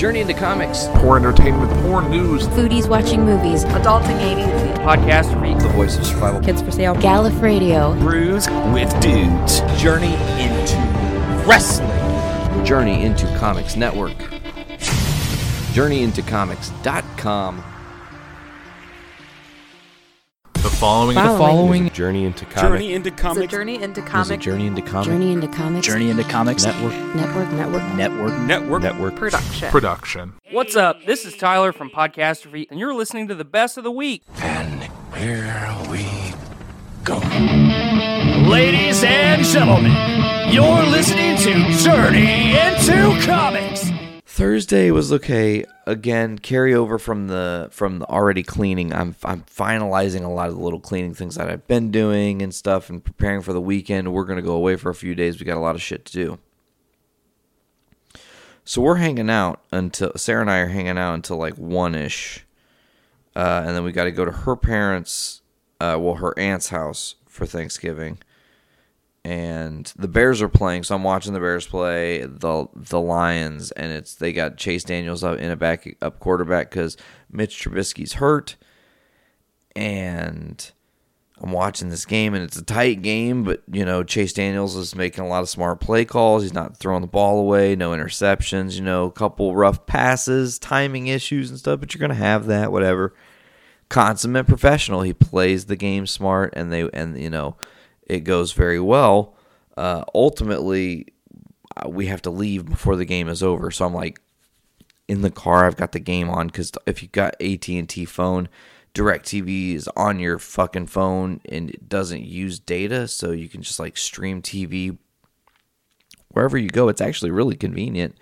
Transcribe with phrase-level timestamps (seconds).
[0.00, 2.46] Journey into Comics, Poor entertainment, poor news.
[2.48, 3.66] Foodies watching movies.
[3.66, 4.76] Adulting 80s.
[4.76, 6.40] podcast for the voice of survival.
[6.40, 6.94] Kids for sale.
[6.94, 7.92] Gallif Radio.
[7.96, 9.60] Brews with dudes.
[9.78, 10.78] Journey into
[11.46, 12.64] wrestling.
[12.64, 14.16] Journey into Comics Network.
[15.74, 17.62] JourneyIntoComics.com.
[20.80, 21.38] The following, Following.
[21.38, 22.62] Following Journey into Comics.
[22.62, 23.52] Journey into It's a comics.
[23.52, 25.86] journey into Is it comic Journey into Comics Journey into Comics.
[25.86, 26.64] Journey into comics.
[26.64, 26.94] Network.
[27.14, 27.52] Network.
[27.52, 27.82] Network.
[27.96, 28.32] Network.
[28.40, 28.82] Network.
[28.82, 29.14] Network.
[29.14, 29.70] production.
[29.70, 30.32] production.
[30.52, 31.04] What's up?
[31.04, 34.22] This is Tyler from Podcastrophe, and you're listening to the best of the week.
[34.38, 34.84] And
[35.18, 36.32] here we
[37.04, 37.18] go.
[38.48, 39.92] Ladies and gentlemen,
[40.50, 43.90] you're listening to Journey into Comics.
[44.24, 45.66] Thursday was okay.
[45.90, 48.92] Again, carryover from the from the already cleaning.
[48.92, 52.54] I'm I'm finalizing a lot of the little cleaning things that I've been doing and
[52.54, 54.12] stuff, and preparing for the weekend.
[54.12, 55.40] We're gonna go away for a few days.
[55.40, 56.38] We got a lot of shit to do.
[58.64, 62.46] So we're hanging out until Sarah and I are hanging out until like one ish,
[63.34, 65.42] uh, and then we got to go to her parents,
[65.80, 68.18] uh, well, her aunt's house for Thanksgiving
[69.24, 73.92] and the Bears are playing, so I'm watching the Bears play the the Lions, and
[73.92, 76.96] it's they got Chase Daniels up in a back up quarterback because
[77.30, 78.56] Mitch Trubisky's hurt,
[79.76, 80.70] and
[81.38, 84.94] I'm watching this game, and it's a tight game, but you know Chase Daniels is
[84.94, 86.42] making a lot of smart play calls.
[86.42, 91.08] He's not throwing the ball away, no interceptions, you know, a couple rough passes, timing
[91.08, 93.14] issues and stuff, but you're gonna have that, whatever.
[93.90, 97.56] Consummate professional, he plays the game smart, and they and you know
[98.10, 99.36] it goes very well.
[99.76, 101.06] Uh, ultimately,
[101.76, 103.70] uh, we have to leave before the game is over.
[103.70, 104.20] So I'm like
[105.06, 105.64] in the car.
[105.64, 108.48] I've got the game on because if you got AT and T phone,
[108.94, 113.78] Directv is on your fucking phone and it doesn't use data, so you can just
[113.78, 114.98] like stream TV
[116.32, 116.88] wherever you go.
[116.88, 118.16] It's actually really convenient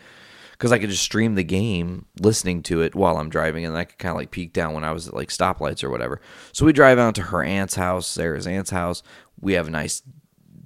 [0.53, 3.85] because I could just stream the game listening to it while I'm driving, and I
[3.85, 6.21] could kind of like peek down when I was at like stoplights or whatever.
[6.53, 9.03] So we drive out to her aunt's house, Sarah's aunt's house.
[9.41, 10.03] We have a nice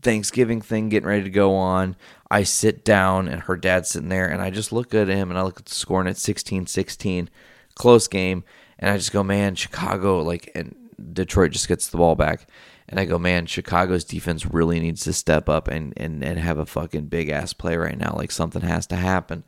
[0.02, 1.96] Thanksgiving thing getting ready to go on.
[2.30, 5.38] I sit down, and her dad's sitting there, and I just look at him, and
[5.38, 7.30] I look at the score, and it's 16 16,
[7.74, 8.44] close game.
[8.78, 10.74] And I just go, man, Chicago, like, and
[11.12, 12.48] Detroit just gets the ball back.
[12.88, 16.58] And I go, man, Chicago's defense really needs to step up and, and, and have
[16.58, 18.14] a fucking big ass play right now.
[18.16, 19.44] Like, something has to happen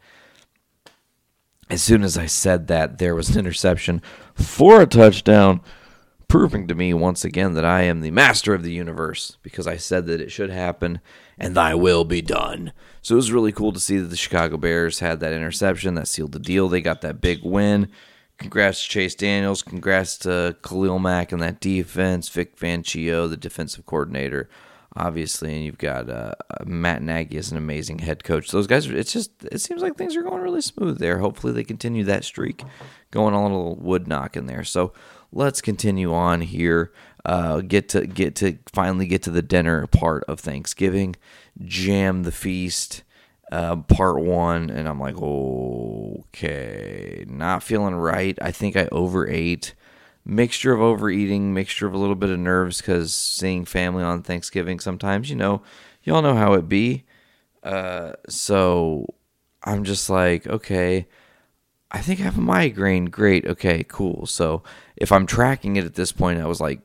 [1.71, 4.03] as soon as I said that, there was an interception
[4.35, 5.61] for a touchdown,
[6.35, 9.77] proving to me once again that I am the master of the universe because I
[9.77, 11.01] said that it should happen
[11.39, 12.73] and thy will be done.
[13.03, 16.09] So it was really cool to see that the Chicago Bears had that interception that
[16.09, 16.69] sealed the deal.
[16.69, 17.89] They got that big win.
[18.37, 19.63] Congrats to Chase Daniels.
[19.63, 22.29] Congrats to Khalil Mack and that defense.
[22.31, 24.49] Vic Fangio, the defensive coordinator
[24.97, 26.35] obviously, and you've got uh,
[26.65, 28.51] Matt Nagy as an amazing head coach.
[28.51, 31.19] Those guys, it's just it seems like things are going really smooth there.
[31.19, 32.63] Hopefully, they continue that streak,
[33.11, 34.65] going on a little wood knock in there.
[34.65, 34.93] So
[35.35, 36.93] let's continue on here.
[37.25, 41.17] Uh, get to get to finally get to the dinner part of Thanksgiving.
[41.63, 43.03] Jam the feast.
[43.53, 48.37] Uh, part one, and I'm like, okay, not feeling right.
[48.41, 49.75] I think I overate
[50.25, 54.81] mixture of overeating, mixture of a little bit of nerves because seeing family on Thanksgiving
[54.81, 55.63] sometimes, you know,
[56.03, 57.05] y'all know how it be.
[57.63, 59.07] Uh, so
[59.63, 61.07] I'm just like, okay,
[61.95, 63.05] I think I have a migraine.
[63.05, 63.47] Great.
[63.47, 64.27] Okay, cool.
[64.27, 64.65] So
[64.97, 66.81] if I'm tracking it at this point, I was like,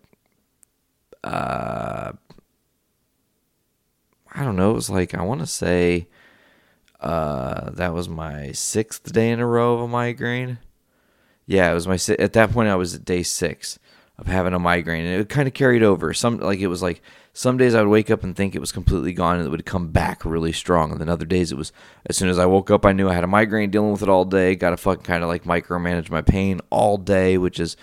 [1.23, 2.11] uh,
[4.31, 4.69] I don't know.
[4.69, 6.07] It was like, I want to say,
[6.99, 10.59] uh, that was my sixth day in a row of a migraine.
[11.47, 13.79] Yeah, it was my at that point I was at day six
[14.19, 16.13] of having a migraine, and it kind of carried over.
[16.13, 17.01] Some like it was like
[17.39, 19.65] some days I would wake up and think it was completely gone, and it would
[19.65, 20.91] come back really strong.
[20.91, 21.71] And then other days it was
[22.05, 24.09] as soon as I woke up, I knew I had a migraine, dealing with it
[24.09, 24.55] all day.
[24.55, 27.77] Got to fucking kind of like micromanage my pain all day, which is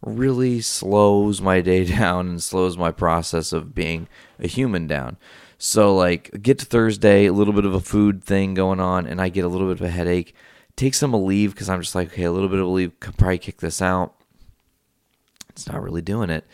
[0.00, 5.18] really slows my day down and slows my process of being a human down.
[5.58, 9.20] So like get to Thursday, a little bit of a food thing going on, and
[9.20, 10.34] I get a little bit of a headache
[10.76, 13.38] take some Aleve because I'm just like, okay, a little bit of Aleve could probably
[13.38, 14.14] kick this out.
[15.50, 16.46] It's not really doing it.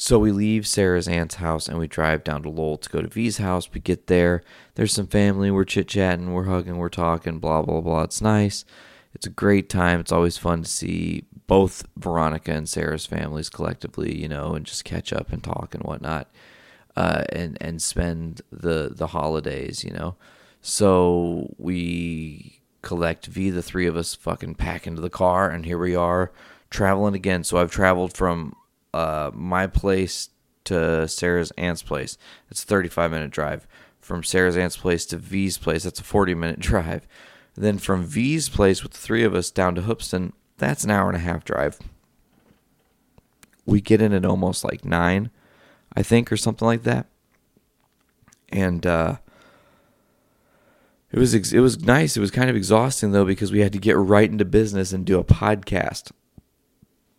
[0.00, 3.08] So we leave Sarah's aunt's house and we drive down to Lowell to go to
[3.08, 3.68] V's house.
[3.74, 4.44] We get there.
[4.76, 5.50] There's some family.
[5.50, 6.32] We're chit chatting.
[6.32, 6.78] We're hugging.
[6.78, 7.40] We're talking.
[7.40, 8.02] Blah, blah, blah.
[8.02, 8.64] It's nice.
[9.12, 9.98] It's a great time.
[9.98, 14.84] It's always fun to see both Veronica and Sarah's families collectively, you know, and just
[14.84, 16.30] catch up and talk and whatnot.
[16.96, 20.14] Uh, and, and spend the, the holidays, you know.
[20.62, 25.78] So we collect V, the three of us fucking pack into the car, and here
[25.78, 26.30] we are
[26.70, 27.42] traveling again.
[27.42, 28.54] So I've traveled from
[28.94, 30.30] uh, my place
[30.64, 32.18] to Sarah's aunt's place.
[32.50, 33.66] It's a 35 minute drive.
[34.00, 37.06] From Sarah's aunt's place to V's place, that's a 40 minute drive.
[37.54, 41.08] Then from V's place with the three of us down to Hoopeston, that's an hour
[41.08, 41.78] and a half drive.
[43.66, 45.30] We get in at almost like nine,
[45.94, 47.06] I think, or something like that.
[48.50, 49.16] And uh,
[51.10, 52.16] it was it was nice.
[52.16, 55.04] It was kind of exhausting though because we had to get right into business and
[55.04, 56.12] do a podcast,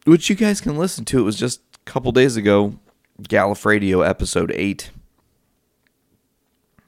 [0.09, 1.19] which you guys can listen to.
[1.19, 2.79] It was just a couple days ago,
[3.21, 4.91] Gallifradio episode eight.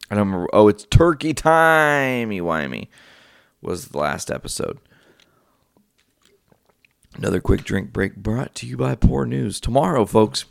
[0.10, 0.50] I don't remember.
[0.52, 2.88] Oh, it's turkey timey wimey
[3.62, 4.80] was the last episode.
[7.16, 9.60] Another quick drink break brought to you by Poor News.
[9.60, 10.46] Tomorrow, folks,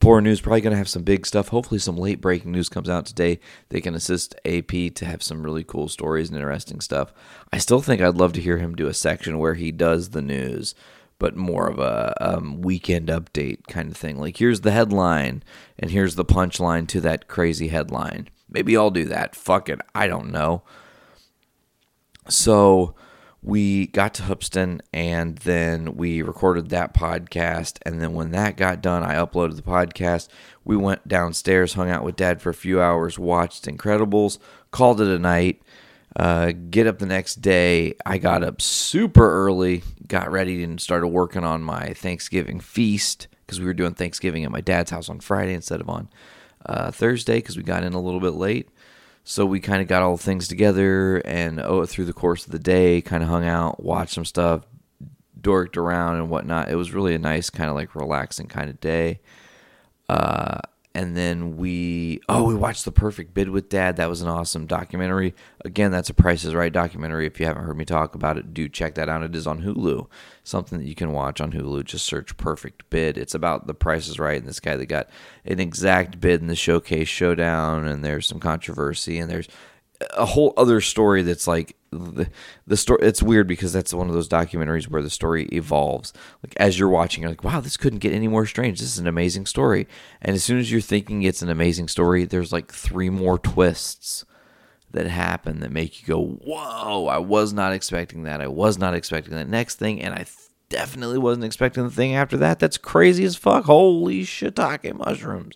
[0.00, 1.48] Poor News probably going to have some big stuff.
[1.48, 3.38] Hopefully, some late breaking news comes out today.
[3.68, 7.12] They can assist AP to have some really cool stories and interesting stuff.
[7.52, 10.22] I still think I'd love to hear him do a section where he does the
[10.22, 10.74] news,
[11.22, 14.18] but more of a um, weekend update kind of thing.
[14.18, 15.44] Like, here's the headline,
[15.78, 18.28] and here's the punchline to that crazy headline.
[18.50, 19.36] Maybe I'll do that.
[19.36, 19.80] Fuck it.
[19.94, 20.64] I don't know.
[22.28, 22.96] So
[23.40, 27.78] we got to Hoopeston and then we recorded that podcast.
[27.82, 30.26] And then when that got done, I uploaded the podcast.
[30.64, 34.38] We went downstairs, hung out with dad for a few hours, watched Incredibles,
[34.72, 35.62] called it a night.
[36.14, 37.94] Uh, get up the next day.
[38.04, 43.60] I got up super early, got ready, and started working on my Thanksgiving feast because
[43.60, 46.08] we were doing Thanksgiving at my dad's house on Friday instead of on
[46.66, 48.68] uh, Thursday because we got in a little bit late.
[49.24, 52.58] So we kind of got all things together and oh, through the course of the
[52.58, 54.66] day, kind of hung out, watched some stuff,
[55.40, 56.68] dorked around and whatnot.
[56.68, 59.20] It was really a nice, kind of like relaxing kind of day.
[60.08, 60.58] Uh,
[60.94, 63.96] and then we, oh, we watched The Perfect Bid with Dad.
[63.96, 65.34] That was an awesome documentary.
[65.64, 67.26] Again, that's a Price is Right documentary.
[67.26, 69.22] If you haven't heard me talk about it, do check that out.
[69.22, 70.06] It is on Hulu,
[70.44, 71.84] something that you can watch on Hulu.
[71.84, 73.16] Just search Perfect Bid.
[73.16, 75.08] It's about The Price is Right and this guy that got
[75.44, 79.48] an exact bid in the showcase showdown, and there's some controversy, and there's
[80.16, 82.28] a whole other story that's like the,
[82.66, 86.12] the story it's weird because that's one of those documentaries where the story evolves.
[86.42, 88.80] Like as you're watching you're like wow this couldn't get any more strange.
[88.80, 89.86] This is an amazing story.
[90.20, 94.24] And as soon as you're thinking it's an amazing story there's like three more twists
[94.90, 98.40] that happen that make you go whoa i was not expecting that.
[98.40, 100.00] I was not expecting that next thing.
[100.00, 100.26] And i
[100.72, 102.58] definitely wasn't expecting the thing after that.
[102.58, 103.66] That's crazy as fuck.
[103.66, 105.54] Holy shiitake mushrooms.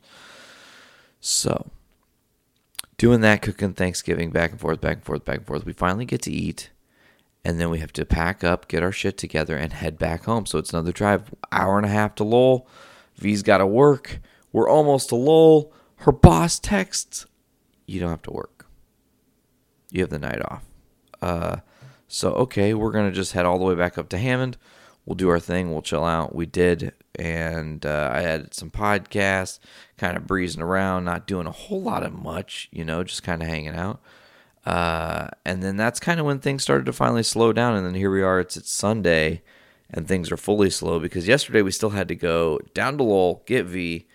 [1.20, 1.70] So
[2.98, 5.64] doing that, cooking Thanksgiving back and forth, back and forth, back and forth.
[5.64, 6.70] We finally get to eat,
[7.44, 10.46] and then we have to pack up, get our shit together, and head back home.
[10.46, 12.68] So it's another drive, hour and a half to Lowell.
[13.16, 14.20] V's got to work.
[14.52, 15.72] We're almost to Lowell.
[15.96, 17.26] Her boss texts,
[17.86, 18.66] "You don't have to work.
[19.90, 20.64] You have the night off."
[21.22, 21.56] Uh,
[22.08, 24.56] so okay, we're gonna just head all the way back up to Hammond.
[25.04, 25.72] We'll do our thing.
[25.72, 26.34] We'll chill out.
[26.34, 29.58] We did, and uh, I had some podcasts,
[29.96, 33.42] kind of breezing around, not doing a whole lot of much, you know, just kind
[33.42, 34.00] of hanging out.
[34.66, 37.76] Uh, and then that's kind of when things started to finally slow down.
[37.76, 38.40] And then here we are.
[38.40, 39.42] It's it's Sunday,
[39.90, 43.44] and things are fully slow because yesterday we still had to go down to Lowell,
[43.46, 44.06] get V,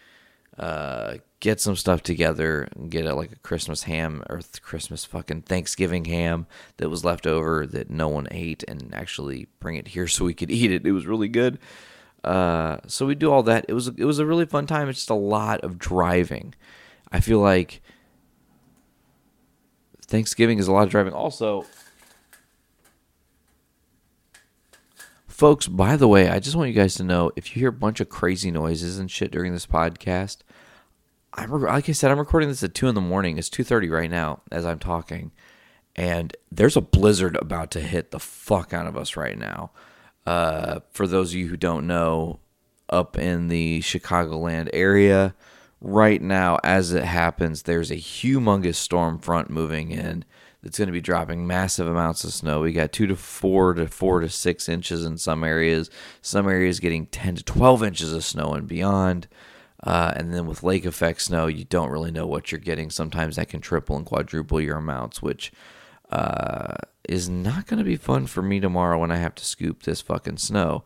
[0.59, 5.05] uh, get some stuff together, and get a, like a Christmas ham or th- Christmas
[5.05, 6.47] fucking Thanksgiving ham
[6.77, 10.33] that was left over that no one ate, and actually bring it here so we
[10.33, 10.85] could eat it.
[10.85, 11.59] It was really good.
[12.23, 13.65] Uh, so we do all that.
[13.67, 14.89] It was it was a really fun time.
[14.89, 16.53] It's just a lot of driving.
[17.11, 17.81] I feel like
[20.05, 21.13] Thanksgiving is a lot of driving.
[21.13, 21.65] Also,
[25.27, 27.73] folks, by the way, I just want you guys to know if you hear a
[27.73, 30.37] bunch of crazy noises and shit during this podcast,
[31.33, 33.37] I'm like I said, I'm recording this at two in the morning.
[33.37, 35.31] It's two thirty right now as I'm talking,
[35.95, 39.71] and there's a blizzard about to hit the fuck out of us right now.
[40.25, 42.39] Uh, for those of you who don't know,
[42.89, 45.33] up in the Chicagoland area,
[45.79, 50.25] right now, as it happens, there's a humongous storm front moving in
[50.61, 52.61] that's going to be dropping massive amounts of snow.
[52.61, 55.89] We got two to four to four to six inches in some areas,
[56.21, 59.27] some areas getting 10 to 12 inches of snow and beyond.
[59.83, 62.91] Uh, and then with lake effect snow, you don't really know what you're getting.
[62.91, 65.51] Sometimes that can triple and quadruple your amounts, which
[66.11, 66.75] uh,
[67.07, 70.01] is not going to be fun for me tomorrow when I have to scoop this
[70.01, 70.83] fucking snow.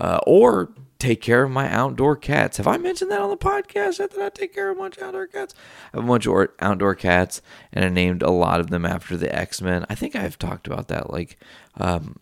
[0.00, 2.56] Uh, or take care of my outdoor cats.
[2.56, 3.98] Have I mentioned that on the podcast?
[3.98, 5.54] That I take care of a bunch of outdoor cats.
[5.92, 7.40] I have a bunch of outdoor cats,
[7.72, 9.86] and I named a lot of them after the X Men.
[9.88, 11.10] I think I've talked about that.
[11.10, 11.38] Like,
[11.76, 12.16] um,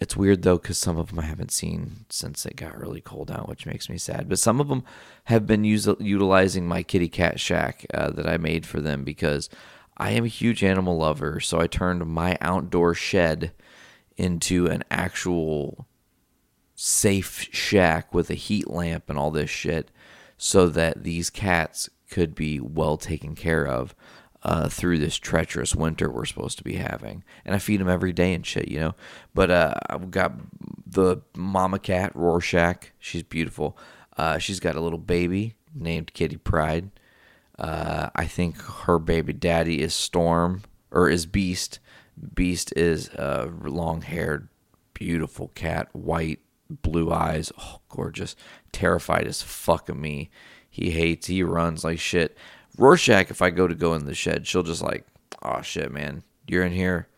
[0.00, 3.30] it's weird though because some of them I haven't seen since it got really cold
[3.30, 4.28] out, which makes me sad.
[4.28, 4.84] But some of them
[5.24, 9.48] have been us- utilizing my kitty cat shack uh, that I made for them because
[9.96, 11.40] I am a huge animal lover.
[11.40, 13.52] So I turned my outdoor shed
[14.16, 15.86] into an actual
[16.74, 19.90] safe shack with a heat lamp and all this shit
[20.36, 23.94] so that these cats could be well taken care of.
[24.46, 27.24] uh, through this treacherous winter we're supposed to be having.
[27.44, 28.94] And I feed them every day and shit, you know.
[29.34, 30.34] But uh, I've got
[30.86, 32.92] the mama cat Rorschach.
[33.00, 33.76] She's beautiful.
[34.16, 36.90] Uh, she's got a little baby named Kitty Pryde.
[37.58, 41.78] Uh, I think her baby daddy is Storm or is Beast.
[42.34, 44.48] Beast is a long haired,
[44.94, 48.36] beautiful cat, white, blue eyes, oh, gorgeous,
[48.72, 50.30] terrified as fuck of me.
[50.68, 52.36] He hates, he runs like shit.
[52.76, 55.06] Rorschach, if I go to go in the shed, she'll just like,
[55.42, 57.08] oh shit, man, you're in here.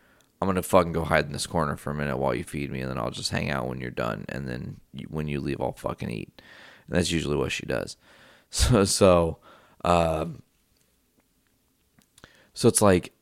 [0.41, 2.79] I'm gonna fucking go hide in this corner for a minute while you feed me,
[2.79, 4.79] and then I'll just hang out when you're done, and then
[5.09, 6.41] when you leave, I'll fucking eat.
[6.87, 7.97] And that's usually what she does.
[8.51, 9.37] So, so,
[9.83, 10.41] um,
[12.53, 13.13] so it's like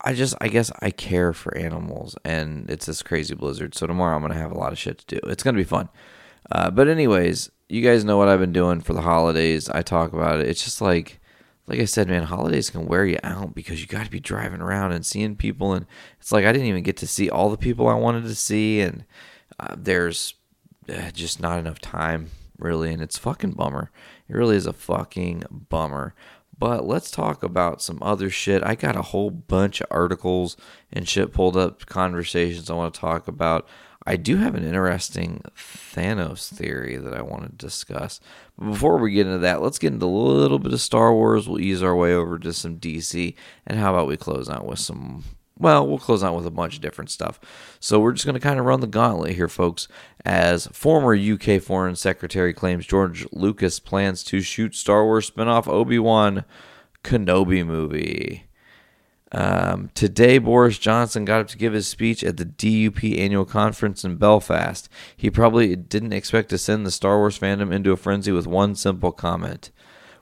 [0.00, 3.74] I just I guess I care for animals and it's this crazy blizzard.
[3.74, 5.20] So tomorrow I'm gonna have a lot of shit to do.
[5.28, 5.88] It's gonna be fun.
[6.52, 9.68] Uh, but anyways, you guys know what I've been doing for the holidays.
[9.68, 10.46] I talk about it.
[10.46, 11.18] It's just like
[11.66, 14.60] like I said, man, holidays can wear you out because you got to be driving
[14.60, 15.86] around and seeing people, and
[16.20, 18.80] it's like I didn't even get to see all the people I wanted to see,
[18.80, 19.04] and
[19.58, 20.34] uh, there's
[20.88, 23.90] uh, just not enough time really, and it's fucking bummer.
[24.28, 26.14] It really is a fucking bummer.
[26.58, 28.64] But let's talk about some other shit.
[28.64, 30.56] I got a whole bunch of articles
[30.92, 33.68] and shit pulled up, conversations I want to talk about.
[34.08, 38.20] I do have an interesting Thanos theory that I want to discuss.
[38.56, 41.48] But before we get into that, let's get into a little bit of Star Wars.
[41.48, 43.34] We'll ease our way over to some DC.
[43.66, 45.24] And how about we close out with some
[45.58, 47.40] well, we'll close out with a bunch of different stuff.
[47.80, 49.88] So we're just going to kind of run the gauntlet here, folks.
[50.24, 55.98] As former UK Foreign Secretary claims George Lucas plans to shoot Star Wars spinoff Obi
[55.98, 56.44] Wan
[57.02, 58.44] Kenobi movie.
[59.32, 64.04] Um, today, Boris Johnson got up to give his speech at the DUP annual conference
[64.04, 64.88] in Belfast.
[65.16, 68.74] He probably didn't expect to send the Star Wars fandom into a frenzy with one
[68.74, 69.70] simple comment.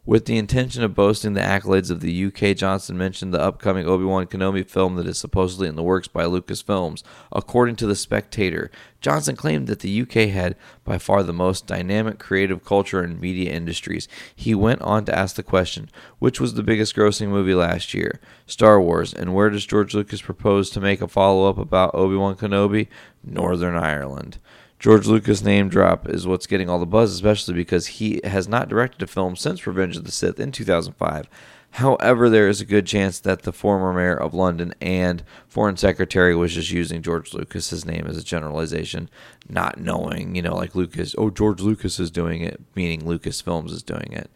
[0.06, 4.04] With the intention of boasting the accolades of the UK, Johnson mentioned the upcoming Obi
[4.04, 7.02] Wan Kenobi film that is supposedly in the works by Lucasfilms.
[7.32, 8.70] According to The Spectator,
[9.00, 13.50] Johnson claimed that the UK had by far the most dynamic creative culture and media
[13.52, 14.06] industries.
[14.36, 18.20] He went on to ask the question which was the biggest grossing movie last year?
[18.44, 19.14] Star Wars.
[19.14, 22.88] And where does George Lucas propose to make a follow up about Obi Wan Kenobi?
[23.24, 24.36] Northern Ireland.
[24.84, 28.68] George Lucas' name drop is what's getting all the buzz, especially because he has not
[28.68, 31.26] directed a film since Revenge of the Sith in 2005.
[31.70, 36.36] However, there is a good chance that the former mayor of London and foreign secretary
[36.36, 39.08] was just using George Lucas's name as a generalization,
[39.48, 43.82] not knowing, you know, like Lucas, oh, George Lucas is doing it, meaning Lucasfilms is
[43.82, 44.30] doing it.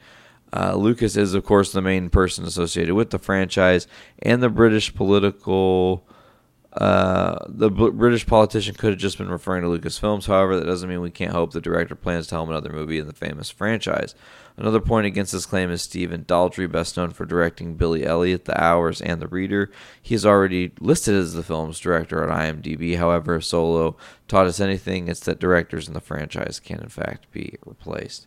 [0.51, 3.87] Uh, Lucas is, of course, the main person associated with the franchise
[4.23, 6.08] and the British political
[6.75, 10.27] uh, the B- British politician could have just been referring to Lucasfilms.
[10.27, 13.07] However, that doesn't mean we can't hope the director plans to helm another movie in
[13.07, 14.15] the famous franchise.
[14.57, 18.63] Another point against this claim is Stephen Daldry, best known for directing Billy Elliot, The
[18.63, 19.71] Hours, and The Reader.
[20.03, 22.97] He is already listed as the film's director on IMDb.
[22.97, 23.97] However, if Solo
[24.27, 28.27] taught us anything, it's that directors in the franchise can, in fact, be replaced.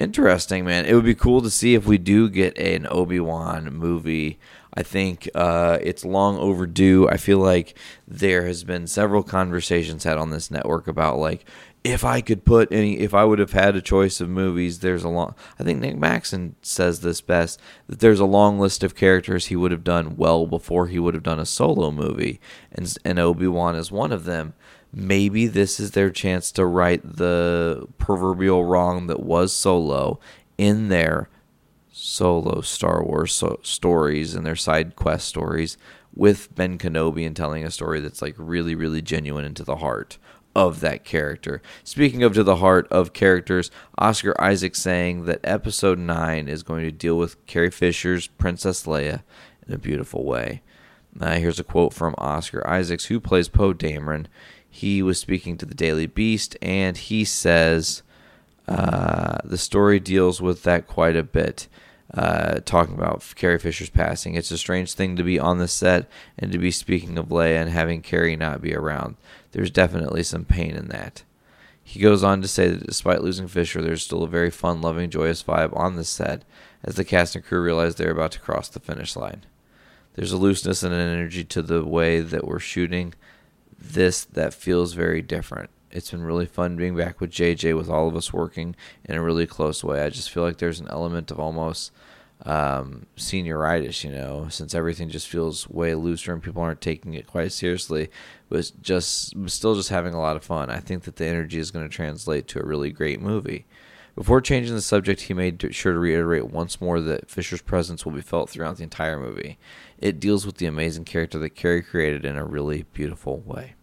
[0.00, 0.86] Interesting, man.
[0.86, 4.38] It would be cool to see if we do get an Obi Wan movie.
[4.74, 7.08] I think uh, it's long overdue.
[7.08, 11.44] I feel like there has been several conversations had on this network about like
[11.84, 15.04] if I could put any, if I would have had a choice of movies, there's
[15.04, 15.34] a long.
[15.60, 19.56] I think Nick Maxon says this best that there's a long list of characters he
[19.56, 22.40] would have done well before he would have done a solo movie,
[22.72, 24.54] and and Obi Wan is one of them
[24.94, 30.20] maybe this is their chance to right the proverbial wrong that was Solo
[30.56, 31.28] in their
[31.92, 35.76] solo Star Wars so- stories and their side quest stories
[36.14, 40.18] with Ben Kenobi and telling a story that's like really, really genuine into the heart
[40.54, 41.60] of that character.
[41.82, 46.84] Speaking of to the heart of characters, Oscar Isaac saying that episode 9 is going
[46.84, 49.22] to deal with Carrie Fisher's Princess Leia
[49.66, 50.62] in a beautiful way.
[51.20, 54.26] Uh, here's a quote from Oscar Isaacs, who plays Poe Dameron
[54.74, 58.02] he was speaking to the Daily Beast, and he says
[58.66, 61.68] uh, the story deals with that quite a bit.
[62.12, 64.34] Uh, talking about Carrie Fisher's passing.
[64.34, 67.60] It's a strange thing to be on the set and to be speaking of Leia
[67.60, 69.16] and having Carrie not be around.
[69.52, 71.22] There's definitely some pain in that.
[71.82, 75.08] He goes on to say that despite losing Fisher, there's still a very fun, loving,
[75.08, 76.42] joyous vibe on the set
[76.82, 79.44] as the cast and crew realize they're about to cross the finish line.
[80.14, 83.14] There's a looseness and an energy to the way that we're shooting
[83.92, 85.70] this that feels very different.
[85.90, 88.74] It's been really fun being back with JJ with all of us working
[89.04, 90.02] in a really close way.
[90.02, 91.92] I just feel like there's an element of almost
[92.44, 97.26] um, senioritis, you know, since everything just feels way looser and people aren't taking it
[97.26, 98.10] quite seriously,
[98.48, 100.68] but just still just having a lot of fun.
[100.68, 103.66] I think that the energy is going to translate to a really great movie.
[104.14, 108.12] Before changing the subject, he made sure to reiterate once more that Fisher's presence will
[108.12, 109.58] be felt throughout the entire movie.
[109.98, 113.74] It deals with the amazing character that Carey created in a really beautiful way.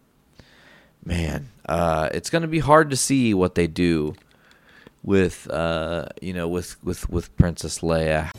[1.04, 4.14] Man, uh, it's going to be hard to see what they do
[5.02, 8.30] with, uh, you know, with with with Princess Leia.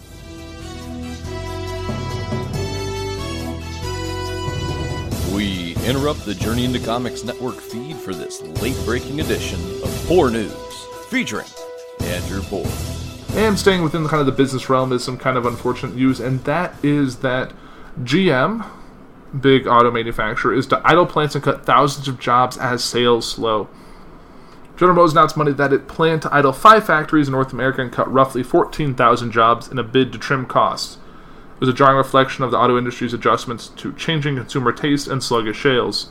[5.36, 10.32] We interrupt the Journey into Comics Network feed for this late breaking edition of Poor
[10.32, 10.54] News,
[11.10, 11.48] featuring
[12.14, 12.66] Andrew Poor.
[13.36, 16.20] And staying within the, kind of the business realm is some kind of unfortunate news,
[16.20, 17.52] and that is that
[18.02, 18.66] GM,
[19.40, 23.68] big auto manufacturer, is to idle plants and cut thousands of jobs as sales slow.
[24.78, 27.92] General Motors announced Monday that it planned to idle five factories in North America and
[27.92, 30.98] cut roughly 14,000 jobs in a bid to trim costs.
[31.56, 35.24] It was a jarring reflection of the auto industry's adjustments to changing consumer taste and
[35.24, 36.10] sluggish sales.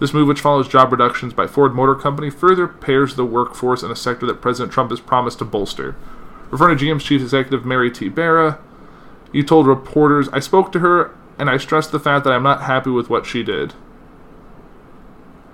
[0.00, 3.90] This move, which follows job reductions by Ford Motor Company, further pairs the workforce in
[3.90, 5.96] a sector that President Trump has promised to bolster.
[6.50, 8.08] Referring to GM's chief executive Mary T.
[8.08, 8.58] Barra,
[9.32, 12.62] he told reporters, I spoke to her and I stressed the fact that I'm not
[12.62, 13.74] happy with what she did.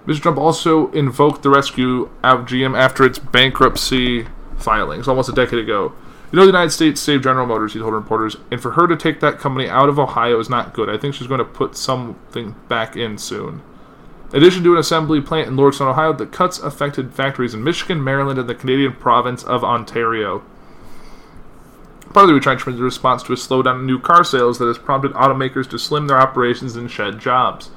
[0.07, 0.21] Mr.
[0.21, 5.93] Trump also invoked the rescue of GM after its bankruptcy filings almost a decade ago.
[6.31, 8.97] You know, the United States saved General Motors, he told reporters, and for her to
[8.97, 10.91] take that company out of Ohio is not good.
[10.91, 13.63] I think she's going to put something back in soon.
[14.35, 18.03] In addition to an assembly plant in Lordstown, Ohio, the cuts affected factories in Michigan,
[18.03, 20.43] Maryland, and the Canadian province of Ontario.
[22.13, 24.67] Part of the retrenchment is a response to a slowdown in new car sales that
[24.67, 27.71] has prompted automakers to slim their operations and shed jobs.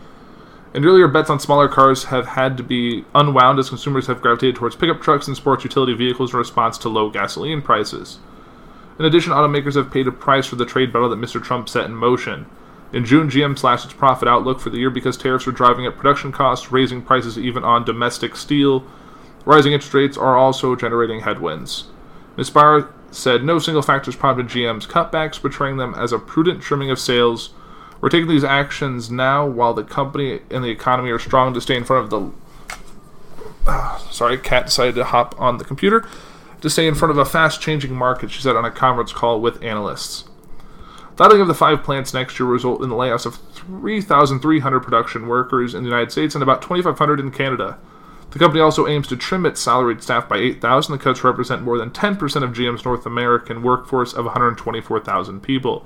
[0.74, 4.56] And earlier bets on smaller cars have had to be unwound as consumers have gravitated
[4.56, 8.18] towards pickup trucks and sports utility vehicles in response to low gasoline prices.
[8.98, 11.42] In addition, automakers have paid a price for the trade battle that Mr.
[11.42, 12.48] Trump set in motion.
[12.94, 15.98] In June, GM slashed its profit outlook for the year because tariffs are driving up
[15.98, 18.86] production costs, raising prices even on domestic steel.
[19.46, 21.86] Rising interest rates are also generating headwinds.
[22.38, 22.50] Ms.
[22.50, 27.00] Barr said no single factors prompted GM's cutbacks, portraying them as a prudent trimming of
[27.00, 27.50] sales.
[28.00, 31.76] We're taking these actions now while the company and the economy are strong to stay
[31.76, 32.10] in front of
[33.66, 34.02] the.
[34.12, 36.08] Sorry, cat decided to hop on the computer
[36.62, 39.42] to stay in front of a fast changing market, she said on a conference call
[39.42, 40.27] with analysts.
[41.20, 45.74] Idling of the five plants next year result in the layoffs of 3,300 production workers
[45.74, 47.80] in the United States and about 2,500 in Canada.
[48.30, 50.92] The company also aims to trim its salaried staff by 8,000.
[50.92, 55.86] The cuts represent more than 10% of GM's North American workforce of 124,000 people.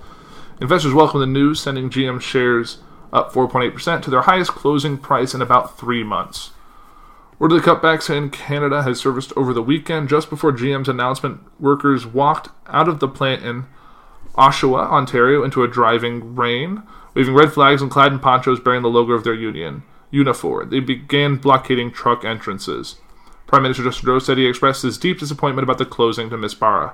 [0.60, 2.80] Investors welcome the news, sending GM shares
[3.14, 6.52] up 4.8% to their highest closing price in about three months.
[7.40, 10.10] Word of the cutbacks in Canada has surfaced over the weekend.
[10.10, 13.66] Just before GM's announcement, workers walked out of the plant in
[14.36, 18.90] Oshawa, Ontario, into a driving rain, waving red flags and clad in ponchos bearing the
[18.90, 20.70] logo of their union, Unifor.
[20.70, 22.96] They began blockading truck entrances.
[23.48, 26.54] Prime Minister Justin Trudeau said he expressed his deep disappointment about the closing to Miss
[26.54, 26.94] Barra.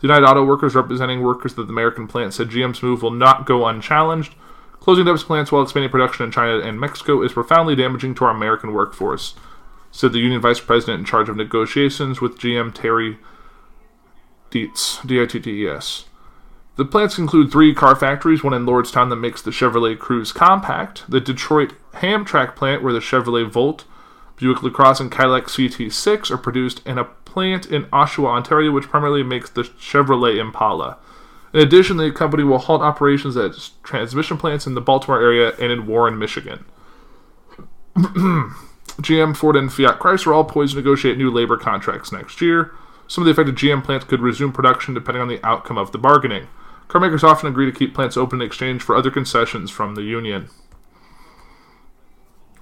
[0.00, 3.46] The United Auto Workers representing workers at the American plant said GM's move will not
[3.46, 4.34] go unchallenged.
[4.80, 8.24] Closing up its plants while expanding production in China and Mexico is profoundly damaging to
[8.24, 9.34] our American workforce
[9.92, 13.18] said the union vice president in charge of negotiations with GM Terry
[14.50, 16.06] Dittes, D-I-T-T-E-S.
[16.82, 21.08] The plants include three car factories, one in Lordstown that makes the Chevrolet Cruze Compact,
[21.08, 23.84] the Detroit Hamtramck plant where the Chevrolet Volt,
[24.34, 29.22] Buick LaCrosse, and Cadillac CT6 are produced, and a plant in Oshawa, Ontario, which primarily
[29.22, 30.98] makes the Chevrolet Impala.
[31.52, 35.70] In addition, the company will halt operations at transmission plants in the Baltimore area and
[35.70, 36.64] in Warren, Michigan.
[37.96, 42.74] GM, Ford, and Fiat Chrysler all poised to negotiate new labor contracts next year.
[43.06, 45.98] Some of the affected GM plants could resume production depending on the outcome of the
[45.98, 46.48] bargaining.
[46.92, 50.50] Carmakers often agree to keep plants open in exchange for other concessions from the union.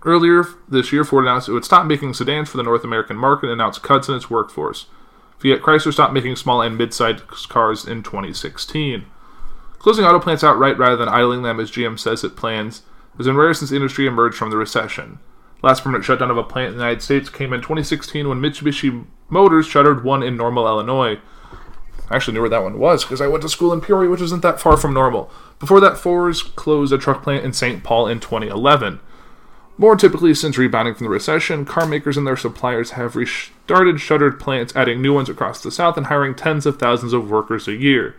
[0.05, 3.47] Earlier this year, Ford announced it would stop making sedans for the North American market
[3.47, 4.87] and announced cuts in its workforce.
[5.41, 9.05] Fiat Chrysler stopped making small and mid-sized cars in 2016.
[9.81, 12.83] Closing auto plants outright rather than idling them, as GM says it plans,
[13.17, 15.19] has been rare since the industry emerged from the recession.
[15.61, 19.07] Last permanent shutdown of a plant in the United States came in 2016 when Mitsubishi
[19.29, 21.19] Motors shuttered one in Normal, Illinois.
[22.11, 24.21] I actually knew where that one was because I went to school in Peoria, which
[24.21, 25.31] isn't that far from Normal.
[25.61, 27.85] Before that, Ford's closed a truck plant in St.
[27.85, 29.01] Paul in 2011.
[29.79, 34.39] More typically, since rebounding from the recession, car makers and their suppliers have restarted shuttered
[34.39, 37.75] plants, adding new ones across the South and hiring tens of thousands of workers a
[37.75, 38.15] year.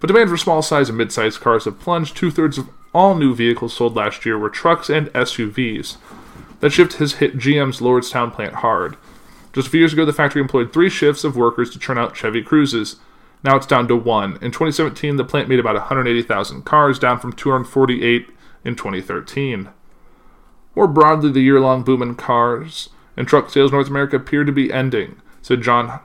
[0.00, 2.16] But demand for small size and mid sized cars have plunged.
[2.16, 5.96] Two thirds of all new vehicles sold last year were trucks and SUVs.
[6.60, 8.96] That shift has hit GM's Lordstown plant hard.
[9.52, 12.16] Just a few years ago, the factory employed three shifts of workers to churn out
[12.16, 12.96] Chevy Cruzes.
[13.42, 14.34] Now it's down to one.
[14.42, 18.28] In 2017, the plant made about 180,000 cars, down from 248
[18.64, 19.68] in 2013.
[20.74, 24.44] More broadly, the year long boom in cars and truck sales in North America appear
[24.44, 26.00] to be ending, said John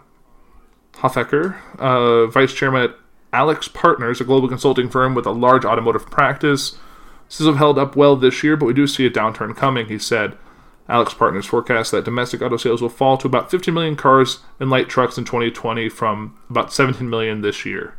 [0.96, 2.96] Hoffecker, uh, vice chairman at
[3.34, 6.78] AlixPartners, a global consulting firm with a large automotive practice.
[7.28, 9.98] Sales have held up well this year, but we do see a downturn coming, he
[9.98, 10.38] said.
[10.92, 14.90] AlixPartners forecasts that domestic auto sales will fall to about 15 million cars and light
[14.90, 17.96] trucks in 2020 from about 17 million this year.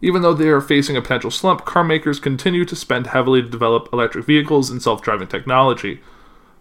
[0.00, 3.48] Even though they are facing a potential slump, car makers continue to spend heavily to
[3.48, 6.00] develop electric vehicles and self driving technology,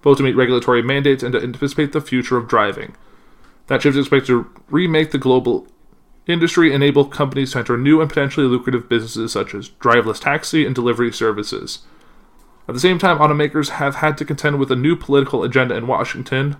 [0.01, 2.95] both to meet regulatory mandates and to anticipate the future of driving.
[3.67, 5.67] That shift is expected to remake the global
[6.27, 10.65] industry, and enable companies to enter new and potentially lucrative businesses such as driverless taxi
[10.65, 11.79] and delivery services.
[12.67, 15.88] At the same time, automakers have had to contend with a new political agenda in
[15.88, 16.56] Washington.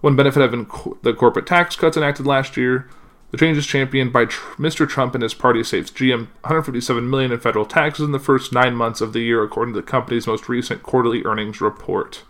[0.00, 2.88] One benefit of the corporate tax cuts enacted last year.
[3.32, 4.88] The changes championed by tr- Mr.
[4.88, 8.74] Trump and his party saves GM 157 million in federal taxes in the first nine
[8.74, 12.22] months of the year, according to the company's most recent quarterly earnings report.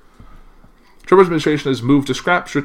[1.05, 2.61] Trump administration has moved to scrap str-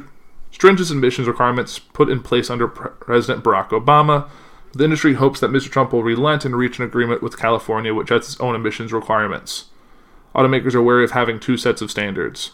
[0.50, 4.28] stringent emissions requirements put in place under Pre- President Barack Obama.
[4.72, 5.70] The industry hopes that Mr.
[5.70, 9.66] Trump will relent and reach an agreement with California, which has its own emissions requirements.
[10.34, 12.52] Automakers are wary of having two sets of standards.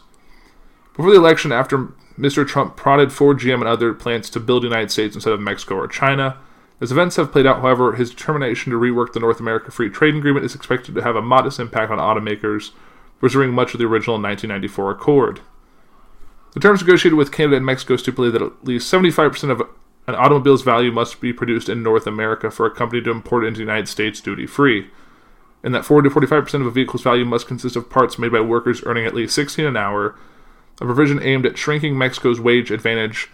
[0.97, 2.47] Before the election, after Mr.
[2.47, 5.77] Trump prodded Ford, GM, and other plants to build the United States instead of Mexico
[5.77, 6.39] or China,
[6.81, 10.15] as events have played out, however, his determination to rework the North America Free Trade
[10.15, 12.71] Agreement is expected to have a modest impact on automakers,
[13.19, 15.41] preserving much of the original 1994 accord.
[16.55, 19.61] The terms negotiated with Canada and Mexico stipulate that at least 75% of
[20.07, 23.49] an automobile's value must be produced in North America for a company to import it
[23.49, 24.89] into the United States duty free,
[25.63, 28.41] and that 40 to 45% of a vehicle's value must consist of parts made by
[28.41, 30.15] workers earning at least 16 an hour,
[30.81, 33.29] a provision aimed at shrinking Mexico's wage advantage.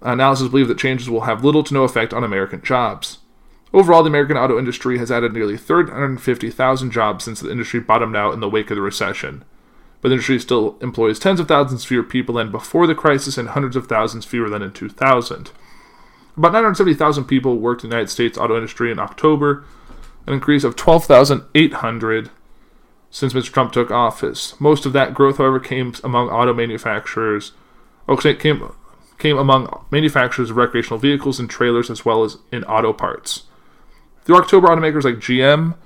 [0.00, 3.18] Analysis believe that changes will have little to no effect on American jobs.
[3.72, 8.34] Overall, the American auto industry has added nearly 350,000 jobs since the industry bottomed out
[8.34, 9.44] in the wake of the recession.
[10.00, 13.50] But the industry still employs tens of thousands fewer people than before the crisis and
[13.50, 15.50] hundreds of thousands fewer than in 2000.
[16.36, 19.64] About 970,000 people worked in the United States auto industry in October,
[20.26, 22.30] an increase of 12,800
[23.10, 23.52] since Mr.
[23.52, 24.58] Trump took office.
[24.60, 27.52] Most of that growth, however, came among auto manufacturers.
[28.08, 28.72] Oh, came
[29.18, 33.44] came among manufacturers of recreational vehicles and trailers, as well as in auto parts.
[34.24, 35.76] Through October, automakers like GM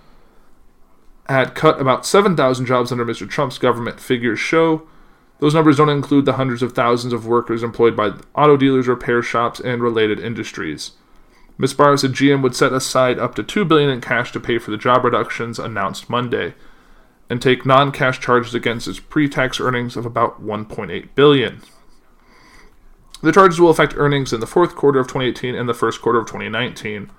[1.28, 3.28] had cut about 7,000 jobs under Mr.
[3.28, 3.98] Trump's government.
[3.98, 4.86] Figures show
[5.40, 9.22] those numbers don't include the hundreds of thousands of workers employed by auto dealers, repair
[9.22, 10.92] shops, and related industries.
[11.56, 11.74] Ms.
[11.74, 14.70] Barr said GM would set aside up to 2 billion in cash to pay for
[14.70, 16.54] the job reductions announced Monday
[17.30, 21.62] and take non-cash charges against its pre-tax earnings of about 1.8 billion.
[23.22, 26.18] The charges will affect earnings in the fourth quarter of 2018 and the first quarter
[26.18, 27.10] of 2019.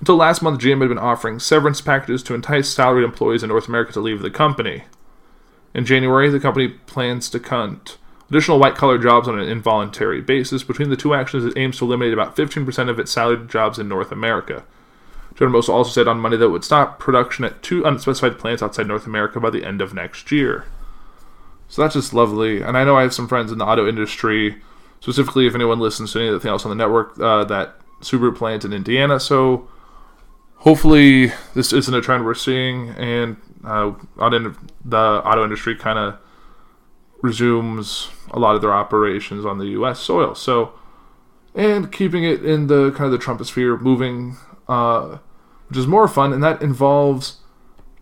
[0.00, 3.68] Until last month, GM had been offering severance packages to entice salaried employees in North
[3.68, 4.84] America to leave the company.
[5.72, 7.96] In January, the company plans to cut
[8.30, 10.62] additional white collar jobs on an involuntary basis.
[10.62, 13.88] Between the two actions, it aims to eliminate about 15% of its salaried jobs in
[13.88, 14.64] North America.
[15.34, 18.62] General Motors also said on Monday that it would stop production at two unspecified plants
[18.62, 20.64] outside North America by the end of next year.
[21.68, 22.62] So that's just lovely.
[22.62, 24.62] And I know I have some friends in the auto industry,
[25.00, 28.72] specifically if anyone listens to anything else on the network, uh, that Subaru plant in
[28.72, 29.18] Indiana.
[29.18, 29.68] So
[30.56, 36.18] hopefully this isn't a trend we're seeing, and uh, the auto industry kind of
[37.24, 39.98] resumes a lot of their operations on the U.S.
[39.98, 40.34] soil.
[40.34, 40.74] So,
[41.54, 44.36] and keeping it in the kind of the Trumposphere, moving,
[44.68, 45.18] uh,
[45.68, 47.38] which is more fun, and that involves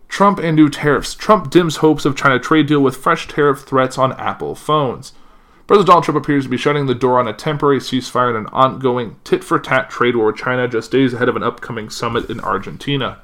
[0.09, 1.15] Trump and new tariffs.
[1.15, 5.13] Trump dims hopes of China trade deal with fresh tariff threats on Apple phones.
[5.67, 8.53] President Donald Trump appears to be shutting the door on a temporary ceasefire and an
[8.53, 12.29] ongoing tit for tat trade war with China just days ahead of an upcoming summit
[12.29, 13.21] in Argentina.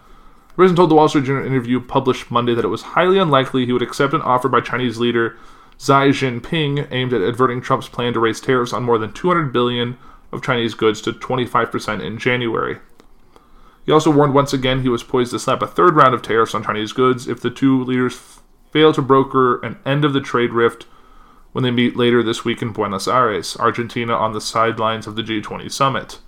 [0.55, 3.73] President told the Wall Street Journal interview published Monday that it was highly unlikely he
[3.73, 5.37] would accept an offer by Chinese leader
[5.79, 9.97] Xi Jinping aimed at averting Trump's plan to raise tariffs on more than 200 billion
[10.29, 12.79] of Chinese goods to 25% in January.
[13.85, 16.53] He also warned once again he was poised to slap a third round of tariffs
[16.53, 20.51] on Chinese goods if the two leaders fail to broker an end of the trade
[20.51, 20.85] rift
[21.53, 25.23] when they meet later this week in Buenos Aires, Argentina, on the sidelines of the
[25.23, 26.19] G20 summit.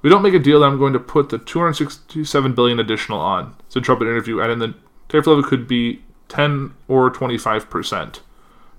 [0.00, 3.82] We don't make a deal, I'm going to put the 267 billion additional on, said
[3.82, 4.74] Trump in an interview, adding the
[5.08, 8.20] tariff level could be 10 or 25 percent.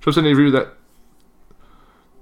[0.02, 0.74] Trump said in an interview that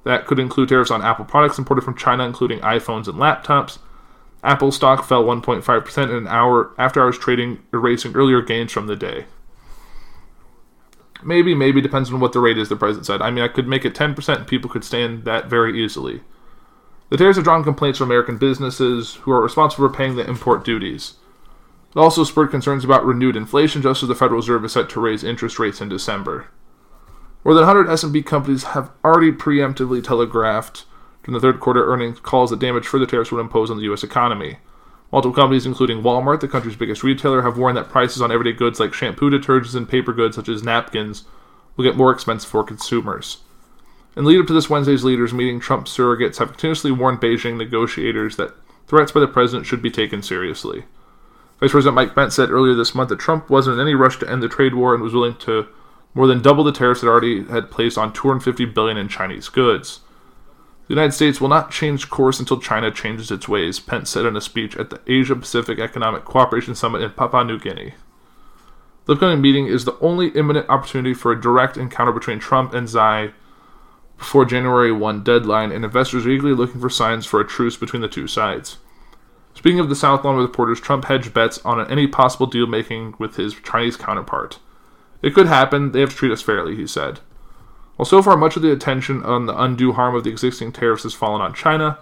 [0.04, 3.80] that could include tariffs on Apple products imported from China, including iPhones and laptops.
[4.44, 8.96] Apple stock fell 1.5% in an hour after hours trading, erasing earlier gains from the
[8.96, 9.26] day.
[11.22, 12.70] Maybe, maybe depends on what the rate is.
[12.70, 13.22] The president said.
[13.22, 16.22] I mean, I could make it 10%, and people could stand that very easily.
[17.10, 20.64] The tariffs have drawn complaints from American businesses who are responsible for paying the import
[20.64, 21.16] duties.
[21.94, 25.02] It also spurred concerns about renewed inflation, just as the Federal Reserve is set to
[25.02, 26.48] raise interest rates in December.
[27.44, 30.86] More than 100 S&P companies have already preemptively telegraphed
[31.24, 34.04] during the third quarter earnings calls that damage further tariffs would impose on the U.S.
[34.04, 34.58] economy.
[35.12, 38.80] Multiple companies, including Walmart, the country's biggest retailer, have warned that prices on everyday goods
[38.80, 41.24] like shampoo, detergents, and paper goods such as napkins
[41.76, 43.38] will get more expensive for consumers.
[44.16, 48.36] In lead up to this Wednesday's leaders meeting, Trump surrogates have continuously warned Beijing negotiators
[48.36, 48.54] that
[48.86, 50.84] threats by the president should be taken seriously.
[51.60, 54.30] Vice President Mike Pence said earlier this month that Trump wasn't in any rush to
[54.30, 55.68] end the trade war and was willing to
[56.14, 60.02] more than double the tariffs it already had placed on 250 billion in Chinese goods.
[60.88, 64.36] The United States will not change course until China changes its ways, Pence said in
[64.36, 67.94] a speech at the Asia Pacific Economic Cooperation Summit in Papua New Guinea.
[69.06, 72.90] The upcoming meeting is the only imminent opportunity for a direct encounter between Trump and
[72.90, 73.34] Xi
[74.18, 78.02] before January 1 deadline, and investors are eagerly looking for signs for a truce between
[78.02, 78.78] the two sides.
[79.56, 83.36] Speaking of the South Lawn reporters, Trump hedged bets on any possible deal making with
[83.36, 84.60] his Chinese counterpart.
[85.22, 87.20] It could happen, they have to treat us fairly, he said.
[87.96, 91.04] While so far much of the attention on the undue harm of the existing tariffs
[91.04, 91.98] has fallen on China,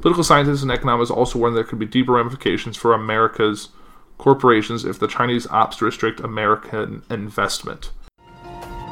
[0.00, 3.68] political scientists and economists also warn there could be deeper ramifications for America's
[4.16, 7.90] corporations if the Chinese opts to restrict American investment.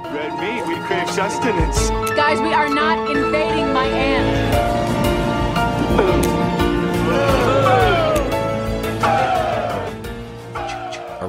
[0.05, 1.89] Red meat, we crave sustenance.
[2.11, 4.51] Guys, we are not invading my aunt.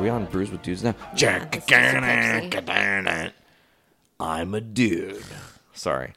[0.02, 0.96] We on Brews with Dudes now?
[1.16, 3.38] Yeah, this is sexy.
[4.20, 5.24] I'm a dude.
[5.74, 6.14] Sorry.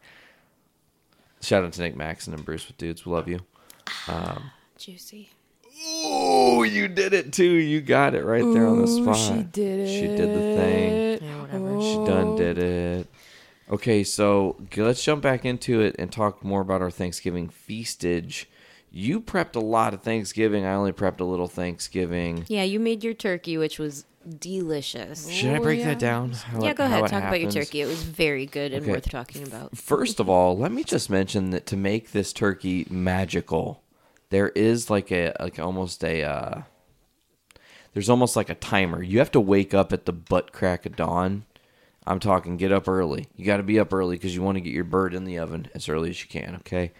[1.42, 3.04] Shout out to Nick Maxon and Brews with Dudes.
[3.04, 3.40] We love you.
[4.08, 5.28] Um, Juicy.
[5.86, 7.44] Oh, you did it too.
[7.44, 9.16] You got it right there on the spot.
[9.18, 9.88] She did it.
[9.88, 11.18] She did the thing.
[11.28, 11.68] Yeah, whatever.
[11.68, 11.82] Oh.
[11.82, 13.06] She done did it.
[13.70, 18.46] Okay, so g- let's jump back into it and talk more about our Thanksgiving feastage.
[18.96, 20.64] You prepped a lot of Thanksgiving.
[20.64, 22.44] I only prepped a little Thanksgiving.
[22.46, 24.04] Yeah, you made your turkey, which was
[24.38, 25.28] delicious.
[25.28, 26.30] Should I break that down?
[26.30, 27.04] How yeah, it- go ahead.
[27.04, 27.80] it Talk about your turkey.
[27.80, 28.92] It was very good and Okay.
[28.92, 29.76] worth talking about.
[29.76, 33.82] First of all, let me just mention that to make this turkey magical,
[34.30, 36.62] there is like a like almost a uh,
[37.94, 39.02] there's almost like a timer.
[39.02, 41.46] You have to wake up at the butt crack of dawn.
[42.06, 43.26] I'm talking get up early.
[43.34, 45.38] You got to be up early because you want to get your bird in the
[45.40, 46.54] oven as early as you can.
[46.60, 46.92] Okay.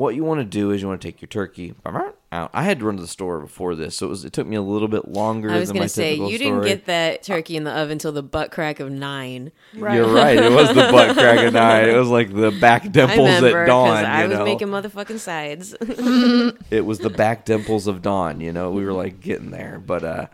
[0.00, 2.50] What you want to do is you want to take your turkey out.
[2.54, 4.56] I had to run to the store before this, so it was it took me
[4.56, 5.50] a little bit longer.
[5.50, 8.22] I was gonna say typical you didn't get that turkey in the oven until the
[8.22, 9.52] butt crack of nine.
[9.74, 9.96] Right.
[9.96, 10.38] You're right.
[10.38, 11.90] It was the butt crack of nine.
[11.90, 14.04] It was like the back dimples remember at dawn.
[14.06, 14.44] I you was know?
[14.46, 15.74] making motherfucking sides.
[16.70, 20.02] it was the back dimples of dawn you know we were like getting there but
[20.02, 20.26] uh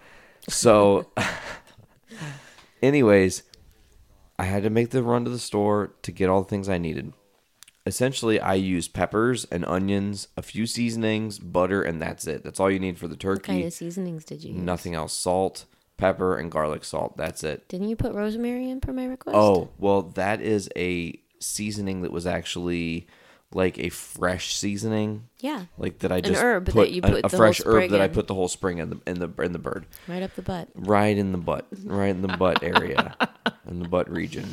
[0.48, 1.10] so
[2.82, 3.42] anyways
[4.38, 6.78] i had to make the run to the store to get all the things i
[6.78, 7.12] needed
[7.86, 12.70] essentially i use peppers and onions a few seasonings butter and that's it that's all
[12.70, 13.52] you need for the turkey.
[13.52, 14.60] what kind of seasonings did you use?
[14.62, 15.64] nothing else salt
[15.96, 19.36] pepper and garlic salt that's it Didn't you put rosemary in per my request?
[19.36, 23.06] oh well that is a seasoning that was actually
[23.52, 27.28] like a fresh seasoning yeah, like that I just herb that you put a, the
[27.28, 29.58] whole fresh herb that I put the whole spring in the in the in the
[29.60, 30.68] bird, right up the butt.
[30.74, 33.14] right in the butt, right in the butt area,
[33.68, 34.52] in the butt region,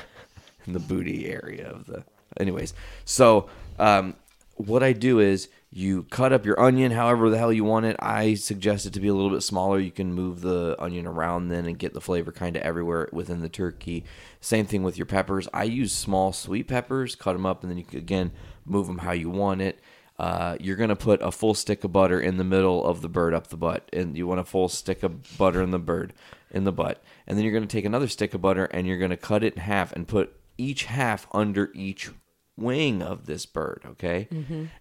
[0.66, 2.04] in the booty area of the.
[2.36, 4.14] Anyways, so um,
[4.56, 7.96] what I do is you cut up your onion however the hell you want it.
[8.00, 9.78] I suggest it to be a little bit smaller.
[9.78, 13.40] You can move the onion around then and get the flavor kind of everywhere within
[13.40, 14.04] the turkey.
[14.40, 15.46] Same thing with your peppers.
[15.52, 18.32] I use small sweet peppers, cut them up, and then you can again
[18.64, 19.78] move them how you want it.
[20.18, 23.34] Uh, you're gonna put a full stick of butter in the middle of the bird
[23.34, 26.12] up the butt, and you want a full stick of butter in the bird
[26.50, 29.16] in the butt, and then you're gonna take another stick of butter and you're gonna
[29.16, 32.10] cut it in half and put each half under each
[32.58, 34.28] wing of this bird, okay?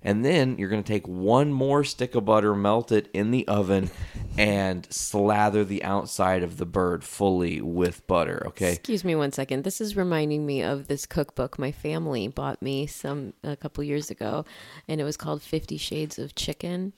[0.01, 3.47] And then you're going to take one more stick of butter, melt it in the
[3.47, 3.89] oven,
[4.37, 8.73] and slather the outside of the bird fully with butter, okay?
[8.73, 9.63] Excuse me one second.
[9.63, 14.09] This is reminding me of this cookbook my family bought me some a couple years
[14.09, 14.45] ago,
[14.87, 16.93] and it was called Fifty Shades of Chicken,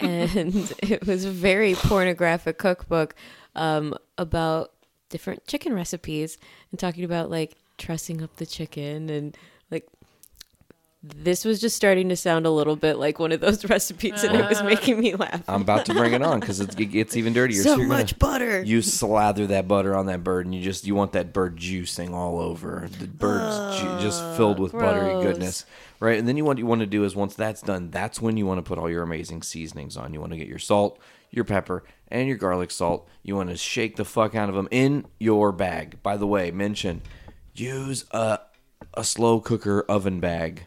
[0.00, 3.14] and it was a very pornographic cookbook
[3.54, 4.72] um, about
[5.08, 6.36] different chicken recipes
[6.72, 9.36] and talking about like trussing up the chicken and
[9.70, 9.86] like.
[11.02, 14.34] This was just starting to sound a little bit like one of those recipes, and
[14.34, 14.64] it was uh.
[14.64, 15.40] making me laugh.
[15.46, 17.62] I'm about to bring it on because it gets even dirtier.
[17.62, 18.62] so you're much butter.
[18.62, 22.12] You slather that butter on that bird, and you just you want that bird juicing
[22.12, 22.88] all over.
[22.98, 25.24] The bird's ju- oh, just filled with buttery gross.
[25.24, 25.66] goodness,
[26.00, 26.18] right?
[26.18, 28.46] And then you what you want to do is once that's done, that's when you
[28.46, 30.12] want to put all your amazing seasonings on.
[30.12, 30.98] You want to get your salt,
[31.30, 33.08] your pepper, and your garlic salt.
[33.22, 36.02] You want to shake the fuck out of them in your bag.
[36.02, 37.02] By the way, mention
[37.58, 38.38] use a
[38.94, 40.66] a slow cooker oven bag,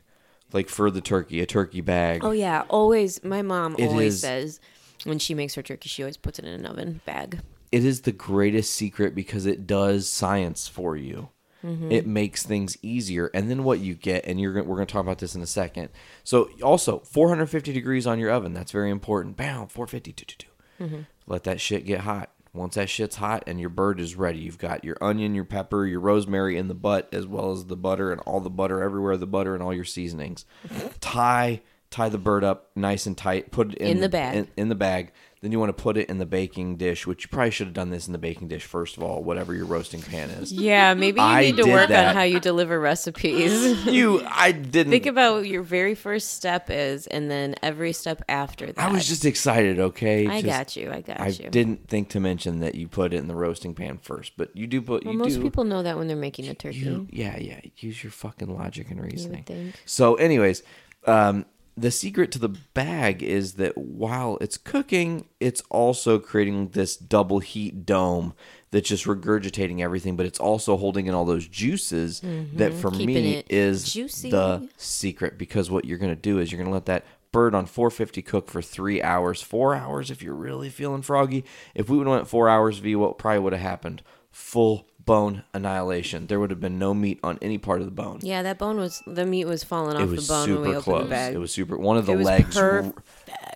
[0.54, 2.24] like for the turkey, a turkey bag.
[2.24, 3.24] Oh yeah, always.
[3.24, 4.60] My mom It always is- says
[5.06, 7.40] when she makes her turkey, she always puts it in an oven bag.
[7.72, 11.30] it is the greatest secret because it does science for you.
[11.64, 11.92] Mm-hmm.
[11.92, 13.30] It makes things easier.
[13.34, 15.42] And then what you get, and you're gonna, we're going to talk about this in
[15.42, 15.90] a second.
[16.24, 18.54] So also 450 degrees on your oven.
[18.54, 19.36] That's very important.
[19.38, 20.12] Bam, 450.
[20.14, 20.86] doo, doo, doo.
[20.86, 21.02] Mm-hmm.
[21.28, 22.32] Let that shit get hot.
[22.54, 25.86] Once that shit's hot and your bird is ready, you've got your onion, your pepper,
[25.86, 29.18] your rosemary in the butt, as well as the butter and all the butter everywhere,
[29.18, 30.46] the butter and all your seasonings.
[31.00, 33.52] tie tie the bird up nice and tight.
[33.52, 34.36] Put it in, In the bag.
[34.36, 35.12] In, in the bag.
[35.42, 37.74] Then you want to put it in the baking dish, which you probably should have
[37.74, 40.52] done this in the baking dish first of all, whatever your roasting pan is.
[40.52, 42.10] Yeah, maybe you I need to did work that.
[42.10, 43.86] on how you deliver recipes.
[43.90, 44.92] You, I didn't.
[44.92, 48.78] Think about what your very first step is, and then every step after that.
[48.78, 49.80] I was just excited.
[49.80, 50.92] Okay, I Just- got you.
[50.92, 51.50] I got I you.
[51.50, 54.68] didn't think to mention that you put it in the roasting pan first, but you
[54.68, 55.06] do put.
[55.06, 56.80] Well, you most do, people know that when they're making a turkey.
[56.80, 57.62] You, yeah, yeah.
[57.78, 59.44] Use your fucking logic and reasoning.
[59.44, 59.76] think.
[59.86, 60.64] So, anyways,
[61.06, 61.46] um,
[61.80, 67.40] the secret to the bag is that while it's cooking, it's also creating this double
[67.40, 68.34] heat dome
[68.72, 72.98] that's just regurgitating everything, but it's also holding in all those juices that for Mm-hmm.
[72.98, 74.30] Keeping me is juicy.
[74.30, 75.38] the secret.
[75.38, 78.22] Because what you're going to do is you're going to let that bird on 450
[78.24, 81.46] cook for three hours, four hours if you're really feeling froggy.
[81.76, 84.02] If we would have went four hours, V, what probably would have happened?
[84.32, 86.28] Full bone annihilation.
[86.28, 88.20] There would have been no meat on any part of the bone.
[88.22, 90.68] Yeah, that bone was the meat was falling It off was the bone when we
[90.68, 91.04] super opened close.
[91.04, 91.34] the bag.
[91.34, 91.78] It was super.
[91.78, 93.00] One of the It was legs, r- perfect.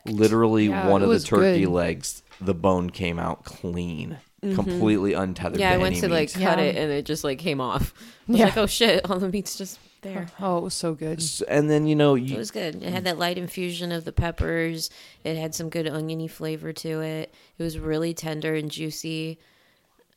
[0.06, 1.70] literally Yeah, one of the turkey good.
[1.72, 5.54] legs, the bone came out clean, completely untethered.
[5.54, 5.62] Mm-hmm.
[5.62, 6.60] yeah, to I went any to like cut Yeah.
[6.66, 7.94] it and it just like came off.
[8.28, 8.46] I was Yeah.
[8.46, 10.28] like, oh shit, all the meat's just there.
[10.40, 11.24] Oh, it was so good.
[11.48, 12.84] And then you know It was good.
[12.84, 14.90] It had that light infusion of the peppers.
[15.24, 17.34] It had some good oniony flavor to it.
[17.58, 19.40] It was really tender and juicy.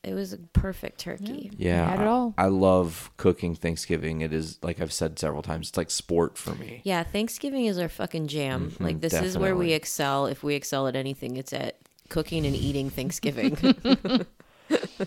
[0.07, 1.51] It was a perfect turkey.
[1.59, 1.91] yeah.
[1.91, 2.33] had it all.
[2.39, 4.21] I, I love cooking Thanksgiving.
[4.21, 5.71] It is like I've said several times.
[5.71, 6.81] It's like sport for me.
[6.85, 8.71] Yeah, Thanksgiving is our fucking jam.
[8.71, 10.27] Mm-hmm, like this is where we excel.
[10.27, 11.77] If we excel at anything, it's at
[12.09, 13.57] cooking and eating Thanksgiving.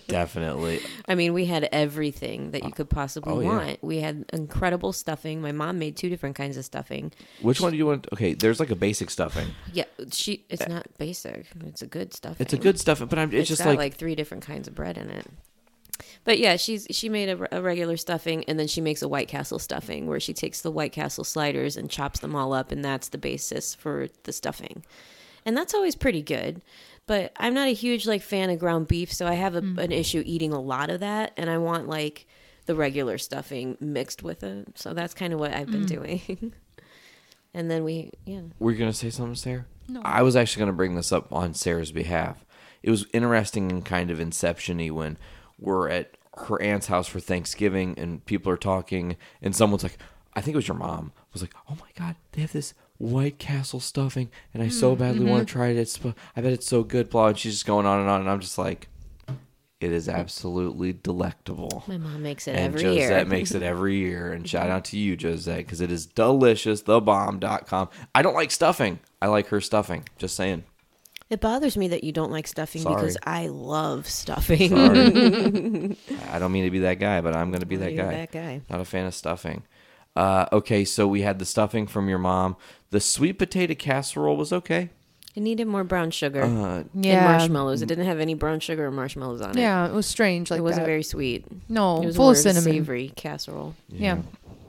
[0.08, 0.82] Definitely.
[1.08, 3.48] I mean, we had everything that you could possibly Oh, yeah.
[3.48, 3.84] want.
[3.84, 5.42] We had incredible stuffing.
[5.42, 7.12] My mom made two different kinds of stuffing.
[7.42, 8.08] Which one do you want?
[8.14, 9.48] Okay, there's like a basic stuffing.
[9.74, 10.46] Yeah, she.
[10.50, 11.48] It's not basic.
[11.66, 12.38] It's a good stuffing.
[12.44, 13.30] It's a good stuffing, but I'm.
[13.30, 15.28] It's, it's just got like, like, three different kinds of bread in it.
[16.24, 19.28] But yeah, she's she made a, a regular stuffing, and then she makes a White
[19.28, 22.84] Castle stuffing, where she takes the White Castle sliders and chops them all up, and
[22.86, 24.84] that's the basis for the stuffing,
[25.46, 26.62] and that's always pretty good.
[27.10, 29.76] But I'm not a huge like fan of ground beef, so I have a, an
[29.76, 29.92] mm-hmm.
[29.92, 32.28] issue eating a lot of that, and I want like
[32.68, 34.78] the regular stuffing mixed with it.
[34.78, 35.88] So that's kind of what I've been mm.
[35.88, 36.54] doing.
[37.56, 39.66] and then we, yeah, Were you gonna say something, Sarah?
[39.88, 40.04] No.
[40.06, 42.46] I was actually gonna bring this up on Sarah's behalf.
[42.84, 45.18] It was interesting and kind of inception-y when
[45.58, 49.98] we're at her aunt's house for Thanksgiving and people are talking and someone's like,
[50.36, 52.76] I think it was your mom, I was like, Oh my god, they have this
[53.00, 55.30] White Castle stuffing and I so mm, badly mm-hmm.
[55.30, 55.78] want to try it.
[55.78, 56.00] It's
[56.36, 58.40] I bet it's so good, blah and she's just going on and on and I'm
[58.40, 58.88] just like
[59.80, 61.86] it is absolutely delectable.
[61.88, 63.26] my mom makes it And every Josette year.
[63.26, 64.34] makes it every year.
[64.34, 66.84] And shout out to you, Josette, because it is delicious.
[66.84, 67.90] Thebomb.com.
[68.14, 69.00] I don't like stuffing.
[69.22, 70.04] I like her stuffing.
[70.18, 70.66] Just saying.
[71.30, 74.70] It bothers me that you don't like stuffing because I love stuffing.
[74.70, 75.98] Sorry.
[76.32, 78.12] I don't mean to be that guy, but I'm going to be that guy.
[78.12, 78.62] that guy.
[78.70, 79.64] Not a fan of stuffing.
[80.16, 82.56] Uh, okay, so we had the stuffing from your mom.
[82.92, 84.90] The sweet potato casserole was okay.
[85.36, 87.24] It needed more brown sugar Uh, and Yeah.
[87.24, 87.82] marshmallows.
[87.82, 89.62] It didn't have any brown sugar or marshmallows on it.
[89.62, 90.50] Yeah, it was strange.
[90.52, 90.88] Like it wasn't that.
[90.92, 91.46] very sweet.
[91.70, 92.64] no It was full more of cinnamon.
[92.64, 93.76] savory casserole.
[93.88, 94.18] Yeah,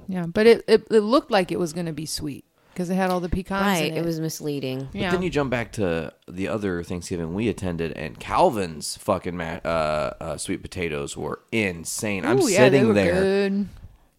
[0.07, 3.11] yeah, but it, it it looked like it was gonna be sweet because it had
[3.11, 3.63] all the pecans.
[3.63, 3.91] Right.
[3.91, 4.89] in It was misleading.
[4.93, 5.11] But Yeah.
[5.11, 10.13] then you jump back to the other Thanksgiving we attended, and Calvin's fucking ma- uh,
[10.21, 12.25] uh, sweet potatoes were insane.
[12.27, 13.15] I'm Ooh, yeah, they sitting were there.
[13.15, 13.69] Good.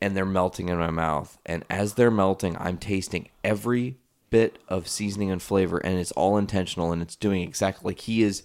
[0.01, 1.37] And they're melting in my mouth.
[1.45, 3.97] And as they're melting, I'm tasting every
[4.29, 8.23] bit of seasoning and flavor, and it's all intentional, and it's doing exactly like he
[8.23, 8.43] is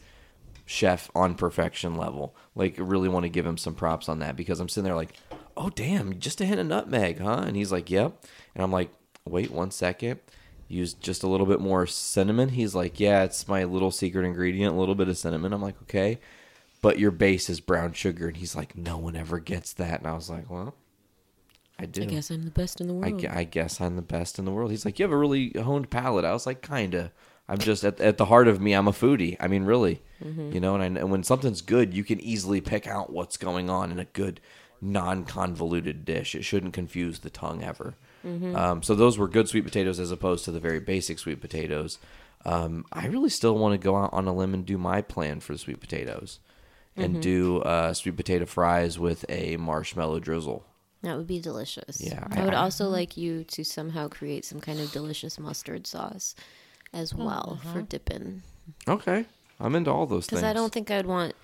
[0.67, 2.37] chef on perfection level.
[2.55, 4.97] Like, I really want to give him some props on that because I'm sitting there
[4.97, 5.15] like,
[5.57, 7.45] oh damn, just a hint of nutmeg, huh?
[7.47, 8.23] And he's like, yep.
[8.55, 8.91] And I'm like,
[9.25, 10.21] wait one second.
[10.69, 12.51] Use just a little bit more cinnamon.
[12.51, 15.53] He's like, yeah, it's my little secret ingredient, a little bit of cinnamon.
[15.53, 16.19] I'm like, okay.
[16.83, 18.27] But your base is brown sugar.
[18.27, 20.01] And he's like, no one ever gets that.
[20.01, 20.75] And I was like, well,
[21.79, 22.03] I do.
[22.03, 23.21] I guess I'm the best in the world.
[23.21, 24.71] gu- I guess I'm the best in the world.
[24.71, 26.25] He's like, you have a really honed palate.
[26.25, 27.13] I was like, kinda.
[27.49, 28.73] I'm just at, at the heart of me.
[28.73, 29.37] I'm a foodie.
[29.39, 30.53] I mean, really, Mm-hmm.
[30.53, 30.75] you know.
[30.75, 33.99] And, I, and when something's good, you can easily pick out what's going on in
[33.99, 34.41] a good,
[35.11, 36.35] non-convoluted dish.
[36.35, 37.95] It shouldn't confuse the tongue ever.
[38.27, 38.57] Mm-hmm.
[38.57, 41.99] Um, so those were good sweet potatoes as opposed to the very basic sweet potatoes.
[42.45, 45.41] Um, I really still want to go out on a limb and do my plan
[45.41, 46.41] for the sweet potatoes,
[46.97, 47.21] and Mm-hmm.
[47.21, 50.65] do uh, sweet potato fries with a marshmallow drizzle.
[51.07, 52.01] That would be delicious.
[52.01, 55.87] Yeah, I, would I- also like you to somehow create some kind of delicious mustard
[55.87, 56.35] sauce
[56.93, 58.43] as well for dipping.
[58.89, 59.25] Okay,
[59.61, 60.41] I'm into all those things.
[60.41, 61.35] Because I don't think I'd want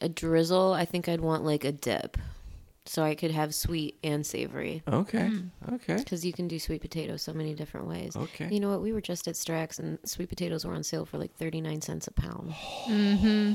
[0.00, 0.72] a drizzle.
[0.72, 2.16] I think I'd want like a dip.
[2.86, 4.82] so I could have sweet and savory.
[4.88, 5.18] Okay.
[5.28, 5.50] Mm.
[5.74, 5.96] Okay.
[5.96, 8.16] Because you can do sweet potatoes so many different ways.
[8.16, 8.48] Okay.
[8.50, 8.80] You know what?
[8.80, 12.06] We were just at Strax and sweet potatoes were on sale for like 39 cents
[12.06, 12.54] a pound.
[12.86, 13.52] Mm-hmm.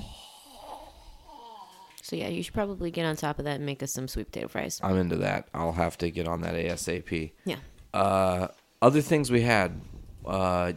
[2.04, 4.26] So yeah, you should probably get on top of that and make us some sweet
[4.26, 4.78] potato fries.
[4.84, 5.47] I'm into that.
[5.54, 7.32] I'll have to get on that ASAP.
[7.45, 7.56] Yeah.
[7.93, 8.49] Uh,
[8.82, 9.80] other things we had.
[10.26, 10.74] Uh,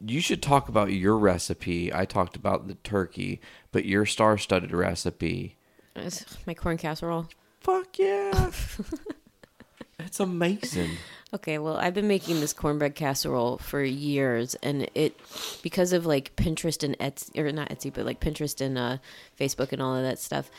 [0.00, 1.92] you should talk about your recipe.
[1.92, 3.40] I talked about the turkey,
[3.72, 5.56] but your star-studded recipe.
[5.96, 7.26] It's my corn casserole.
[7.60, 8.52] Fuck yeah.
[9.98, 10.92] That's amazing.
[11.34, 15.14] Okay, well, I've been making this cornbread casserole for years, and it
[15.62, 18.96] because of like Pinterest and Etsy, or not Etsy, but like Pinterest and uh,
[19.38, 20.50] Facebook and all of that stuff.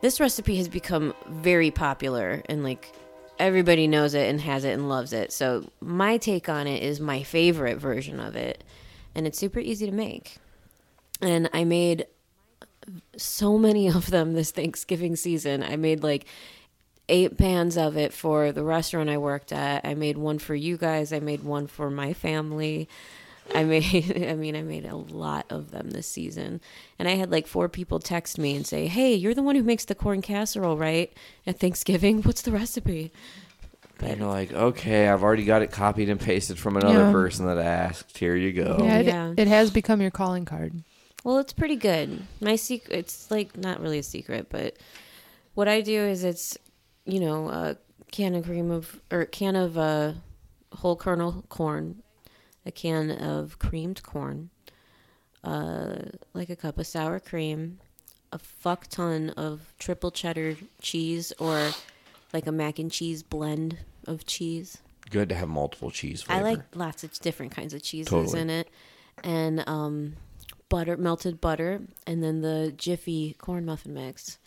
[0.00, 2.92] This recipe has become very popular, and like
[3.38, 5.32] everybody knows it and has it and loves it.
[5.32, 8.64] So my take on it is my favorite version of it,
[9.14, 10.38] and it's super easy to make.
[11.20, 12.06] And I made
[13.16, 15.62] so many of them this Thanksgiving season.
[15.62, 16.26] I made like
[17.08, 19.84] eight pans of it for the restaurant I worked at.
[19.84, 21.12] I made one for you guys.
[21.12, 22.88] I made one for my family.
[23.54, 26.60] I made, I mean, I made a lot of them this season.
[26.98, 29.62] And I had like four people text me and say, Hey, you're the one who
[29.62, 31.12] makes the corn casserole, right?
[31.46, 32.22] At Thanksgiving?
[32.22, 33.12] What's the recipe?
[34.00, 37.12] And you're like, okay, I've already got it copied and pasted from another Yeah.
[37.12, 38.18] person that asked.
[38.18, 38.78] Here you go.
[38.82, 39.34] Yeah, it, Yeah.
[39.36, 40.82] it has become your calling card.
[41.22, 42.22] Well, it's pretty good.
[42.40, 44.76] My secret, it's like not really a secret, but
[45.54, 46.58] what I do is it's,
[47.04, 47.76] you know, a
[48.10, 50.12] can of cream of, or can of uh,
[50.72, 52.02] whole kernel corn,
[52.64, 54.50] a can of creamed corn,
[55.44, 55.96] uh,
[56.34, 57.78] like a cup of sour cream,
[58.32, 61.70] a fuck ton of triple cheddar cheese or
[62.32, 64.78] like a mac and cheese blend of cheese.
[65.10, 66.40] Good to have multiple cheese flavor.
[66.40, 68.40] I like lots of different kinds of cheeses Totally.
[68.40, 68.68] in it,
[69.22, 70.14] and um,
[70.68, 74.38] butter, melted butter, and then the Jiffy corn muffin mix.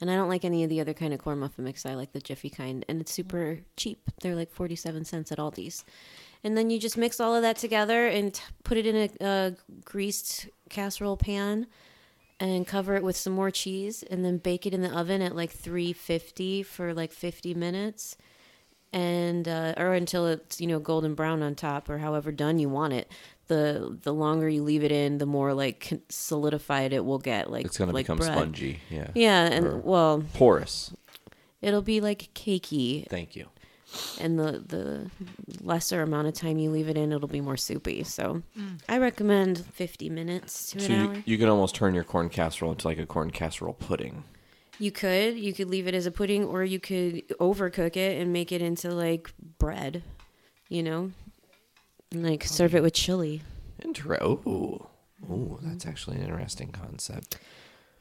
[0.00, 1.86] And I don't like any of the other kind of corn muffin mix.
[1.86, 4.10] I like the Jiffy kind, and it's super cheap.
[4.20, 5.84] They're like forty-seven cents at Aldi's.
[6.42, 9.24] And then you just mix all of that together and t- put it in a,
[9.24, 9.52] a
[9.84, 11.68] greased casserole pan,
[12.40, 15.36] and cover it with some more cheese, and then bake it in the oven at
[15.36, 18.16] like three fifty for like fifty minutes
[18.92, 22.68] and uh, or until it's you know golden brown on top or however done you
[22.68, 23.10] want it
[23.48, 27.66] the the longer you leave it in the more like solidified it will get like
[27.66, 28.32] it's gonna like become bread.
[28.32, 28.80] spongy.
[28.90, 29.08] Yeah.
[29.14, 30.92] yeah Or and well porous.
[31.62, 33.46] it'll be like cakey Thank you.
[34.20, 35.10] and the the
[35.62, 38.80] lesser amount of time you leave it in it'll be more soupy so Mm.
[38.88, 42.28] i recommend 50 minutes to So an you, hour you can almost turn your corn
[42.28, 44.24] casserole into like a corn casserole pudding.
[44.80, 45.38] You could.
[45.38, 48.60] You could leave it as a pudding, or you could overcook it and make it
[48.60, 50.02] into like bread.
[50.68, 51.12] You know,
[52.14, 52.46] and like oh.
[52.46, 53.42] serve it with chili.
[53.80, 54.88] Inter- oh,
[55.28, 57.38] oh, that's actually an interesting concept.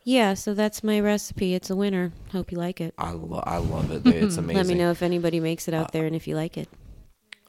[0.03, 1.53] Yeah, so that's my recipe.
[1.53, 2.11] It's a winner.
[2.31, 2.93] Hope you like it.
[2.97, 4.05] I, lo- I love it.
[4.05, 4.57] It's amazing.
[4.57, 6.67] Let me know if anybody makes it out uh, there and if you like it.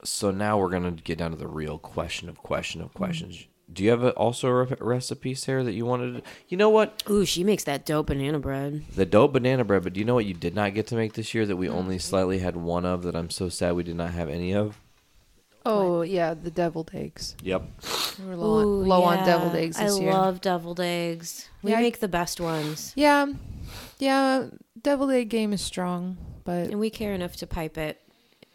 [0.05, 2.95] So now we're gonna get down to the real question of question of mm.
[2.95, 3.47] questions.
[3.73, 6.17] Do you have a, also a re- recipe, Sarah, that you wanted?
[6.17, 7.03] To, you know what?
[7.11, 8.85] Ooh, she makes that dope banana bread.
[8.95, 9.83] The dope banana bread.
[9.83, 11.69] But do you know what you did not get to make this year that we
[11.69, 13.03] only slightly had one of?
[13.03, 14.79] That I'm so sad we did not have any of.
[15.67, 17.37] Oh yeah, the deviled eggs.
[17.43, 17.63] Yep.
[18.19, 20.13] We were low, on, Ooh, low on deviled eggs this I year.
[20.13, 21.49] love deviled eggs.
[21.63, 23.27] We Yeah, I- make the best ones, Yeah,
[23.99, 24.49] yeah.
[24.81, 28.01] Deviled egg game is strong, but and we care enough to pipe it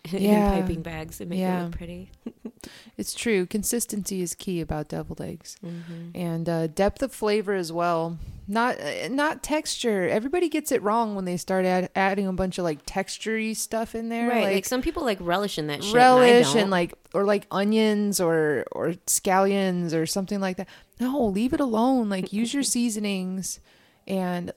[0.12, 0.52] in Yeah.
[0.60, 1.64] piping bags and make it Yeah.
[1.64, 2.12] look pretty.
[2.98, 3.46] it's true.
[3.46, 6.16] Consistency is key about deviled eggs, Mm-hmm.
[6.16, 8.18] and uh, depth of flavor as well.
[8.48, 10.08] Not uh, not texture.
[10.10, 13.94] Everybody gets it wrong when they start add, adding a bunch of like textury stuff
[13.94, 15.94] in there, Right, like, Like, some people like relish in that shit.
[15.94, 20.68] relish and, and, like or like onions or or scallions or something like that.
[21.00, 22.10] No, leave it alone.
[22.10, 23.60] Like use your seasonings
[24.08, 24.52] and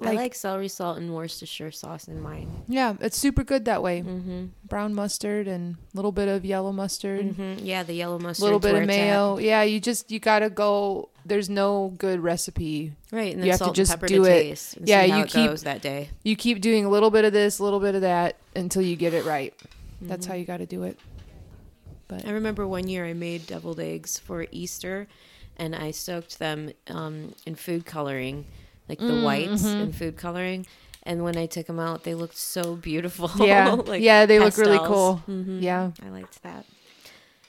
[0.00, 2.48] I like celery salt and Worcestershire sauce in mine.
[2.68, 4.02] yeah, it's super good that way.
[4.02, 4.46] Mm-hmm.
[4.64, 7.34] Brown mustard and a little bit of yellow mustard.
[7.34, 8.42] hmm Yeah, the yellow mustard.
[8.42, 9.38] A little bit of mayo.
[9.38, 11.08] Yeah, you just you gotta go.
[11.26, 12.92] There's no good recipe.
[13.10, 14.42] Right, and then you have salt to and just pepper do to it.
[14.42, 16.10] taste yeah, you keep that day.
[16.22, 18.94] You keep doing a little bit of this, a little bit of that until you
[18.94, 19.52] get it right.
[20.00, 20.32] That's Mm-hmm.
[20.32, 20.96] how you got to do it.
[22.06, 25.08] But I remember one year I made deviled eggs for Easter,
[25.56, 28.46] and I soaked them um, in food coloring,
[28.88, 30.66] like the Mm, whites in food coloring.
[31.04, 33.30] And when I took them out, they looked so beautiful.
[33.36, 35.22] Yeah, like yeah, they look really cool.
[35.28, 35.62] Mhm.
[35.62, 35.90] Yeah.
[36.04, 36.64] I liked that.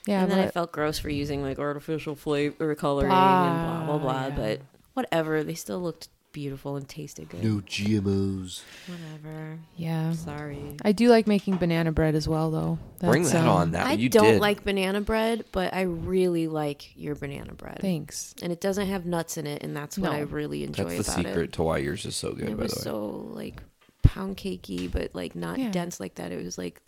[0.06, 3.98] Yeah, and then I felt gross for using like artificial flavor coloring and blah blah
[3.98, 4.26] blah.
[4.28, 4.30] yeah.
[4.30, 4.60] But
[4.94, 7.42] whatever, they still looked beautiful and tasted good.
[7.42, 8.62] No GMOs.
[8.86, 9.58] Whatever.
[9.76, 10.76] yeah, Sorry.
[10.82, 12.78] I do like making banana bread as well, though.
[13.00, 13.70] Bring That's, that um, on.
[13.72, 14.40] That I you don't did.
[14.40, 17.78] like banana bread, but I really like your banana bread.
[17.80, 18.34] Thanks.
[18.42, 20.16] And it doesn't have nuts in it, and that's what No.
[20.16, 21.52] I really enjoy That's the about secret it.
[21.54, 22.48] to why yours is so good.
[22.50, 22.84] It by was the way.
[22.84, 23.62] so like
[24.02, 25.70] pound cakey, but like not Yeah.
[25.70, 26.32] dense like that.
[26.32, 26.80] It was like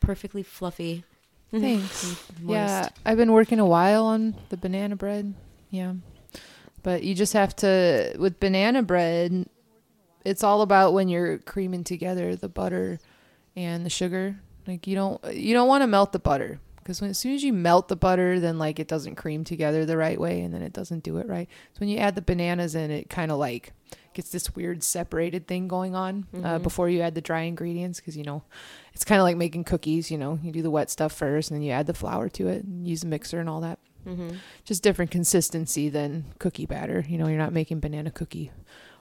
[0.00, 1.04] perfectly fluffy.
[1.50, 2.20] Thanks.
[2.46, 2.88] Yeah.
[3.04, 5.34] I've been working a while on the banana bread.
[5.70, 5.94] Yeah.
[6.82, 9.46] But you just have to with banana bread,
[10.24, 12.98] it's all about when you're creaming together the butter
[13.56, 14.36] and the sugar.
[14.66, 17.42] Like you don't you don't want to melt the butter because when as soon as
[17.42, 20.62] you melt the butter, then like it doesn't cream together the right way, and then
[20.62, 21.48] it doesn't do it right.
[21.74, 23.72] So when you add the bananas in, it kind of like
[24.12, 26.62] gets this weird separated thing going on uh, Mhm.
[26.62, 28.42] before you add the dry ingredients because you know
[28.92, 30.10] it's kind of like making cookies.
[30.10, 32.48] You know, you do the wet stuff first, and then you add the flour to
[32.48, 33.78] it, and use a mixer and all that.
[34.06, 34.36] Mhm.
[34.64, 37.04] Just different consistency than cookie batter.
[37.08, 38.50] You know, you're not making banana cookie,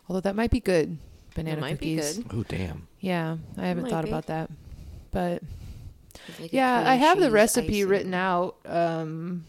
[0.08, 0.98] although that might be good.
[1.36, 2.18] Banana might be cookies.
[2.20, 2.28] good.
[2.34, 2.88] Oh damn.
[3.00, 4.10] Yeah, I haven't thought be.
[4.10, 4.50] about that,
[5.12, 5.42] but
[6.40, 7.88] like, yeah, I have the recipe icing.
[7.90, 9.46] written out, um,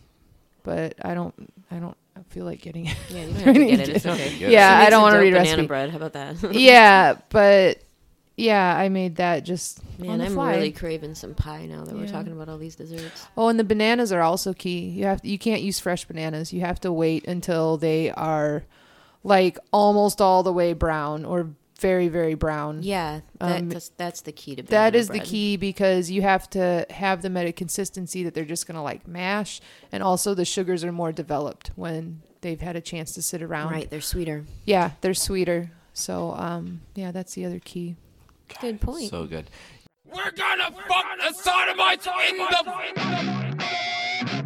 [0.63, 1.35] but I don't,
[1.71, 1.97] I don't
[2.29, 2.97] feel like getting it.
[3.11, 3.89] Yeah, you don't have to get it.
[3.89, 4.29] It's okay.
[4.39, 4.51] Get She it.
[4.53, 5.67] Yeah, I don't want to read banana recipe.
[5.67, 5.91] bread.
[5.91, 6.55] How about that?
[6.55, 7.83] yeah, but
[8.41, 10.57] yeah, I made that just Man, I'm fly.
[10.57, 13.27] really craving some pie now that we're talking about all these desserts.
[13.37, 14.89] Oh, and the bananas are also key.
[14.89, 16.53] You have you can't use fresh bananas.
[16.53, 18.65] You have to wait until they are
[19.23, 22.83] like almost all the way brown or very very brown.
[22.83, 26.49] Yeah, that, Um, that's, that's the key to That is the key because you have
[26.51, 29.61] to have them at a consistency that they're just going to like mash
[29.93, 33.73] and also the sugars are more developed when they've had a chance to sit around.
[33.73, 34.45] Right, they're sweeter.
[34.65, 35.73] Yeah, they're sweeter.
[35.93, 37.97] So, um yeah, that's the other key.
[38.61, 39.11] Good point.
[39.11, 39.51] So good.
[40.05, 42.65] We're gonna fuck the sodomites in the.
[44.37, 44.40] It,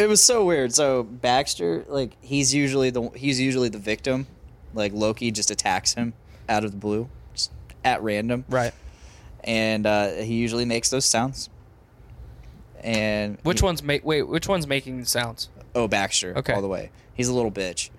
[0.00, 0.72] it was so weird.
[0.74, 4.26] So Baxter, like he's usually the he's usually the victim.
[4.74, 6.12] Like Loki just attacks him
[6.48, 7.50] out of the blue, just
[7.84, 8.72] at random, Right.
[9.42, 11.48] and uh, he usually makes those sounds.
[12.82, 14.04] And Which one's make?
[14.04, 15.48] Wait, which one's making the sounds?
[15.74, 16.52] oh Baxter, Okay.
[16.52, 16.90] all the way.
[17.14, 17.90] He's a little bitch.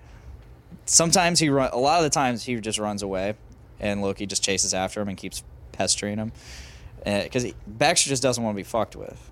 [0.86, 1.70] Sometimes he run.
[1.72, 3.34] A lot of the times he just runs away,
[3.78, 5.42] and Loki just chases after him and keeps
[5.72, 6.32] pestering him,
[7.04, 9.30] because Baxter just doesn't want to be fucked with.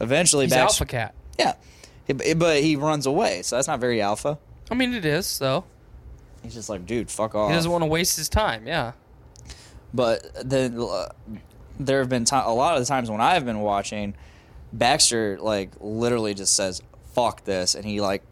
[0.00, 0.82] Eventually, He's Baxter.
[0.84, 1.14] alpha cat.
[1.38, 1.54] Yeah,
[2.36, 4.38] but he runs away, so that's not very alpha.
[4.70, 5.64] I mean, it is though.
[6.42, 7.50] He's just like, dude, fuck off.
[7.50, 8.66] He doesn't want to waste his time.
[8.66, 8.92] Yeah.
[9.92, 11.08] But then uh,
[11.78, 14.14] there have been ti a lot of the times when I've been watching,
[14.72, 16.82] Baxter like literally just says
[17.14, 18.22] "fuck this" and he like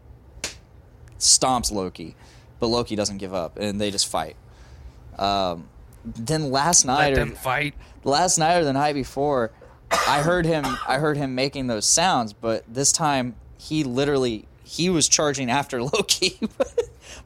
[1.19, 2.15] stomps Loki,
[2.59, 4.35] but Loki doesn't give up and they just fight.
[5.17, 5.67] Um,
[6.05, 7.73] then last night Let or them fight.
[8.03, 9.51] last night or the night before,
[9.91, 10.65] I heard him.
[10.87, 15.81] I heard him making those sounds, but this time he literally he was charging after
[15.93, 16.39] Loki,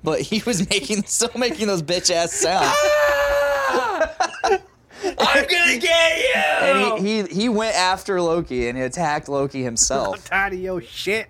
[0.03, 2.76] but he was making still making those bitch ass sounds.
[5.03, 6.34] I'm gonna get you!
[6.36, 10.16] And he, he he went after Loki and he attacked Loki himself.
[10.16, 11.28] I'm tired of your shit.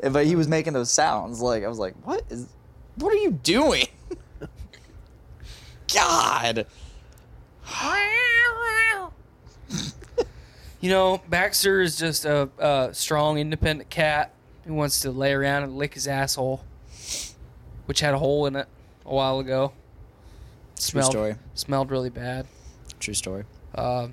[0.00, 1.40] but he was making those sounds.
[1.40, 2.48] Like I was like, what is,
[2.96, 3.86] what are you doing?
[5.94, 6.66] God.
[10.78, 14.32] You know, Baxter is just a, a strong, independent cat
[14.66, 16.62] who wants to lay around and lick his asshole,
[17.86, 18.68] which had a hole in it
[19.04, 19.72] a while ago.
[20.76, 21.36] Smelled, story.
[21.54, 22.46] Smelled really bad.
[23.00, 23.44] True story.
[23.74, 24.08] Uh,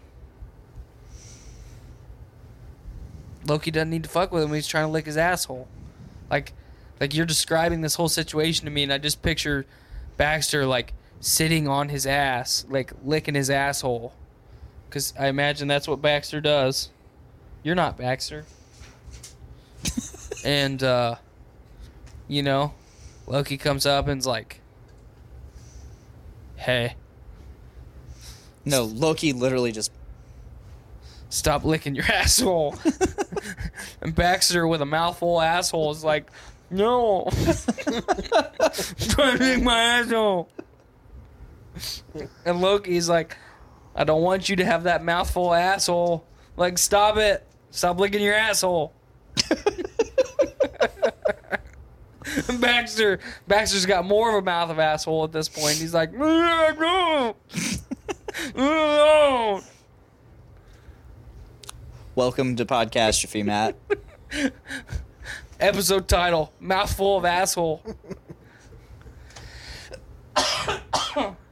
[3.46, 4.50] Loki doesn't need to fuck with him.
[4.50, 5.68] when He's trying to lick his asshole.
[6.32, 6.54] Like,
[7.00, 9.66] like you're describing this whole situation to me, and I just picture
[10.18, 10.94] Baxter like
[11.24, 14.14] sitting on his ass, like licking his asshole.
[14.90, 16.90] Because I imagine that's what Baxter does.
[17.64, 18.46] You're not Baxter.
[20.46, 21.16] and, uh,
[22.28, 22.74] you know,
[23.26, 24.60] Loki comes up and's like,
[26.58, 26.96] hey,
[28.66, 29.94] No, Loki literally just
[31.30, 32.76] stop licking your asshole.
[34.02, 36.30] and Baxter with a mouthful of asshole is like,
[36.70, 37.30] no.
[39.16, 40.50] Don't lick my asshole.
[42.46, 43.38] And Loki's like,
[43.96, 46.26] I don't want you to have that mouthful of asshole.
[46.58, 47.46] Like, stop it.
[47.72, 48.94] Stop licking your asshole.
[52.60, 55.76] Baxter, Baxter's got more of a mouth of asshole at this point.
[55.76, 57.36] He's like, no.
[58.56, 59.62] no.
[62.16, 63.76] welcome to podcast Matt.
[65.60, 67.84] Episode title: Mouthful of asshole.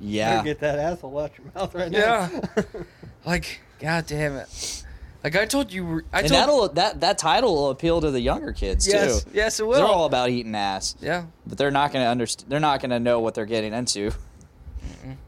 [0.00, 0.36] Yeah.
[0.36, 2.30] Better get that asshole out your mouth right now.
[2.56, 2.62] Yeah.
[3.26, 4.84] like, god damn it.
[5.22, 8.20] Like I told you, I and told that'll that that title will appeal to the
[8.20, 9.30] younger kids Yes, too.
[9.34, 10.94] yes, it 'Cause They're all about eating ass.
[11.00, 11.24] Yeah.
[11.46, 12.50] but they're not gonna understand.
[12.50, 14.12] They're not gonna know what they're getting into.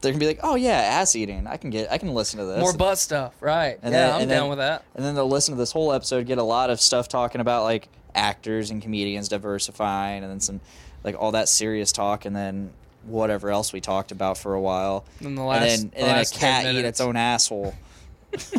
[0.01, 1.45] They're gonna be like, "Oh yeah, ass eating.
[1.47, 1.91] I can get.
[1.91, 3.77] I can listen to this." more butt stuff, right?
[3.83, 4.83] And yeah, then- I'm and down then- with that.
[4.95, 7.63] And then they'll listen to this whole episode, get a lot of stuff talking about
[7.63, 10.59] like actors and comedians diversifying, and then some
[11.03, 12.71] like all that serious talk, and then
[13.05, 15.05] whatever else we talked about for a while.
[15.19, 17.73] And the last- and then, the then a last 10 cat eat its own asshole.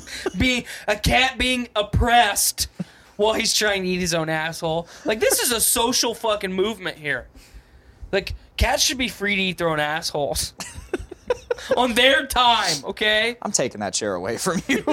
[0.38, 2.68] being a cat being oppressed
[3.16, 4.88] while he's trying to eat his own asshole.
[5.04, 7.26] Like this is a social fucking movement here.
[8.12, 10.54] Like cats should be free to eat their own assholes
[11.76, 12.84] on their time.
[12.84, 13.36] Okay.
[13.42, 14.84] I'm taking that chair away from you.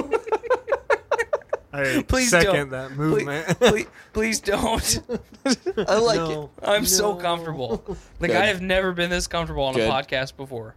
[1.72, 2.70] I Please second don't.
[2.70, 3.58] that Please- movement.
[3.60, 5.00] Please, please don't.
[5.88, 6.50] I like No.
[6.62, 6.68] it.
[6.68, 7.82] I'm so comfortable.
[8.20, 8.36] Like Good.
[8.40, 9.88] I have never been this comfortable on Good.
[9.88, 10.74] a podcast before.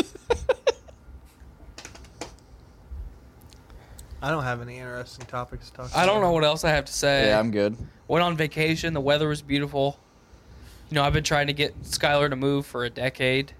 [4.20, 5.98] I don't have any interesting topics to talk about.
[6.02, 7.28] I don't know what else I have to say.
[7.28, 7.76] Yeah, I'm good.
[8.08, 8.92] Went on vacation.
[8.92, 9.98] The weather was beautiful.
[10.90, 13.52] You know, I've been trying to get Skylar to move for a decade,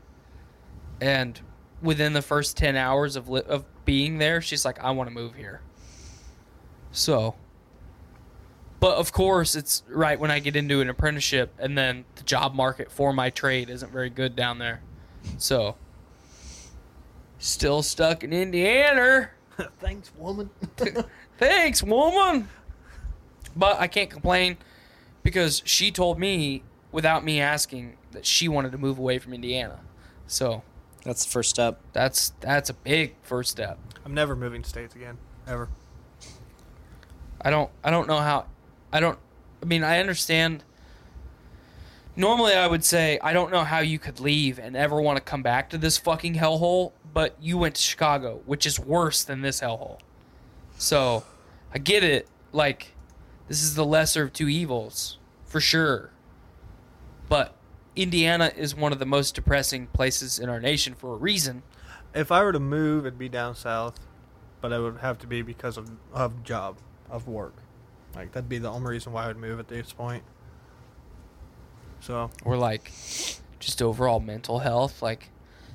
[1.01, 1.41] and
[1.81, 5.15] within the first ten hours of li- of being there, she's like, "I want to
[5.15, 5.61] move here."
[6.93, 7.35] So,
[8.81, 12.55] but of course, it's right when I get into an apprenticeship, and then the job
[12.55, 14.81] market for my trade isn't very good down there.
[15.37, 15.77] So,
[17.39, 19.31] still stuck in Indiana.
[19.81, 20.51] Thanks, woman.
[21.39, 22.49] Thanks, woman.
[23.57, 24.57] But I can't complain
[25.23, 26.63] because she told me
[26.93, 29.81] without me asking that she wanted to move away from Indiana.
[30.27, 30.63] So
[31.05, 31.81] That's the first step.
[31.93, 33.79] that's that's a big first step.
[34.05, 35.19] I'm never moving states again.
[35.47, 35.69] Ever.
[37.41, 38.47] I don't I don't know how
[38.93, 39.19] I don't
[39.63, 40.65] I mean I understand
[42.19, 45.23] normally I would say I don't know how you could leave and ever want to
[45.23, 49.41] come back to this fucking hellhole, but you went to Chicago, which is worse than
[49.41, 49.99] this hellhole.
[50.77, 51.25] So,
[51.73, 52.29] I get it.
[52.53, 52.95] Like
[53.47, 56.11] this is the lesser of two evils, for sure.
[57.29, 57.55] But
[57.95, 61.63] Indiana is one of the most depressing places in our nation for a reason.
[62.15, 64.01] If I were to move, it'd be down south,
[64.61, 66.79] but it would have to be because of of job,
[67.11, 67.55] of work.
[68.15, 70.23] Like that'd be the only reason why I would move at this point.
[72.01, 72.93] So Or like
[73.59, 75.31] just overall mental health like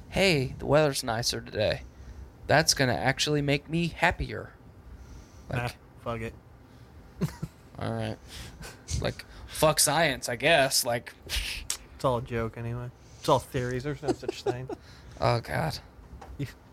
[0.09, 1.81] hey, the weather's nicer today.
[2.45, 4.53] That's to actually make me happier.
[5.49, 5.69] Like nah,
[6.03, 6.34] fuck it.
[7.79, 8.17] all right.
[9.01, 10.86] like fuck science, I guess.
[10.86, 11.13] Like
[11.95, 12.89] It's all a joke anyway.
[13.19, 13.84] It's all theories.
[13.84, 14.69] There's no such thing.
[15.21, 15.79] oh god.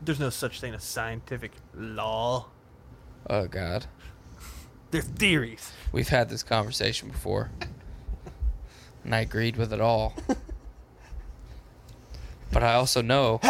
[0.03, 2.47] There's no such thing as scientific law.
[3.29, 3.87] Oh god.
[4.91, 5.73] They're theories.
[5.93, 7.51] We've had this conversation before.
[9.05, 10.15] and I agreed with it all.
[12.53, 13.41] But I also know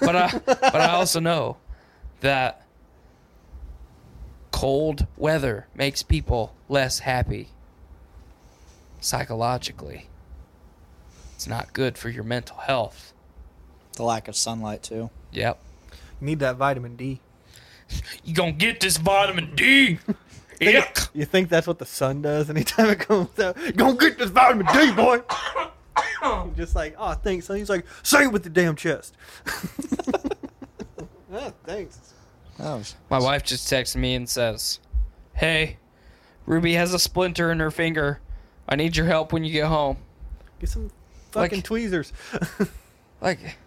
[0.00, 1.56] but I but I also know
[2.20, 2.66] that
[4.50, 7.48] cold weather makes people less happy
[9.00, 10.08] psychologically.
[11.34, 13.12] It's not good for your mental health.
[13.96, 15.10] The lack of sunlight too.
[15.32, 15.58] Yep.
[16.20, 17.20] You need that vitamin D.
[18.24, 19.98] You gonna get this vitamin D.
[20.60, 21.08] Think- Yuck.
[21.14, 23.56] You think that's what the sun does anytime it comes out?
[23.76, 25.22] Gonna get this vitamin D, boy.
[26.22, 27.46] You're just like, oh, thanks.
[27.46, 29.16] son." He's like, say it with the damn chest.
[31.32, 31.98] oh, thanks.
[32.58, 34.80] Oh, My wife just texts me and says,
[35.34, 35.78] "Hey,
[36.46, 38.20] Ruby has a splinter in her finger.
[38.68, 39.96] I need your help when you get home."
[40.60, 40.90] Get some
[41.32, 42.12] fucking Like- tweezers.
[43.22, 43.58] Like,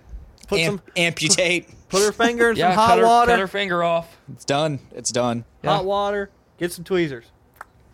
[0.48, 1.70] Put some, amputate.
[1.88, 3.32] put her finger in yeah, some hot cut her, water.
[3.34, 4.18] cut her finger off.
[4.34, 4.80] It's done.
[4.96, 5.46] It's done.
[5.64, 5.76] Yeah.
[5.76, 6.32] Hot water.
[6.58, 7.26] Get some tweezers.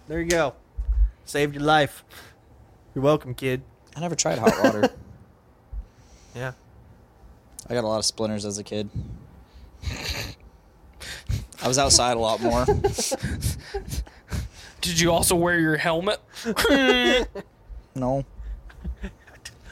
[0.07, 0.53] There you go.
[1.25, 2.03] Saved your life.
[2.93, 3.61] You're welcome, kid.
[3.95, 4.89] I never tried hot water.
[6.35, 6.51] Yeah.
[7.67, 8.87] I got a lot of splinters as a kid.
[11.61, 12.65] I was outside a lot more.
[14.81, 16.19] Did you also wear your helmet?
[17.95, 18.23] No.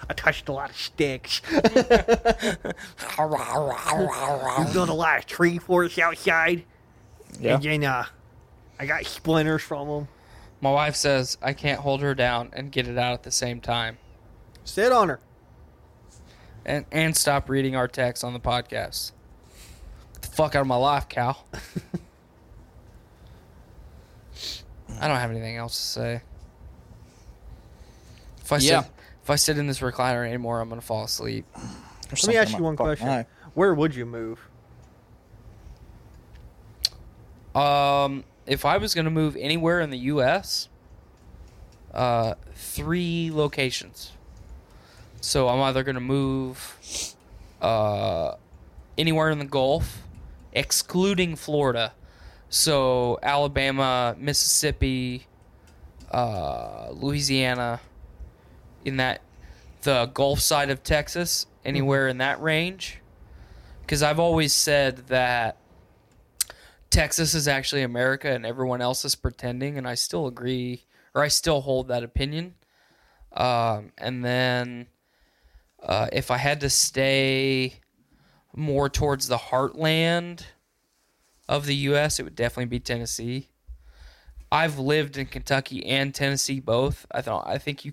[0.10, 1.42] I touched a lot of sticks.
[1.54, 1.62] you
[4.74, 6.66] built a lot of tree forts outside.
[7.40, 7.56] Yeah.
[7.56, 8.06] And then uh,
[8.80, 10.08] I got splinters from them.
[10.62, 13.60] My wife says I can't hold her down and get it out at the same
[13.62, 13.98] time,
[14.64, 15.20] Sit on her.
[16.66, 19.12] and and stop reading our text on the podcast.
[20.14, 21.46] Get the fuck out of my life, Cal.
[25.00, 26.22] I don't have anything else to say.
[28.42, 28.82] If I Yeah.
[28.84, 28.92] sit,
[29.24, 31.46] if I sit in this recliner anymore, I'm gonna fall asleep.
[32.12, 33.08] Let me ask you one question.
[33.08, 33.26] eye.
[33.54, 34.40] Where would you move?
[37.54, 40.70] Um, if I was gonna move anywhere in the U.S.,
[41.94, 44.12] uh, three locations.
[45.22, 46.76] So I'm either gonna move,
[47.62, 48.36] uh,
[48.98, 50.04] anywhere in the Gulf,
[50.54, 51.94] excluding Florida,
[52.50, 55.28] So Alabama, Mississippi,
[56.12, 57.82] uh, Louisiana,
[58.86, 59.22] in that
[59.82, 63.00] the Gulf side of Texas, anywhere in that range.
[63.82, 65.58] Because I've always said that
[66.90, 71.28] Texas is actually America and everyone else is pretending, and I still agree, or I
[71.28, 72.56] still hold that opinion.
[73.34, 74.88] Um, and then
[75.82, 77.82] uh, if I had to stay
[78.56, 80.44] more towards the heartland
[81.48, 83.50] of the U.S., it would definitely be Tennessee.
[84.52, 87.06] I've lived in Kentucky and Tennessee both.
[87.12, 87.92] I thought I think you,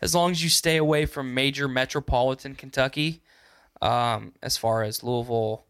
[0.00, 3.20] as long as you stay away from major metropolitan Kentucky,
[3.82, 5.64] um, as far as Louisville,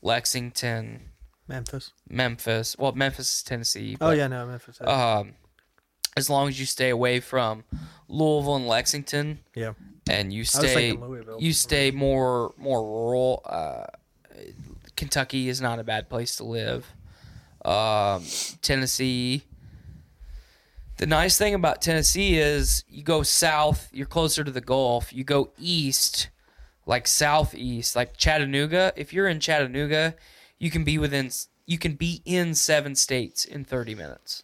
[0.00, 1.10] Lexington,
[1.48, 1.92] Memphis.
[2.08, 2.76] Memphis.
[2.78, 3.96] Well, Memphis is Tennessee.
[4.00, 4.86] Oh, yeah, no, Memphis is.
[4.86, 5.34] Um,
[6.16, 7.64] as long as you stay away from
[8.08, 9.40] Louisville and Lexington.
[9.54, 9.72] Yeah.
[10.08, 11.38] And you stay Louisville.
[11.40, 13.42] you stay more more rural.
[13.46, 13.86] Uh,
[14.96, 16.86] Kentucky is not a bad place to live.
[17.64, 18.22] Um,
[18.60, 19.44] Tennessee.
[20.98, 25.12] The nice thing about Tennessee is you go south, you're closer to the Gulf.
[25.12, 26.28] You go east,
[26.86, 28.92] like southeast, like Chattanooga.
[28.94, 30.14] If you're in Chattanooga,
[30.58, 31.30] you can be within
[31.66, 34.42] you can be in seven states in 30 minutes.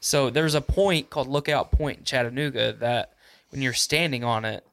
[0.00, 3.12] So there's a point called Lookout Point in Chattanooga that
[3.50, 4.66] when you're standing on it,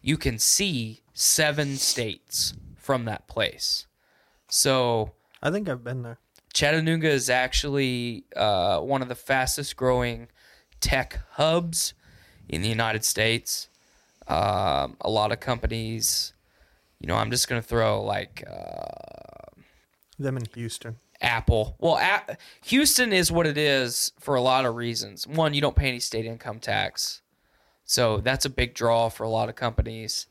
[0.00, 3.86] you can see seven states from that place.
[4.48, 5.12] So
[5.42, 6.18] I think I've been there.
[6.54, 10.28] Chattanooga is actually uh, one of the fastest growing
[10.80, 11.94] tech hubs
[12.48, 13.68] in the United States.
[14.26, 16.32] Um, a lot of companies,
[17.00, 19.60] you know, I'm just going to throw like uh,
[20.18, 20.96] Them in Houston.
[21.20, 21.76] Apple.
[21.80, 22.36] Well, a-
[22.66, 25.26] Houston is what it is for a lot of reasons.
[25.26, 27.22] One, you don't pay any state income tax.
[27.84, 30.26] So that's a big draw for a lot of companies.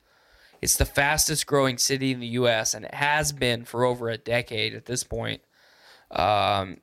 [0.61, 4.17] It's the fastest growing city in the U.S., and it has been for over a
[4.17, 5.41] decade at this point.
[6.11, 6.77] Um,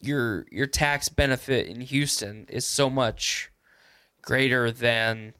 [0.00, 3.50] your your tax benefit in Houston is so much
[4.22, 5.34] greater than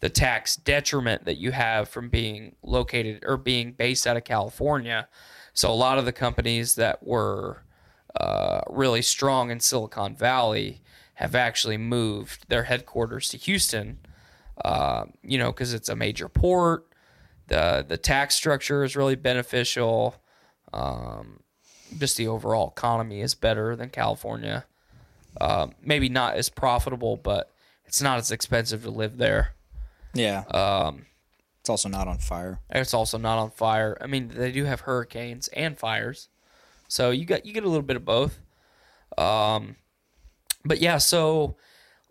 [0.00, 5.08] the tax detriment that you have from being located or being based out of California.
[5.52, 7.62] So a lot of the companies that were
[8.20, 10.82] uh, really strong in Silicon Valley
[11.14, 13.98] have actually moved their headquarters to Houston.
[14.64, 16.86] Uh, you know, because it's a major port.
[17.48, 20.16] the The tax structure is really beneficial.
[20.72, 21.40] Um,
[21.98, 24.64] just the overall economy is better than California.
[25.40, 27.50] Um, maybe not as profitable, but
[27.84, 29.54] it's not as expensive to live there.
[30.18, 30.44] Yeah.
[30.50, 31.06] Um,
[31.60, 32.60] it's also not on fire.
[32.70, 33.98] It's also not on fire.
[34.00, 36.28] I mean, they do have hurricanes and fires,
[36.88, 38.38] so you got you get a little bit of both.
[39.18, 39.76] Um,
[40.64, 41.56] but yeah, so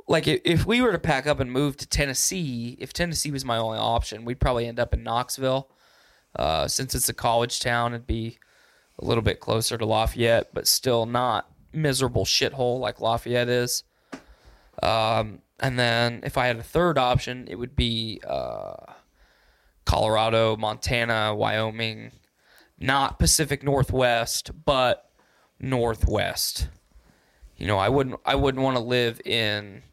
[0.08, 3.58] like if, we were to pack up and move to Tennessee, if Tennessee was my
[3.58, 5.70] only option, we'd probably end up in Knoxville.
[6.36, 8.38] Uh, since it's a college town, it'd be
[9.00, 13.84] a little bit closer to Lafayette, but still not miserable shithole like Lafayette is.
[14.84, 18.94] Um, and then if I had a third option, it would be uh,
[19.86, 22.12] Colorado, Montana, Wyoming,
[22.80, 25.10] not Pacific Northwest, but
[25.60, 26.68] Northwest.
[27.58, 29.84] You know, I wouldn't I wouldn't want to live in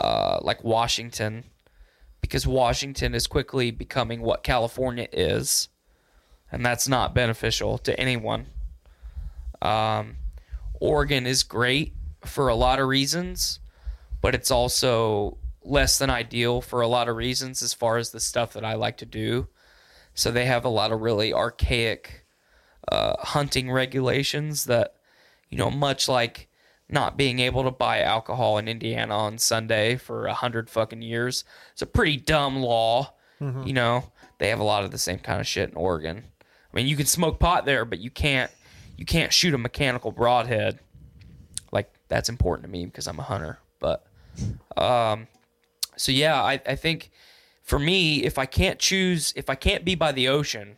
[0.00, 1.44] uh, like Washington
[2.20, 5.68] because Washington is quickly becoming what California is,
[6.50, 8.46] and that's not beneficial to anyone.
[9.60, 10.16] Um,
[10.80, 13.60] Oregon is great for a lot of reasons,
[14.20, 18.20] but it's also less than ideal for a lot of reasons as far as the
[18.20, 19.48] stuff that I like to do.
[20.14, 22.26] So they have a lot of really archaic
[22.90, 24.94] uh, hunting regulations that,
[25.50, 26.48] you know, much like
[26.88, 31.44] not being able to buy alcohol in Indiana on Sunday for a hundred fucking years.
[31.72, 33.12] It's a pretty dumb law.
[33.40, 33.66] Mhm.
[33.66, 36.24] You know, they have a lot of the same kind of shit in Oregon.
[36.40, 38.50] I mean, you can smoke pot there, but you can't
[38.96, 40.80] you can't shoot a mechanical broadhead.
[41.70, 43.58] Like that's important to me because I'm a hunter.
[43.80, 44.04] But
[44.76, 45.26] um,
[45.96, 47.10] so yeah, I, I think
[47.62, 50.76] for me, if I can't choose, if I can't be by the ocean,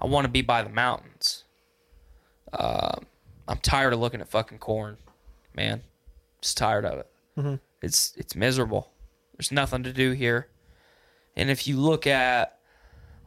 [0.00, 1.44] I want to be by the mountains.
[2.52, 3.06] Um,
[3.46, 4.98] I'm tired of looking at fucking corn,
[5.54, 5.82] man.
[6.40, 7.06] Just tired of it.
[7.36, 7.60] Mhm.
[7.82, 8.90] It's it's miserable.
[9.36, 10.48] There's nothing to do here.
[11.36, 12.58] And if you look at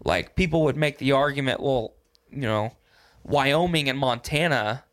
[0.03, 1.93] like people would make the argument, well,
[2.29, 2.75] you know,
[3.23, 4.83] Wyoming and Montana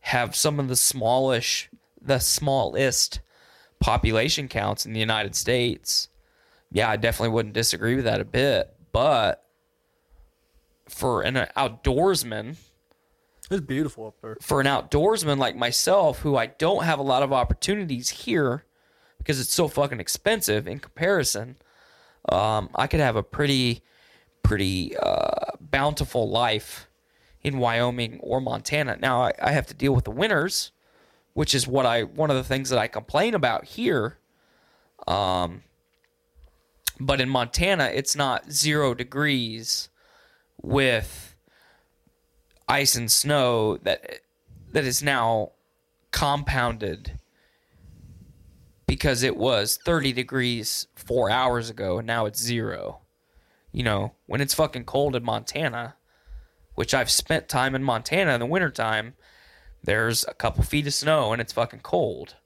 [0.00, 1.68] have some of the smallish
[2.00, 3.20] the smallest
[3.80, 6.08] population counts in the United States.
[6.70, 9.44] Yeah, I definitely wouldn't disagree with that a bit, but
[10.88, 12.56] for an outdoorsman,
[13.50, 14.36] It's beautiful up there.
[14.42, 18.64] for an outdoorsman like myself who I don't have a lot of opportunities here
[19.18, 21.56] because it's so fucking expensive in comparison,
[22.30, 23.82] um, I could have a pretty,
[24.42, 26.88] pretty uh, bountiful life
[27.42, 28.96] in Wyoming or Montana.
[29.00, 30.72] Now I, I have to deal with the winters,
[31.38, 34.18] which is what I one of the things that I complain about here.
[35.06, 35.62] Um,
[36.98, 39.88] but in Montana, it's not zero degrees
[40.60, 41.36] with
[42.68, 44.18] ice and snow that
[44.72, 45.52] that is now
[46.10, 47.20] compounded
[48.88, 52.98] because it was 30 degrees four hours ago and now it's zero.
[53.70, 55.94] You know, when it's fucking cold in Montana,
[56.74, 59.14] which I've spent time in Montana in the wintertime,
[59.82, 62.36] there's a couple feet of snow and it's fucking cold.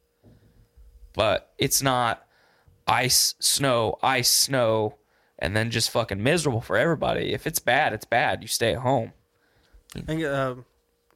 [1.14, 2.26] But it's not
[2.86, 4.96] ice, snow, ice, snow,
[5.38, 7.32] and then just fucking miserable for everybody.
[7.32, 8.42] If it's bad, it's bad.
[8.42, 9.12] You stay at home.
[9.96, 10.54] I think uh,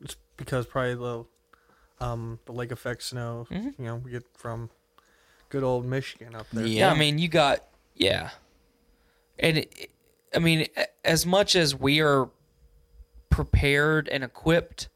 [0.02, 1.24] it's because probably the
[2.04, 3.46] um, the lake effect snow.
[3.50, 4.70] You know, we get from
[5.48, 6.66] good old Michigan up there.
[6.66, 7.64] Yeah, I mean, you got
[7.94, 8.30] yeah,
[9.38, 9.90] and it,
[10.34, 10.66] I mean,
[11.04, 12.28] as much as we are
[13.30, 14.88] prepared and equipped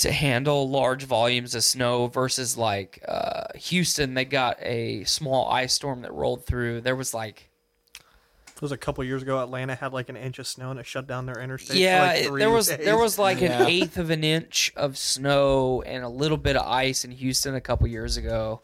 [0.00, 5.72] to handle large volumes of snow versus like uh, Houston, they got a small ice
[5.74, 6.80] storm that rolled through.
[6.82, 7.48] There was like
[7.96, 9.42] It was a couple years ago.
[9.42, 11.76] Atlanta had like an inch of snow and it shut down their interstate.
[11.78, 12.84] yeah, for like three there was days.
[12.84, 13.62] there was like Yeah.
[13.62, 17.54] an eighth of an inch of snow and a little bit of ice in Houston
[17.54, 18.60] a couple years ago,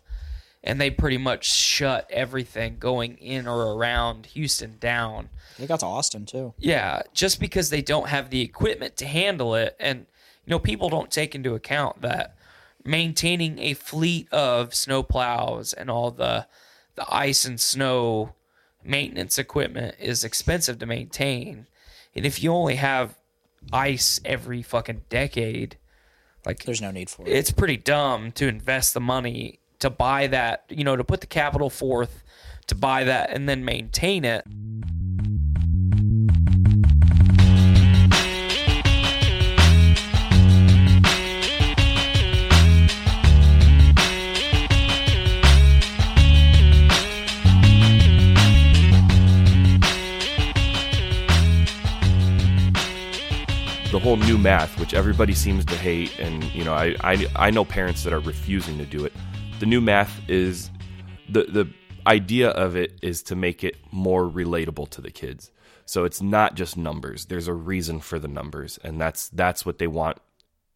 [0.64, 5.28] and they pretty much shut everything going in or around Houston down.
[5.59, 6.53] They got to Austin too.
[6.59, 9.74] Yeah, just because they don't have the equipment to handle it.
[9.80, 10.07] And,
[10.47, 12.36] you know, people don't take into account that
[12.84, 16.47] maintaining a fleet of snow plows and all the
[16.94, 18.32] the ice and snow
[18.82, 21.66] maintenance equipment is expensive to maintain.
[22.14, 23.16] And if you only have
[23.72, 25.76] ice every fucking decade,
[26.47, 27.28] like There's no need for it.
[27.28, 31.26] it's pretty dumb to invest the money to buy that, you know, to put the
[31.26, 32.22] capital forth
[32.68, 34.44] to buy that and then maintain it.
[53.97, 57.51] The whole new math, which everybody seems to hate, and you know, I, I I
[57.51, 59.12] know parents that are refusing to do it.
[59.59, 60.70] The new math is
[61.30, 61.72] the the
[62.07, 65.51] idea of it is to make it more relatable to the kids.
[65.86, 67.24] So it's not just numbers.
[67.24, 70.18] There's a reason for the numbers, and that's that's what they want.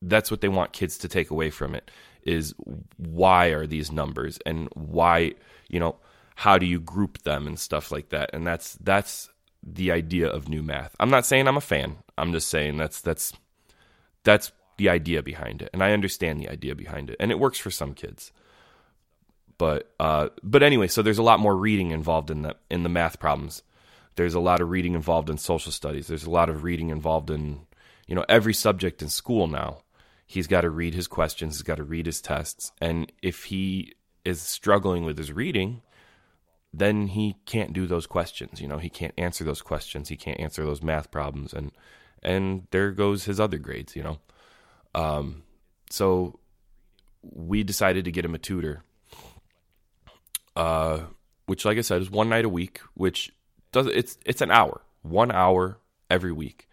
[0.00, 1.90] That's what they want kids to take away from it
[2.22, 2.54] is
[2.96, 5.34] why are these numbers and why
[5.68, 5.96] you know
[6.36, 8.30] how do you group them and stuff like that.
[8.32, 9.28] And that's that's
[9.62, 10.94] the idea of new math.
[10.98, 11.98] I'm not saying I'm a fan.
[12.16, 13.32] I'm just saying that's that's
[14.24, 17.58] that's the idea behind it, and I understand the idea behind it, and it works
[17.58, 18.32] for some kids.
[19.58, 22.88] But uh, but anyway, so there's a lot more reading involved in the in the
[22.88, 23.62] math problems.
[24.16, 26.06] There's a lot of reading involved in social studies.
[26.06, 27.66] There's a lot of reading involved in
[28.06, 29.82] you know every subject in school now.
[30.26, 31.56] He's got to read his questions.
[31.56, 33.92] He's got to read his tests, and if he
[34.24, 35.82] is struggling with his reading,
[36.72, 38.60] then he can't do those questions.
[38.60, 40.08] You know, he can't answer those questions.
[40.08, 41.72] He can't answer those math problems, and
[42.22, 43.96] and there goes his other grades.
[43.96, 44.18] You know,
[44.94, 45.42] um,
[45.90, 46.38] so
[47.22, 48.84] we decided to get him a tutor,
[50.56, 51.00] uh,
[51.46, 52.80] which, like I said, is one night a week.
[52.94, 53.32] Which
[53.72, 56.68] does it's it's an hour, one hour every week,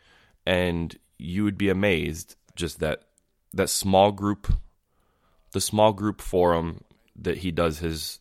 [0.45, 3.03] and you would be amazed just that
[3.53, 4.53] that small group,
[5.53, 6.83] the small group forum
[7.15, 8.19] that he does his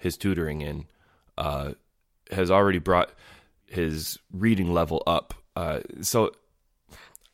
[0.00, 0.86] his tutoring in
[1.38, 1.72] uh,
[2.30, 3.12] has already brought
[3.66, 5.34] his reading level up.
[5.54, 6.32] Uh, so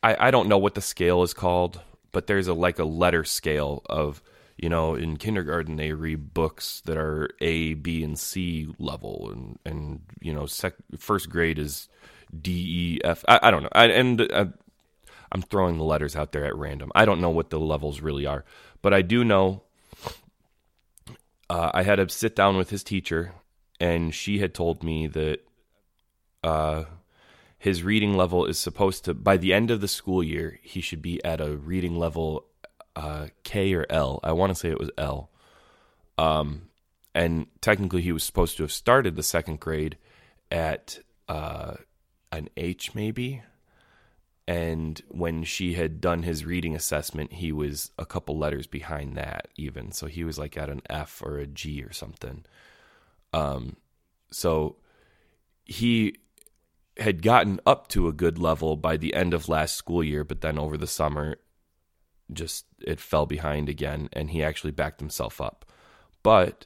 [0.03, 3.23] I, I don't know what the scale is called, but there's a like a letter
[3.23, 4.21] scale of
[4.57, 9.59] you know in kindergarten they read books that are A, B, and C level, and
[9.65, 11.89] and you know sec- first grade is
[12.39, 13.23] D, E, F.
[13.27, 13.69] I, I don't know.
[13.71, 14.45] I, and uh,
[15.31, 16.91] I'm throwing the letters out there at random.
[16.95, 18.45] I don't know what the levels really are,
[18.81, 19.63] but I do know
[21.49, 23.33] uh, I had to sit down with his teacher,
[23.79, 25.39] and she had told me that
[26.43, 26.83] uh,
[27.57, 31.01] his reading level is supposed to, by the end of the school year, he should
[31.01, 32.45] be at a reading level
[32.95, 34.19] uh, K or L.
[34.23, 35.29] I want to say it was L.
[36.17, 36.69] Um,
[37.13, 39.97] and technically, he was supposed to have started the second grade
[40.51, 41.75] at uh,
[42.31, 43.43] an H, maybe.
[44.47, 49.49] And when she had done his reading assessment, he was a couple letters behind that,
[49.57, 49.91] even.
[49.91, 52.45] So he was like at an F or a G or something.
[53.33, 53.75] Um,
[54.31, 54.77] so
[55.65, 56.15] he
[56.97, 60.39] had gotten up to a good level by the end of last school year, but
[60.39, 61.35] then over the summer,
[62.31, 65.65] just it fell behind again, and he actually backed himself up.
[66.23, 66.65] But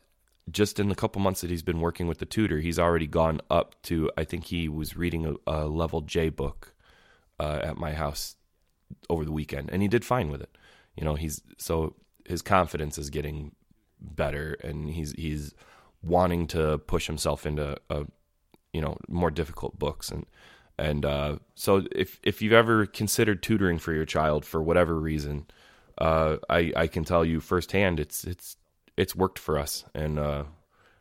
[0.52, 3.42] just in the couple months that he's been working with the tutor, he's already gone
[3.50, 6.71] up to, I think he was reading a, a level J book
[7.42, 8.36] uh, at my house
[9.10, 10.58] over the weekend, and he did fine with it.
[10.96, 13.56] You know, he's so his confidence is getting
[14.00, 15.54] better, and he's he's
[16.04, 18.06] wanting to push himself into a
[18.74, 20.26] you know more difficult books and
[20.82, 25.46] and uh, so if if you've ever considered tutoring for your child for whatever reason,
[26.00, 28.58] uh, I I can tell you firsthand it's it's
[28.98, 30.46] it's worked for us, and uh,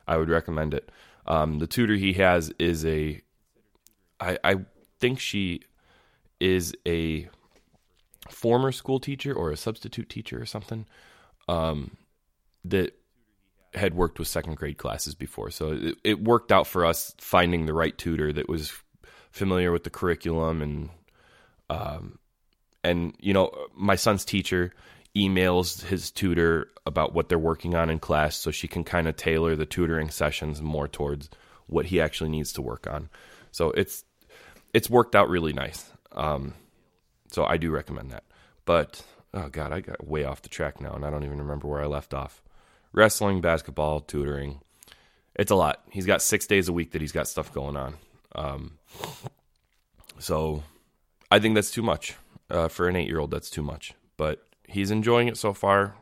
[0.06, 0.90] I would recommend it.
[1.26, 3.22] Um, the tutor he has is a,
[4.20, 4.56] I I
[4.98, 5.62] think she
[6.40, 7.28] is a
[8.28, 10.86] former school teacher or a substitute teacher or something,
[11.48, 11.96] um,
[12.64, 12.94] that
[13.74, 15.50] had worked with second grade classes before.
[15.50, 18.72] So it, it worked out for us finding the right tutor that was
[19.30, 20.90] familiar with the curriculum and
[21.68, 22.18] um,
[22.82, 24.72] and you know my son's teacher
[25.16, 29.16] emails his tutor about what they're working on in class so she can kind of
[29.16, 31.28] tailor the tutoring sessions more towards
[31.66, 33.08] what he actually needs to work on
[33.52, 34.04] so it's
[34.74, 36.54] it's worked out really nice um,
[37.30, 38.24] so i do recommend that
[38.64, 39.04] but
[39.34, 41.82] oh god i got way off the track now and i don't even remember where
[41.82, 42.42] i left off
[42.92, 44.60] wrestling basketball tutoring
[45.36, 47.94] it's a lot he's got six days a week that he's got stuff going on
[48.34, 48.78] um,
[50.18, 50.62] so
[51.30, 52.16] I think that's too much
[52.50, 53.30] uh, for an eight year old.
[53.30, 55.94] That's too much, but he's enjoying it so far.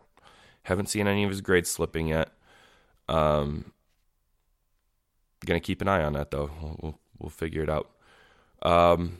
[0.62, 2.30] Haven't seen any of his grades slipping yet.
[3.08, 3.72] Um,
[5.44, 6.50] gonna keep an eye on that though.
[6.60, 7.90] We'll, we'll, we'll figure it out.
[8.62, 9.18] Um,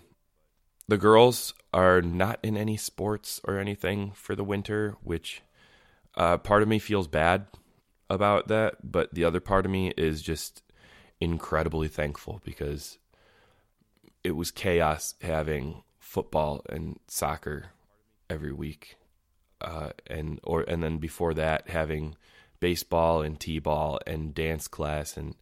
[0.89, 5.43] the girls are not in any sports or anything for the winter, which
[6.17, 7.47] uh, part of me feels bad
[8.11, 10.63] about that, but the other part of me is just
[11.21, 12.99] incredibly thankful because
[14.25, 17.67] it was chaos having football and soccer
[18.31, 18.97] every week,
[19.61, 22.17] uh, and or and then before that having
[22.61, 25.35] baseball and t-ball and dance class and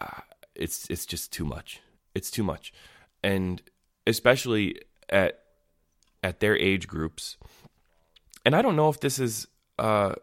[0.00, 0.20] uh,
[0.54, 1.80] it's it's just too much.
[2.14, 2.72] It's too much,
[3.22, 3.60] and
[4.06, 5.40] especially at
[6.22, 7.36] at their age groups.
[8.44, 9.46] And I don't know if this is
[9.78, 10.14] uh,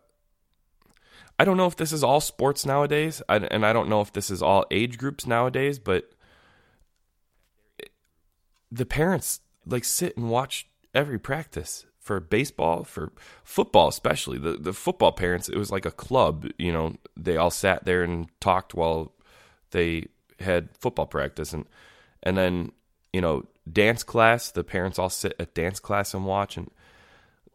[1.39, 4.29] I don't know if this is all sports nowadays, and I don't know if this
[4.29, 6.11] is all age groups nowadays, but
[8.71, 13.11] the parents like sit and watch every practice for baseball, for
[13.43, 14.37] football especially.
[14.37, 18.03] The the football parents, it was like a club, you know, they all sat there
[18.03, 19.13] and talked while
[19.71, 20.07] they
[20.39, 21.65] had football practice and
[22.21, 22.71] and then,
[23.13, 26.69] you know, dance class, the parents all sit at dance class and watch and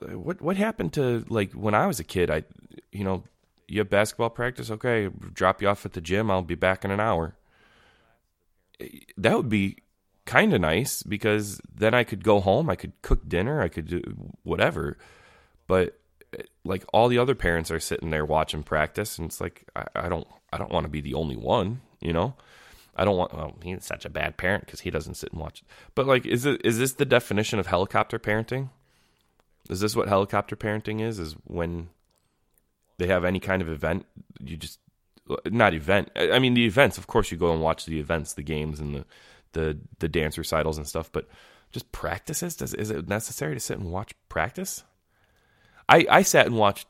[0.00, 2.44] what what happened to like when I was a kid, I
[2.92, 3.24] you know,
[3.66, 4.70] you have basketball practice?
[4.70, 6.30] Okay, drop you off at the gym.
[6.30, 7.36] I'll be back in an hour.
[9.16, 9.78] That would be
[10.24, 12.70] kind of nice because then I could go home.
[12.70, 13.60] I could cook dinner.
[13.60, 14.02] I could do
[14.42, 14.96] whatever.
[15.66, 15.98] But
[16.64, 20.08] like all the other parents are sitting there watching practice, and it's like I, I
[20.08, 21.80] don't I don't want to be the only one.
[22.00, 22.34] You know,
[22.98, 23.32] I don't want.
[23.32, 25.62] Well, he's such a bad parent because he doesn't sit and watch.
[25.94, 28.70] But like, is it is this the definition of helicopter parenting?
[29.70, 31.18] Is this what helicopter parenting is?
[31.18, 31.90] Is when
[32.98, 34.06] they have any kind of event,
[34.40, 34.80] you just
[35.46, 36.10] not event.
[36.16, 36.98] I mean, the events.
[36.98, 39.04] Of course, you go and watch the events, the games, and the
[39.52, 41.10] the the dance recitals and stuff.
[41.12, 41.28] But
[41.70, 42.56] just practices.
[42.56, 44.84] Does is it necessary to sit and watch practice?
[45.88, 46.88] I I sat and watched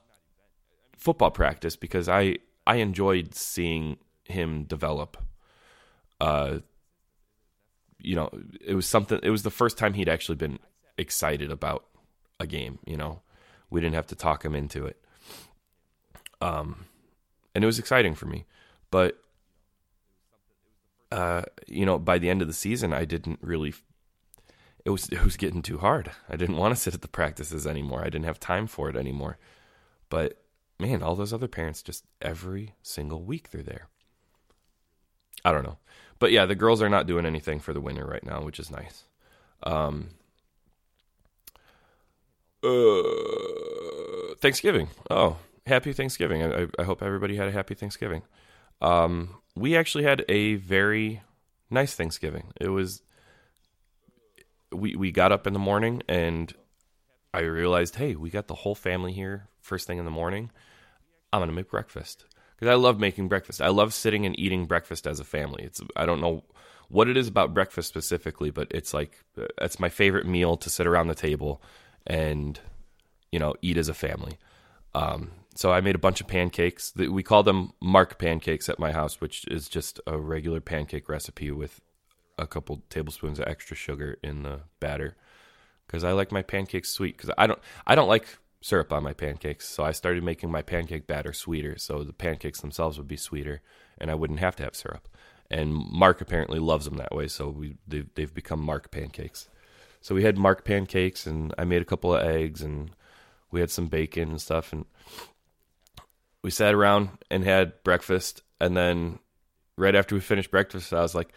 [0.97, 5.17] football practice because I I enjoyed seeing him develop.
[6.19, 6.59] Uh,
[7.99, 8.29] you know,
[8.65, 9.19] it was something.
[9.23, 10.59] It was the first time he'd actually been
[10.97, 11.85] excited about
[12.39, 12.79] a game.
[12.85, 13.21] You know,
[13.69, 15.01] we didn't have to talk him into it.
[16.41, 16.85] Um,
[17.53, 18.45] and it was exciting for me,
[18.91, 19.21] but
[21.11, 23.73] uh, you know, by the end of the season, I didn't really.
[24.85, 26.11] It was it was getting too hard.
[26.29, 28.01] I didn't want to sit at the practices anymore.
[28.01, 29.37] I didn't have time for it anymore.
[30.09, 30.41] But
[30.79, 33.87] man, all those other parents just every single week they're there.
[35.43, 35.77] I don't know,
[36.19, 38.69] but yeah, the girls are not doing anything for the winter right now, which is
[38.69, 39.03] nice.
[39.63, 40.09] Um,
[42.63, 44.89] uh, Thanksgiving.
[45.09, 46.43] Oh, happy Thanksgiving.
[46.43, 48.23] I, I hope everybody had a happy Thanksgiving.
[48.81, 51.21] Um, we actually had a very
[51.69, 52.51] nice Thanksgiving.
[52.59, 53.01] It was
[54.71, 56.53] we we got up in the morning and
[57.33, 60.51] I realized, hey, we got the whole family here first thing in the morning.
[61.31, 62.25] I'm gonna make breakfast
[62.59, 63.61] because I love making breakfast.
[63.61, 65.63] I love sitting and eating breakfast as a family.
[65.63, 66.43] It's I don't know
[66.89, 69.23] what it is about breakfast specifically, but it's like
[69.61, 71.61] it's my favorite meal to sit around the table
[72.05, 72.59] and
[73.31, 74.37] you know eat as a family.
[74.93, 76.93] Um, so I made a bunch of pancakes.
[76.95, 81.51] We call them Mark pancakes at my house, which is just a regular pancake recipe
[81.51, 81.79] with
[82.37, 85.15] a couple tablespoons of extra sugar in the batter
[85.85, 87.17] because I like my pancakes sweet.
[87.17, 90.61] Because I don't, I don't like syrup on my pancakes, so I started making my
[90.61, 93.61] pancake batter sweeter, so the pancakes themselves would be sweeter,
[93.97, 95.07] and I wouldn't have to have syrup.
[95.49, 99.49] And Mark apparently loves them that way, so we they've, they've become Mark pancakes.
[100.01, 102.91] So we had Mark pancakes, and I made a couple of eggs, and
[103.51, 104.85] we had some bacon and stuff, and
[106.43, 109.19] we sat around and had breakfast, and then
[109.77, 111.29] right after we finished breakfast, I was like,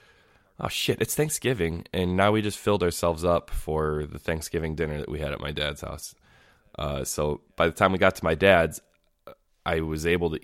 [0.60, 4.98] "Oh shit, it's Thanksgiving," and now we just filled ourselves up for the Thanksgiving dinner
[4.98, 6.14] that we had at my dad's house.
[6.78, 8.80] Uh, so by the time we got to my dad's,
[9.64, 10.40] I was able to,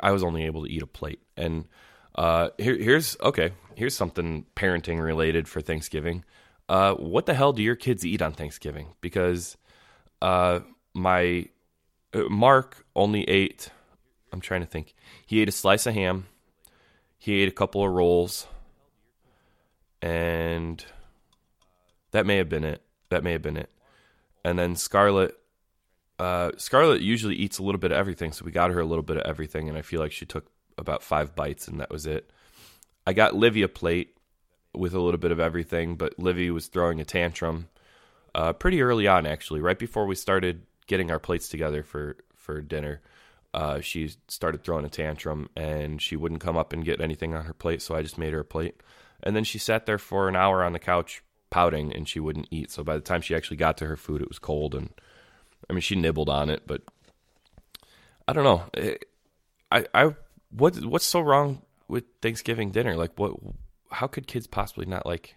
[0.00, 1.66] I was only able to eat a plate, and
[2.14, 3.52] uh, here, here's okay.
[3.74, 6.24] Here's something parenting related for Thanksgiving.
[6.68, 8.94] Uh, what the hell do your kids eat on Thanksgiving?
[9.00, 9.56] Because
[10.22, 10.60] uh,
[10.94, 11.48] my
[12.14, 13.70] uh, Mark only ate.
[14.32, 14.94] I'm trying to think.
[15.26, 16.26] He ate a slice of ham.
[17.18, 18.46] He ate a couple of rolls,
[20.02, 20.84] and
[22.12, 22.82] that may have been it.
[23.10, 23.70] That may have been it.
[24.44, 25.36] And then Scarlett,
[26.18, 29.02] uh, Scarlett usually eats a little bit of everything, so we got her a little
[29.02, 30.46] bit of everything, and I feel like she took
[30.78, 32.30] about five bites, and that was it.
[33.06, 34.16] I got Livy a plate
[34.72, 37.68] with a little bit of everything, but Livy was throwing a tantrum
[38.34, 42.60] uh, pretty early on, actually, right before we started getting our plates together for for
[42.60, 43.00] dinner.
[43.54, 47.44] Uh, she started throwing a tantrum, and she wouldn't come up and get anything on
[47.44, 48.82] her plate, so I just made her a plate.
[49.22, 52.48] And then she sat there for an hour on the couch pouting, and she wouldn't
[52.50, 52.70] eat.
[52.70, 54.90] So by the time she actually got to her food, it was cold, and
[55.68, 56.82] I mean she nibbled on it, but
[58.26, 58.64] I don't know.
[59.70, 60.14] I I
[60.50, 62.96] what what's so wrong with Thanksgiving dinner?
[62.96, 63.34] Like what?
[63.90, 65.36] How could kids possibly not like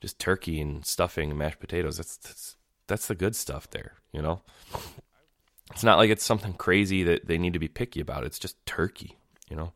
[0.00, 1.96] just turkey and stuffing and mashed potatoes?
[1.96, 4.42] That's that's, that's the good stuff there, you know.
[5.72, 8.24] It's not like it's something crazy that they need to be picky about.
[8.24, 9.16] It's just turkey,
[9.48, 9.72] you know.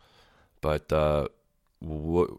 [0.60, 1.28] But uh,
[1.80, 2.30] what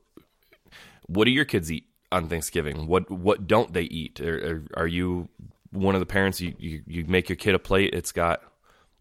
[1.08, 2.88] what do your kids eat on Thanksgiving?
[2.88, 4.22] What what don't they eat?
[4.22, 5.30] Are, are, are you
[5.72, 6.42] one of the parents?
[6.42, 7.94] You, you you make your kid a plate.
[7.94, 8.42] It's got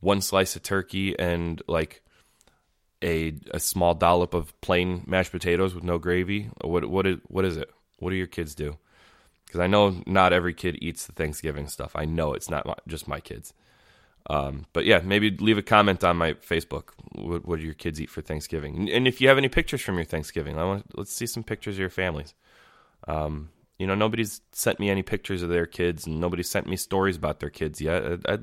[0.00, 2.02] one slice of turkey and like
[3.02, 6.50] a a small dollop of plain mashed potatoes with no gravy?
[6.62, 7.70] What what is what is it?
[7.98, 8.78] What do your kids do?
[9.46, 11.92] Because I know not every kid eats the Thanksgiving stuff.
[11.94, 13.54] I know it's not my, just my kids.
[14.28, 16.90] Um, but yeah, maybe leave a comment on my Facebook.
[17.12, 18.90] What, what do your kids eat for Thanksgiving?
[18.90, 21.76] And if you have any pictures from your Thanksgiving, I want let's see some pictures
[21.76, 22.34] of your families.
[23.06, 26.76] Um, you know, nobody's sent me any pictures of their kids, and nobody's sent me
[26.76, 28.04] stories about their kids yet.
[28.04, 28.38] I, I,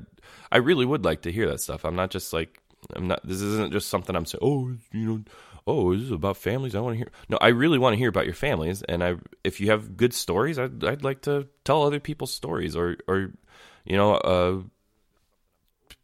[0.52, 1.84] I really would like to hear that stuff.
[1.84, 2.60] I'm not just like
[2.94, 3.26] I'm not.
[3.26, 4.40] This isn't just something I'm saying.
[4.42, 5.24] Oh, you know,
[5.66, 6.74] oh, this is about families.
[6.74, 7.10] I want to hear.
[7.28, 10.14] No, I really want to hear about your families, and I, if you have good
[10.14, 13.32] stories, I'd, I'd like to tell other people's stories, or, or,
[13.84, 14.62] you know, uh,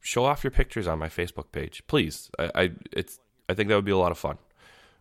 [0.00, 2.30] show off your pictures on my Facebook page, please.
[2.38, 3.18] I, I, it's,
[3.48, 4.38] I think that would be a lot of fun.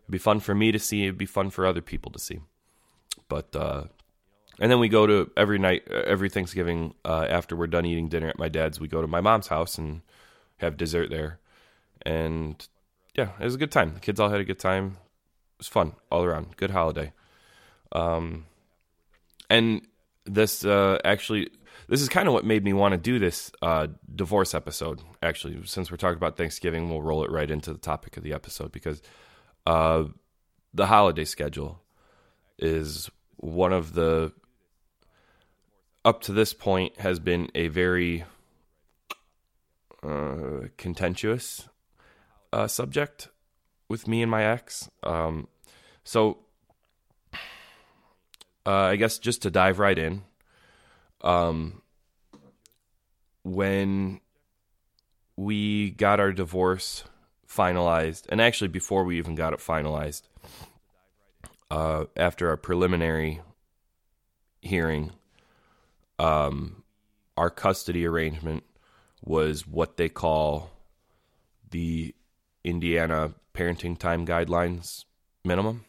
[0.04, 1.04] It'd be fun for me to see.
[1.04, 2.40] It'd be fun for other people to see.
[3.28, 3.84] But, uh,
[4.60, 8.28] and then we go to every night, every Thanksgiving uh, after we're done eating dinner
[8.28, 8.80] at my dad's.
[8.80, 10.02] We go to my mom's house and
[10.58, 11.38] have dessert there,
[12.02, 12.66] and
[13.14, 13.94] yeah, it was a good time.
[13.94, 14.98] The kids all had a good time.
[15.54, 16.56] It was fun all around.
[16.56, 17.12] Good holiday.
[17.92, 18.46] Um,
[19.50, 19.82] and
[20.24, 21.50] this uh, actually,
[21.88, 25.00] this is kind of what made me want to do this uh, divorce episode.
[25.22, 28.32] Actually, since we're talking about Thanksgiving, we'll roll it right into the topic of the
[28.32, 29.02] episode because
[29.66, 30.04] uh,
[30.72, 31.82] the holiday schedule
[32.58, 34.32] is one of the
[36.04, 38.24] up to this point has been a very
[40.02, 41.68] uh, contentious
[42.52, 43.28] uh, subject
[43.88, 44.90] with me and my ex.
[45.02, 45.48] Um,
[46.04, 46.38] so,
[48.66, 50.22] uh, I guess just to dive right in,
[51.20, 51.82] um,
[53.44, 54.20] when
[55.36, 57.04] we got our divorce
[57.48, 60.22] finalized, and actually before we even got it finalized,
[61.70, 63.40] uh, after our preliminary
[64.60, 65.12] hearing,
[66.22, 66.84] um,
[67.36, 68.62] our custody arrangement
[69.24, 70.70] was what they call
[71.70, 72.14] the
[72.62, 75.04] Indiana parenting time guidelines
[75.44, 75.84] minimum,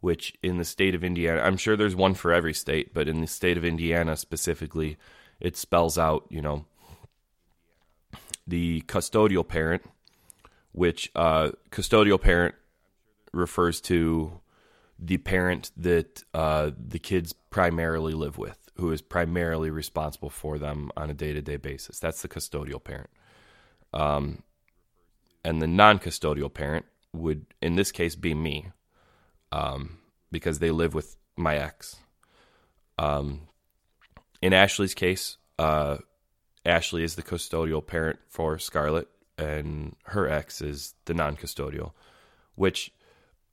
[0.00, 3.20] which in the state of Indiana, I'm sure there's one for every state, but in
[3.20, 4.96] the state of Indiana specifically,
[5.40, 6.64] it spells out, you know,
[8.46, 9.82] the custodial parent,
[10.70, 12.54] which uh, custodial parent
[13.32, 14.40] refers to
[14.98, 20.90] the parent that uh, the kids primarily live with, who is primarily responsible for them
[20.96, 21.98] on a day to day basis.
[21.98, 23.10] That's the custodial parent.
[23.92, 24.42] Um,
[25.44, 28.68] and the non custodial parent would, in this case, be me,
[29.50, 29.98] um,
[30.30, 31.96] because they live with my ex.
[32.98, 33.48] Um,
[34.42, 35.98] in Ashley's case, uh,
[36.64, 41.92] Ashley is the custodial parent for Scarlett, and her ex is the non custodial,
[42.54, 42.92] which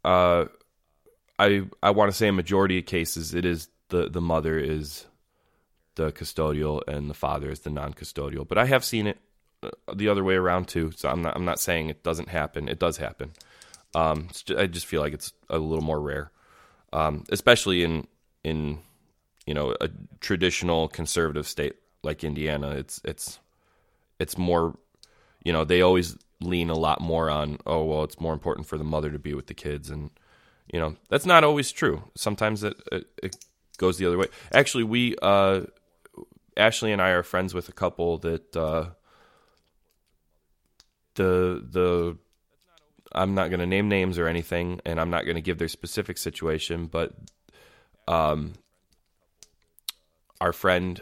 [0.04, 0.46] uh,
[1.40, 5.06] I I want to say in majority of cases it is the the mother is
[5.96, 8.48] the custodial and the father is the non custodial.
[8.48, 9.18] But I have seen it
[9.64, 10.92] uh, the other way around too.
[10.96, 12.68] So I'm not I'm not saying it doesn't happen.
[12.70, 13.32] It does happen.
[13.94, 16.32] Um, just, I just feel like it's a little more rare,
[16.94, 18.08] um, especially in
[18.44, 18.80] in
[19.46, 19.90] you know a
[20.20, 22.72] traditional conservative state like Indiana.
[22.72, 23.40] It's it's
[24.20, 24.78] it's more
[25.44, 28.78] you know they always lean a lot more on oh well it's more important for
[28.78, 30.10] the mother to be with the kids and
[30.72, 32.04] you know that's not always true.
[32.16, 33.36] Sometimes it it, it
[33.78, 34.28] goes the other way.
[34.54, 35.62] Actually, we uh,
[36.58, 38.90] Ashley and I are friends with a couple that uh,
[41.16, 42.18] the the
[43.12, 45.68] I'm not going to name names or anything, and I'm not going to give their
[45.68, 47.14] specific situation, but
[48.08, 48.54] um,
[50.42, 51.02] our friend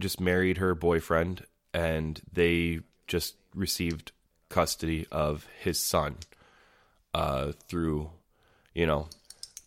[0.00, 4.12] just married her boyfriend, and they just received
[4.48, 6.16] custody of his son
[7.14, 8.10] uh, through,
[8.74, 9.08] you know,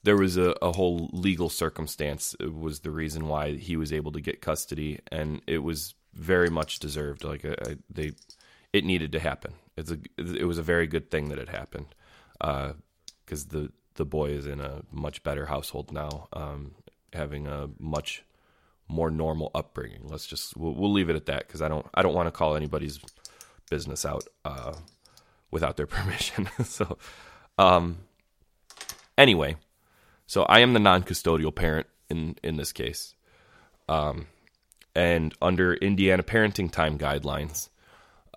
[0.05, 4.11] there was a, a whole legal circumstance it was the reason why he was able
[4.11, 7.23] to get custody, and it was very much deserved.
[7.23, 8.11] Like I, they,
[8.71, 9.53] it needed to happen.
[9.75, 11.87] It's a, it was a very good thing that it happened,
[12.39, 16.75] because the the boy is in a much better household now, um,
[17.11, 18.23] having a much
[18.87, 20.01] more normal upbringing.
[20.05, 22.31] Let's just we'll, we'll leave it at that because I don't I don't want to
[22.31, 22.99] call anybody's
[23.71, 24.75] business out uh,
[25.49, 26.47] without their permission.
[26.63, 26.99] so,
[27.57, 27.97] um,
[29.17, 29.55] anyway,
[30.27, 33.15] so I am the non-custodial parent in in this case,
[33.89, 34.27] um,
[34.95, 37.69] and under Indiana parenting time guidelines,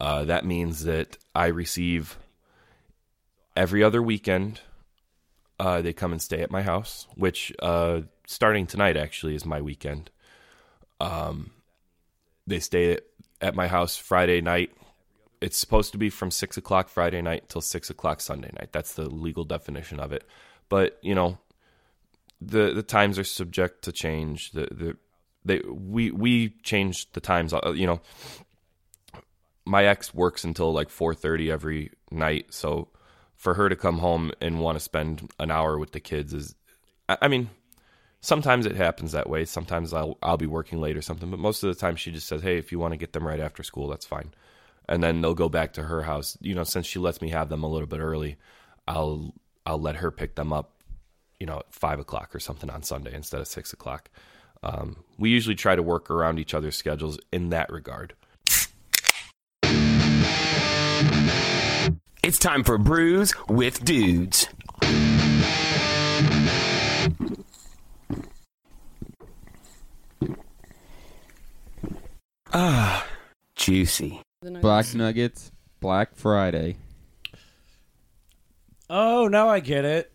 [0.01, 2.19] uh, that means that I receive
[3.57, 4.61] every other weekend.
[5.61, 9.61] Uh, they come and stay at my house, which uh, starting tonight actually is my
[9.61, 10.11] weekend.
[11.01, 11.51] Um,
[12.47, 12.99] they stay
[13.41, 14.71] at, my house Friday night.
[15.41, 18.71] It's supposed to be from six o'clock Friday night till six o'clock Sunday night.
[18.73, 20.25] That's the legal definition of it.
[20.69, 21.39] But you know,
[22.41, 24.53] the the times are subject to change.
[24.53, 24.97] The the
[25.45, 27.53] they we we change the times.
[27.53, 28.01] uh, You know,
[29.65, 32.89] my ex works until like four thirty every night, so
[33.37, 36.57] for her to come home and want to spend an hour with the kids is,
[37.09, 37.51] I, I mean,
[38.21, 39.45] sometimes it happens that way.
[39.45, 42.27] Sometimes I'll I'll be working late or something, but most of the time she just
[42.27, 44.33] says, "Hey, if you want to get them right after school, that's fine."
[44.89, 46.39] And then they'll go back to her house.
[46.41, 48.37] You know, since she lets me have them a little bit early,
[48.87, 49.35] I'll
[49.67, 50.78] I'll let her pick them up.
[51.41, 54.11] You know, at five o'clock or something on Sunday instead of six o'clock.
[54.63, 58.15] Um, we usually try to work around each other's schedules in that regard.
[62.25, 64.49] It's time for Brews with Dudes.
[72.53, 73.07] Ah,
[73.55, 74.21] juicy.
[74.43, 76.77] Black Nuggets, Black Friday.
[78.91, 80.13] Oh, now I get it.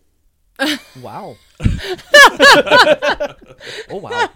[1.00, 1.36] Wow.
[3.90, 4.28] oh wow.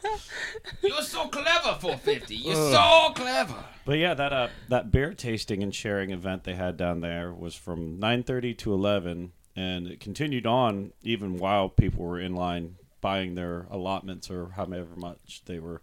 [0.82, 2.34] You're so clever, 450.
[2.34, 2.72] You're Ugh.
[2.72, 3.64] so clever.
[3.84, 7.54] But yeah, that uh, that beer tasting and sharing event they had down there was
[7.54, 13.34] from 9:30 to 11, and it continued on even while people were in line buying
[13.34, 15.82] their allotments or however much they were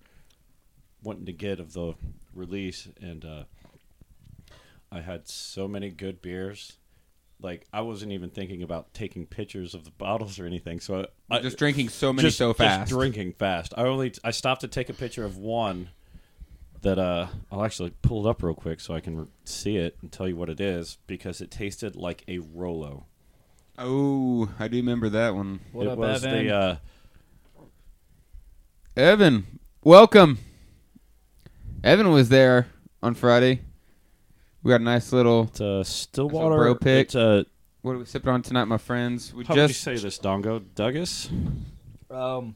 [1.02, 1.94] wanting to get of the
[2.34, 2.90] release.
[3.00, 3.44] And uh,
[4.92, 6.78] I had so many good beers.
[7.42, 10.80] Like I wasn't even thinking about taking pictures of the bottles or anything.
[10.80, 12.90] So I, I Just drinking so many just- so just fast.
[12.90, 13.74] drinking fast.
[13.78, 15.90] I only I stopped to take a picture of one
[16.82, 19.98] that uh I'll actually pull it up real quick so I can re- see it
[20.02, 23.06] and tell you what it is because it tasted like a Rolo.
[23.78, 25.60] Oh, I do remember that one.
[25.74, 26.50] What It up, was the, Evan?
[26.52, 26.78] uh,
[28.96, 30.38] Evan, welcome.
[31.84, 32.68] Evan was there
[33.04, 33.62] on Friday.
[34.66, 36.56] We got a nice little it's a Stillwater.
[36.56, 37.06] bro pick.
[37.06, 37.46] It's a
[37.84, 39.32] what are we sipping on tonight, my friends?
[39.32, 40.64] We how would you just say this, Dongo?
[40.74, 41.30] Douglas?
[42.10, 42.56] Um,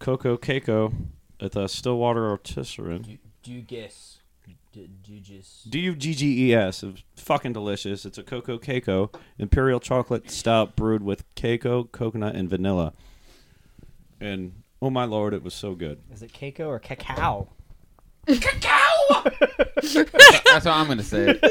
[0.00, 0.92] Coco Keiko
[1.40, 3.20] at the Stillwater Artisan.
[3.44, 4.18] do you guess?
[4.72, 5.70] Do, do you just?
[5.70, 6.82] D U G G E S.
[6.82, 8.04] It's fucking delicious.
[8.04, 12.94] It's a Coco Keiko Imperial Chocolate Stout brewed with Keiko, coconut, and vanilla.
[14.20, 16.00] And oh my lord, it was so good.
[16.12, 17.46] Is it Keiko or cacao?
[18.26, 18.64] That's
[20.64, 21.42] how I'm gonna say it.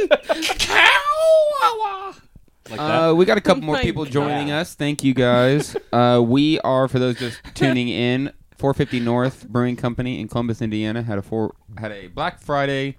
[2.69, 4.61] Like Uh, we got a couple Oh more my people joining God.
[4.61, 4.75] us.
[4.75, 5.75] Thank you guys.
[5.91, 8.31] Uh, we are for those just tuning in.
[8.57, 12.95] 450 North Brewing Company in Columbus, Indiana had a four had a Black Friday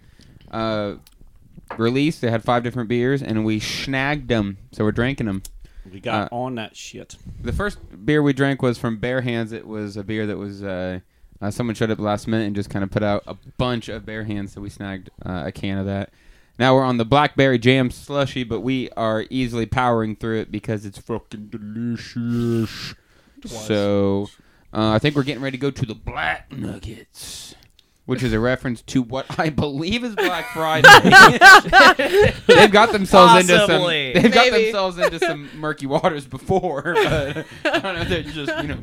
[0.51, 0.95] uh,
[1.79, 2.19] release.
[2.19, 4.59] They had five different beers, and we snagged them.
[4.73, 5.43] So we're drinking them.
[5.91, 7.17] We got Uh, on that shit.
[7.41, 9.53] The first beer we drank was from Bare Hands.
[9.53, 10.63] It was a beer that was
[11.43, 14.07] uh, someone showed up last minute and just kind of put out a bunch of
[14.07, 14.51] Bare Hands.
[14.51, 16.11] So we snagged uh, a can of that.
[16.59, 20.87] Now we're on the Blackberry Jam slushy, but we are easily powering through it because
[20.87, 22.95] it's fucking delicious.
[23.45, 24.29] So
[24.73, 27.57] uh, I think we're getting ready to go to the Black Nuggets.
[28.05, 30.89] Which is a reference to what I believe is Black Friday.
[32.49, 33.69] they've got themselves into some.
[33.69, 34.13] Possibly.
[34.13, 38.05] They've got themselves into some murky waters before, but I don't know.
[38.05, 38.79] They're just you know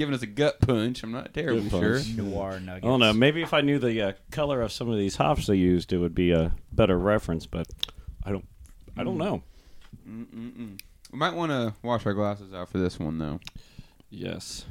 [0.00, 1.02] giving us a gut punch.
[1.02, 1.94] I'm not terribly Good sure.
[1.96, 2.16] punch.
[2.16, 3.12] Noir I don't know.
[3.12, 5.98] Maybe if I knew the uh, color of some of these hops they used, it
[5.98, 7.44] would be a better reference.
[7.44, 7.66] But
[8.24, 8.46] I don't.
[8.96, 9.42] I don't know.
[10.08, 10.80] Mm-mm-mm.
[11.12, 13.40] We might want to wash our glasses out for this one though.
[14.08, 14.64] Yes.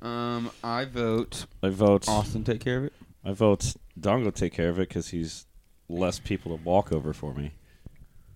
[0.00, 1.46] Um, I vote.
[1.60, 2.92] I vote Austin take care of it.
[3.24, 5.46] I vote Dongo take care of it because he's
[5.88, 7.50] less people to walk over for me.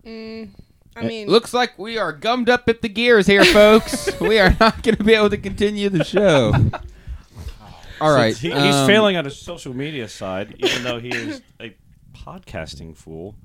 [0.05, 0.49] Mm,
[0.95, 4.09] I mean, Looks like we are gummed up at the gears here, folks.
[4.21, 6.53] we are not going to be able to continue the show.
[8.01, 10.99] All right, So right, he- he's um, failing on his social media side, even though
[10.99, 11.75] he is a
[12.13, 13.35] podcasting fool.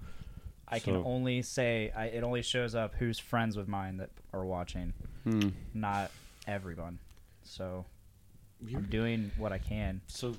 [0.66, 4.45] I can only say I, it only shows up who's friends with mine that are
[4.45, 4.93] watching,
[5.25, 5.49] Hmm.
[5.73, 6.11] not
[6.47, 6.99] everyone.
[7.43, 7.87] So
[8.75, 10.03] I'm doing what I can.
[10.09, 10.35] So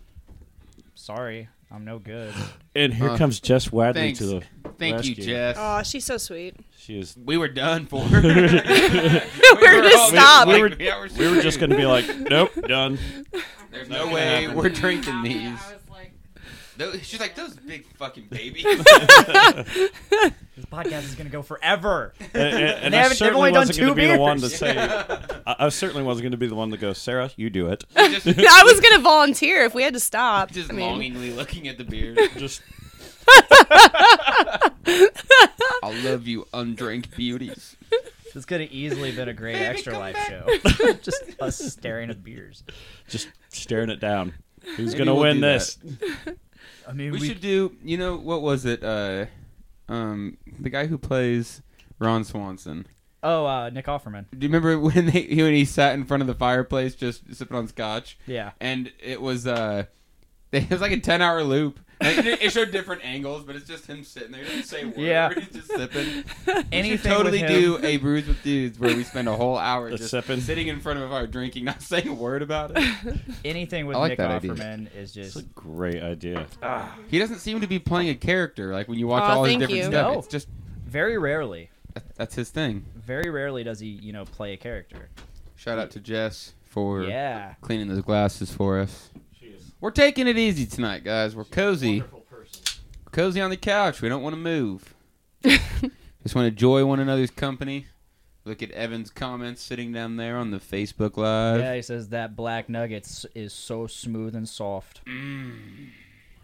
[0.93, 2.33] sorry, I'm no good.
[2.75, 4.19] And here Uh, comes Jess Wadley thanks.
[4.19, 4.41] to the
[4.77, 5.15] Thank you, rescue.
[5.25, 5.57] Jess.
[5.59, 6.55] oh, she's so sweet.
[6.77, 7.17] She is.
[7.17, 8.07] We were done for.
[8.09, 10.47] We're gonna all- stop.
[10.47, 12.97] We, we were, Yeah, we're were just going to be like, nope, done.
[13.71, 15.59] There's no way we're drinking these.
[16.79, 18.65] Those- she's like those big fucking babies.
[20.55, 22.13] This podcast is gonna go forever.
[22.19, 24.07] And, and- and They I haven't- they've certainly only done wasn't going two to be
[24.13, 24.57] the one to beers.
[24.57, 24.77] say.
[25.47, 27.85] I, I certainly wasn't going to be the one to go, Sarah, you do it.
[27.95, 30.51] I was gonna volunteer if we had to stop.
[30.51, 32.19] just I mean, longingly looking at the beard.
[32.35, 32.61] Just
[34.91, 37.75] I love you, undrank beauties.
[38.33, 40.45] This could have easily been a great extra life show.
[41.01, 42.63] Just us staring at beers.
[43.07, 44.33] just staring it down.
[44.75, 45.77] Who's Maybe going to we'll win do this?
[46.89, 47.75] I mean, We, should do.
[47.83, 48.83] You know what was it?
[48.83, 49.27] Uh,
[49.87, 51.61] um, the guy who plays
[51.99, 52.87] Ron Swanson.
[53.21, 54.25] Oh, uh, Nick Offerman.
[54.31, 57.55] Do you remember when they when he sat in front of the fireplace just sipping
[57.55, 58.17] on scotch?
[58.25, 58.51] Yeah.
[58.59, 59.85] And it was uh,
[60.51, 61.79] it was like a ten hour loop.
[62.01, 64.41] Like, it it showed different angles, but it's just him sitting there.
[64.43, 64.97] He doesn't say a word.
[64.99, 65.33] Yeah.
[65.33, 66.23] He's just sipping.
[66.71, 70.03] we should totally do a brews with dudes where we spend a whole hour Just
[70.03, 70.39] just sipping.
[70.41, 73.19] sitting in front of a fire drinking, not saying a word about it.
[73.45, 74.53] Anything with I like Nick that idea.
[74.53, 76.45] Offerman is It's just a great idea.
[76.63, 76.97] Ah.
[77.09, 78.71] He doesn't seem to be playing a character.
[78.73, 79.89] Like when you watch Aw, all his thank different you.
[79.91, 80.19] stuff, No.
[80.19, 80.47] it's just
[80.85, 81.69] very rarely.
[81.95, 82.85] that- that's his thing.
[82.95, 85.09] Very rarely does he, you know, play a character.
[85.57, 87.55] Shout out to Jess for Yeah.
[87.61, 89.09] cleaning those glasses for us.
[89.81, 91.37] We're taking it easy tonight, guys.
[91.37, 92.01] We're cozy.
[92.01, 94.01] We're cozy on the couch.
[94.01, 94.93] We don't want to move.
[95.43, 97.85] Just want to enjoy one another's company.
[98.43, 101.61] Look at Evan's comments sitting down there on the Facebook Live.
[101.61, 104.99] Yeah, he says that black nuggets is so smooth and soft.
[105.05, 105.91] Mm.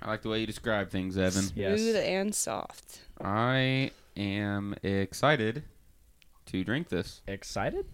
[0.02, 1.52] I like the way you describe things, Evan.
[1.56, 1.82] Yes.
[1.82, 3.02] smooth and soft.
[3.20, 5.64] I am excited
[6.45, 7.22] to drink this.
[7.28, 7.86] Excited?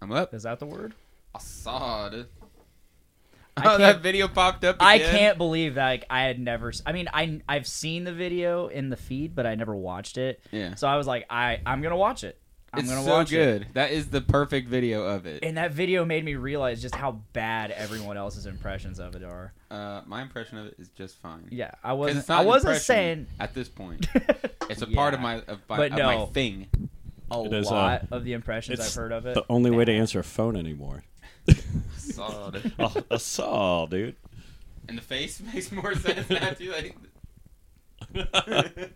[0.00, 0.32] I'm up.
[0.32, 0.94] Is that the word?
[1.34, 2.28] Assad.
[3.60, 4.76] I Oh, that video popped up.
[4.80, 6.72] I can't believe that like, I had never.
[6.86, 10.42] I mean, I I've seen the video in the feed, but I never watched it.
[10.50, 10.74] Yeah.
[10.74, 12.38] So I was like, I I'm gonna watch it.
[12.72, 13.62] I'm it's gonna so watch good.
[13.62, 13.74] it.
[13.74, 15.42] That is the perfect video of it.
[15.44, 19.52] And that video made me realize just how bad everyone else's impressions of it are.
[19.72, 21.48] Uh, my impression of it is just fine.
[21.50, 22.20] Yeah, I wasn't.
[22.20, 24.06] it's I wasn't saying at this point.
[24.70, 26.68] It's a part of my of my, But of my thing.
[27.32, 29.34] a It is, uh, lot of the impressions I've heard of it.
[29.34, 31.02] the only way to answer a phone anymore.
[31.48, 32.72] Assad.
[32.78, 34.16] oh, Assad, dude.
[34.88, 36.72] And the face makes more sense now too.
[36.72, 36.96] Like,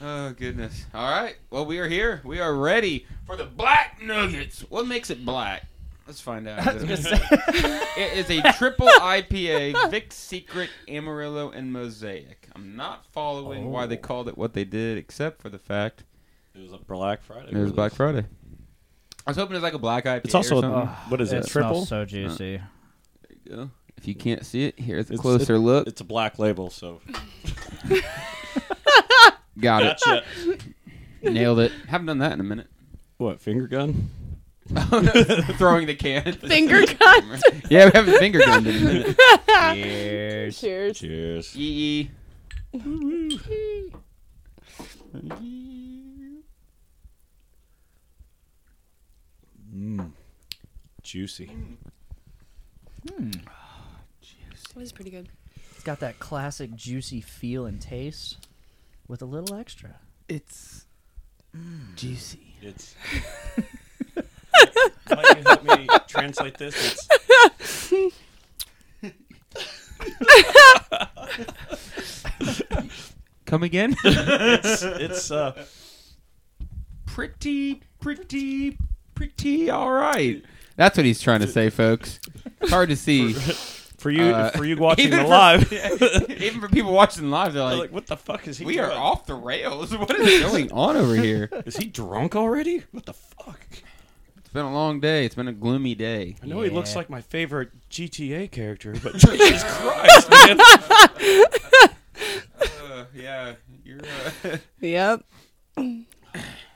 [0.00, 0.84] oh goodness!
[0.94, 1.36] All right.
[1.50, 2.20] Well, we are here.
[2.24, 4.60] We are ready for the black nuggets.
[4.68, 5.64] What makes it black?
[6.06, 6.64] Let's find out.
[6.76, 12.46] it is a triple IPA, Vic Secret, Amarillo, and Mosaic.
[12.54, 13.86] I'm not following why oh.
[13.88, 14.00] they Oh.
[14.02, 16.04] called it what they did, except for the fact
[16.54, 17.48] It was a Black Friday.
[17.48, 17.72] it was release.
[17.74, 18.24] Black Friday.
[19.26, 20.24] I was hoping it was like a black IPA.
[20.24, 21.84] It's also or a- what is it, it triple?
[21.84, 22.58] so juicy.
[22.58, 23.70] There you go.
[23.96, 25.86] If you can't see it, here's a It's- closer it- look.
[25.88, 27.00] It's a black label, so
[29.58, 30.00] Got it.
[30.04, 30.22] gotcha.
[31.22, 31.72] Nailed it.
[31.88, 32.68] Haven't done that in a minute.
[33.16, 34.10] what finger gun?
[34.76, 35.02] Oh.
[35.58, 36.26] Throwing the can.
[36.26, 37.38] at the Finger camera.
[37.50, 37.62] gun.
[37.70, 39.16] Yeah, we haven't finger gunned in a minute.
[39.74, 40.60] Cheers.
[40.60, 40.98] Cheers.
[40.98, 41.56] Cheers.
[41.56, 42.10] Yee.
[49.76, 50.10] Mm.
[51.02, 51.50] Juicy.
[53.04, 55.28] That was pretty good.
[55.74, 58.46] It's got that classic juicy feel and taste,
[59.06, 59.96] with a little extra.
[60.28, 60.86] It's
[61.94, 62.56] juicy.
[62.62, 62.94] It's.
[65.10, 67.08] Might you help me translate this?
[67.60, 68.12] It's
[73.44, 73.94] Come again?
[74.04, 75.64] it's it's uh
[77.06, 78.76] pretty, pretty,
[79.16, 80.44] pretty all right.
[80.76, 82.20] That's what he's trying to say, folks.
[82.60, 83.32] It's hard to see.
[83.98, 86.30] for you Uh, for you watching even the for- live.
[86.40, 88.64] even for people watching live, they're They're like, like, what the fuck is he?
[88.66, 88.98] "We are doing?
[88.98, 89.96] off the rails.
[89.96, 92.84] What is going on over here?" Is he drunk already?
[92.92, 93.60] What the fuck?
[94.36, 95.24] It's been a long day.
[95.24, 96.36] It's been a gloomy day.
[96.42, 100.60] I know he looks like my favorite GTA character, but Jesus Christ, man.
[102.60, 104.00] Uh, yeah, you're.
[104.44, 105.24] Uh, Yep.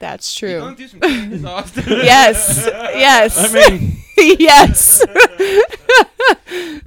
[0.00, 0.58] That's true.
[0.58, 1.84] going through some changes, Austin?
[1.88, 2.66] yes.
[2.66, 3.36] Yes.
[3.54, 3.96] I mean-
[4.38, 5.02] yes.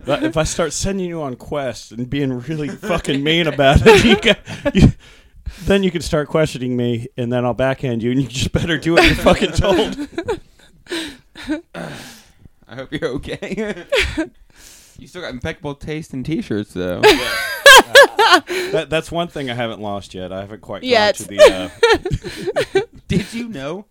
[0.05, 4.03] But if I start sending you on quests and being really fucking mean about it,
[4.03, 4.35] you ca
[4.73, 4.91] you,
[5.63, 8.77] then you can start questioning me, and then I'll backhand you, and you just better
[8.77, 9.97] do what you're fucking told.
[12.67, 13.85] I hope you're okay.
[14.99, 17.01] you still got impeccable taste in t-shirts, though.
[18.71, 20.31] That, that's one thing I haven't lost yet.
[20.33, 21.17] I haven't quite Yet.
[21.17, 21.71] got to the.
[22.75, 23.85] Uh, Did you know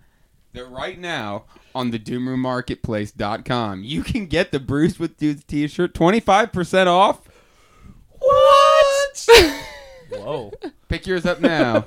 [0.53, 1.45] that right now
[1.75, 7.21] on the doomroommarketplace.com you can get the Brews with Dudes t-shirt 25% off?
[8.19, 9.29] What?
[10.11, 10.53] Whoa.
[10.89, 11.85] Pick yours up now.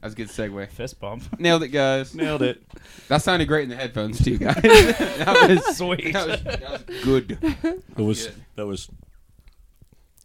[0.00, 0.68] That's a good segue.
[0.70, 1.38] Fist bump.
[1.38, 2.14] Nailed it, guys.
[2.14, 2.62] Nailed it.
[3.08, 4.54] That sounded great in the headphones too, guys.
[4.62, 6.12] that was Sweet.
[6.12, 7.38] That was, that was good.
[7.42, 8.34] it was Good.
[8.56, 8.90] that was.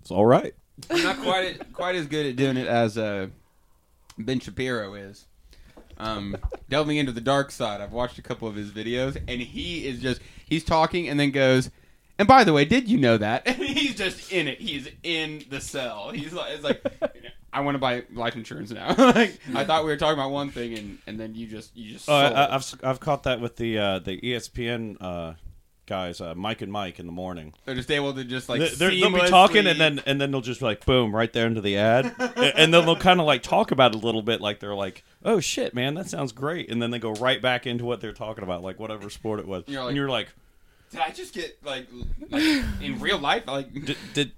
[0.09, 0.55] It's all right.
[0.89, 3.27] I'm not quite quite as good at doing it as uh,
[4.17, 5.27] Ben Shapiro is.
[5.99, 6.35] Um,
[6.67, 10.01] delving into the dark side, I've watched a couple of his videos, and he is
[10.01, 11.69] just he's talking and then goes.
[12.17, 13.43] And by the way, did you know that?
[13.47, 14.59] And he's just in it.
[14.59, 16.09] He's in the cell.
[16.09, 16.83] He's like, it's like,
[17.53, 18.87] I want to buy life insurance now.
[18.97, 21.93] like, I thought we were talking about one thing, and, and then you just you
[21.93, 22.09] just.
[22.09, 22.35] Oh, I, sold.
[22.35, 25.33] I, I've I've caught that with the uh, the ESPN uh,
[25.89, 27.53] guys, uh, Mike and Mike in the morning.
[27.65, 30.31] They're just able to just like They- they're- they'll be talking and then and then
[30.31, 33.19] they'll just be like boom right there into the ad, A- and then they'll kind
[33.19, 36.07] of like talk about it a little bit, like they're like, "Oh shit, man, that
[36.09, 39.09] sounds great," and then they go right back into what they're talking about, like whatever
[39.09, 40.29] sport it was, You're like- and you're like,
[40.91, 41.87] Did I just get like
[42.29, 42.43] like
[42.81, 44.31] in real life like did, did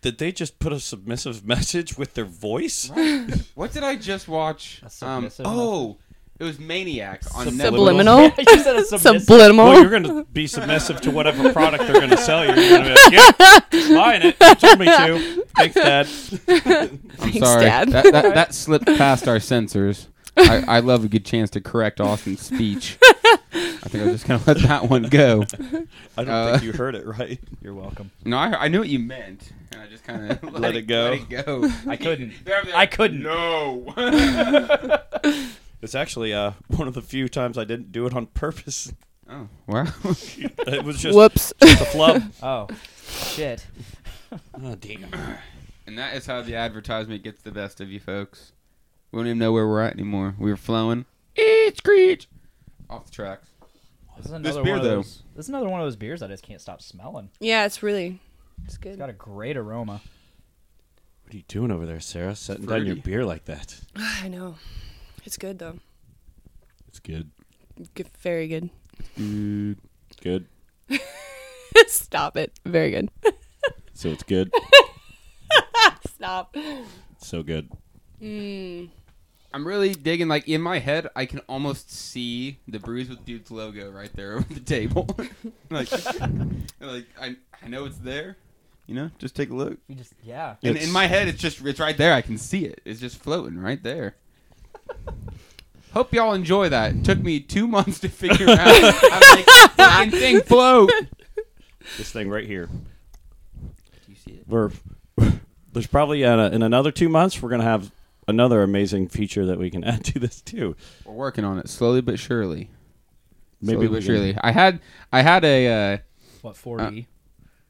[0.00, 2.88] did they just put a submissive message with their voice?
[3.54, 4.80] What did I just watch?
[4.84, 5.96] Um, submissive oh,
[6.38, 8.30] it was Maniac on Subliminal.
[8.30, 8.44] Netflix.
[8.52, 9.22] You said a submissive.
[9.22, 9.66] Subliminal.
[9.68, 12.52] Well, you're gonna be submissive to whatever product they're gonna sell you.
[12.60, 14.36] You're gonna be like, "Yep, buying it.
[14.40, 15.46] You told me to.
[15.56, 16.06] Thanks, Dad."
[16.48, 17.64] I'm Thanks, sorry.
[17.64, 17.88] Dad.
[17.90, 20.08] That, that, that slipped past our censors.
[20.36, 22.96] I, I love a good chance to correct Austin's speech.
[23.02, 25.42] I think I'm just gonna let that one go.
[26.16, 27.40] I don't Uh, think you heard it right.
[27.60, 28.12] You're welcome.
[28.24, 30.82] No, I, I knew what you meant, and I just kind of let, Let it
[30.82, 31.10] go.
[31.10, 31.68] Let it go.
[31.88, 32.32] I couldn't.
[32.44, 33.22] They're- they're- I couldn't.
[33.22, 33.92] No.
[35.82, 38.92] It's actually uh, one of the few times I didn't do it on purpose.
[39.28, 39.86] oh wow.
[40.04, 41.52] It was just Whoops.
[41.62, 42.22] just a flub.
[42.42, 42.66] Oh,
[43.08, 43.66] shit.
[44.54, 45.06] oh damn.
[45.86, 48.52] And that is how the advertisement gets the best of you folks.
[49.12, 50.34] We don't even know where we're at anymore.
[50.38, 51.06] We were flowing.
[51.36, 52.28] Eat, screech.
[52.90, 53.46] Off the tracks.
[54.18, 54.96] This is This another beer, one of though.
[54.96, 55.22] those.
[55.36, 57.30] This is another one of those beers I just can't stop smelling.
[57.40, 58.20] Yeah, it's really.
[58.64, 58.98] It's It's good.
[58.98, 60.02] got a great aroma.
[61.22, 62.34] What are you doing over there, Sarah?
[62.34, 63.78] Setting down your beer like that.
[63.96, 64.56] I know.
[65.28, 65.78] It's good though.
[66.86, 67.30] It's good.
[67.92, 68.70] Good, very good.
[69.14, 69.76] Dude.
[70.22, 70.46] Good.
[71.86, 72.58] Stop it.
[72.64, 73.10] Very good.
[73.92, 74.50] So it's good.
[76.08, 76.56] Stop.
[77.18, 77.70] so good.
[78.22, 78.88] Mm.
[79.52, 80.28] I'm really digging.
[80.28, 84.32] Like in my head, I can almost see the Brews with Dudes logo right there
[84.38, 85.06] over the table.
[85.68, 85.92] like,
[86.80, 88.38] like I, I know it's there.
[88.86, 89.76] You know, just take a look.
[89.88, 90.54] You just yeah.
[90.62, 92.14] And It's- in my head, it's just it's right there.
[92.14, 92.80] I can see it.
[92.86, 94.16] It's just floating right there.
[95.92, 96.94] Hope y'all enjoy that.
[96.94, 100.90] It took me two months to figure out how to make the fucking thing float.
[101.96, 102.66] This thing right here.
[102.66, 103.72] Do
[104.06, 104.44] you see it?
[104.46, 104.70] We're
[105.72, 107.90] there's probably in, a, in another two months we're gonna have
[108.26, 110.76] another amazing feature that we can add to this too.
[111.04, 112.70] We're working on it slowly but surely.
[113.60, 114.36] Maybe slowly but surely.
[114.40, 114.80] I had
[115.12, 115.98] I had a uh,
[116.42, 117.06] What 4D?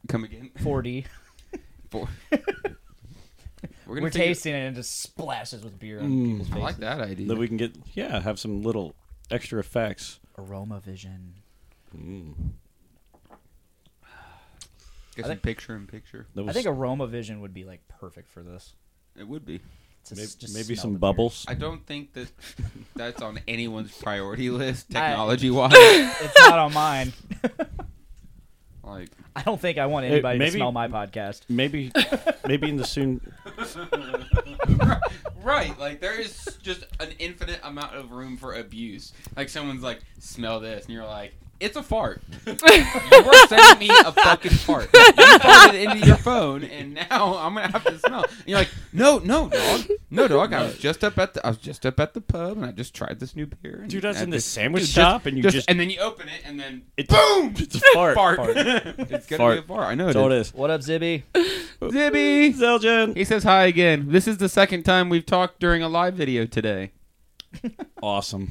[0.08, 0.50] come again.
[0.58, 1.04] 4D.
[1.90, 2.08] Four.
[3.88, 6.26] We're We're, gonna figure- tasting it and it just splashes with beer on Mm.
[6.32, 6.62] people's I faces.
[6.62, 7.26] like that idea.
[7.28, 8.94] That we can get yeah have some little
[9.30, 10.20] extra effects.
[10.36, 11.34] Aroma vision.
[11.96, 12.34] Mm.
[15.16, 16.26] Get I some think- picture in picture.
[16.34, 18.74] That I was think aroma vision would be like perfect for this.
[19.18, 19.58] It would be.
[20.04, 21.00] To maybe, s- just maybe smell some the beer.
[21.00, 21.44] bubbles.
[21.48, 22.28] I don't think that
[22.94, 25.72] that's on anyone's priority list, technology wise.
[25.74, 27.12] It's not on mine.
[28.88, 31.42] like, I don't think I want Hey, anybody maybe- to smell my podcast.
[31.48, 31.92] Maybe
[32.46, 33.20] maybe in the soon
[35.42, 39.12] right, like there is just an infinite amount of room for abuse.
[39.36, 43.90] Like someone's like, "Smell this," and you're like, "It's a fart." you were sending me
[43.90, 44.88] a fucking fart.
[44.94, 48.24] You farted into your phone, and now I'm gonna have to smell.
[48.24, 50.52] And you're like, "No, no, dog, no, dog.
[50.52, 52.70] I was just up at the, I was just up at the pub, and I
[52.72, 54.94] just tried this new beer." And Dude, I was I in this just- sandwich just-
[54.94, 57.80] shop, and you just- and then you open it, and then It's- boom, it's a
[57.94, 58.14] fart.
[58.14, 58.36] fart.
[58.36, 58.56] Fart.
[58.56, 59.54] it's gonna Fart.
[59.56, 59.88] be a fart.
[59.88, 60.48] I know That's it all is.
[60.48, 60.54] it is.
[60.54, 61.22] What up, Zibby?
[61.80, 62.54] Zibby.
[62.54, 63.16] Zeljan.
[63.16, 64.06] He says hi again.
[64.08, 66.92] This is the second time we've talked during a live video today.
[68.02, 68.50] Awesome.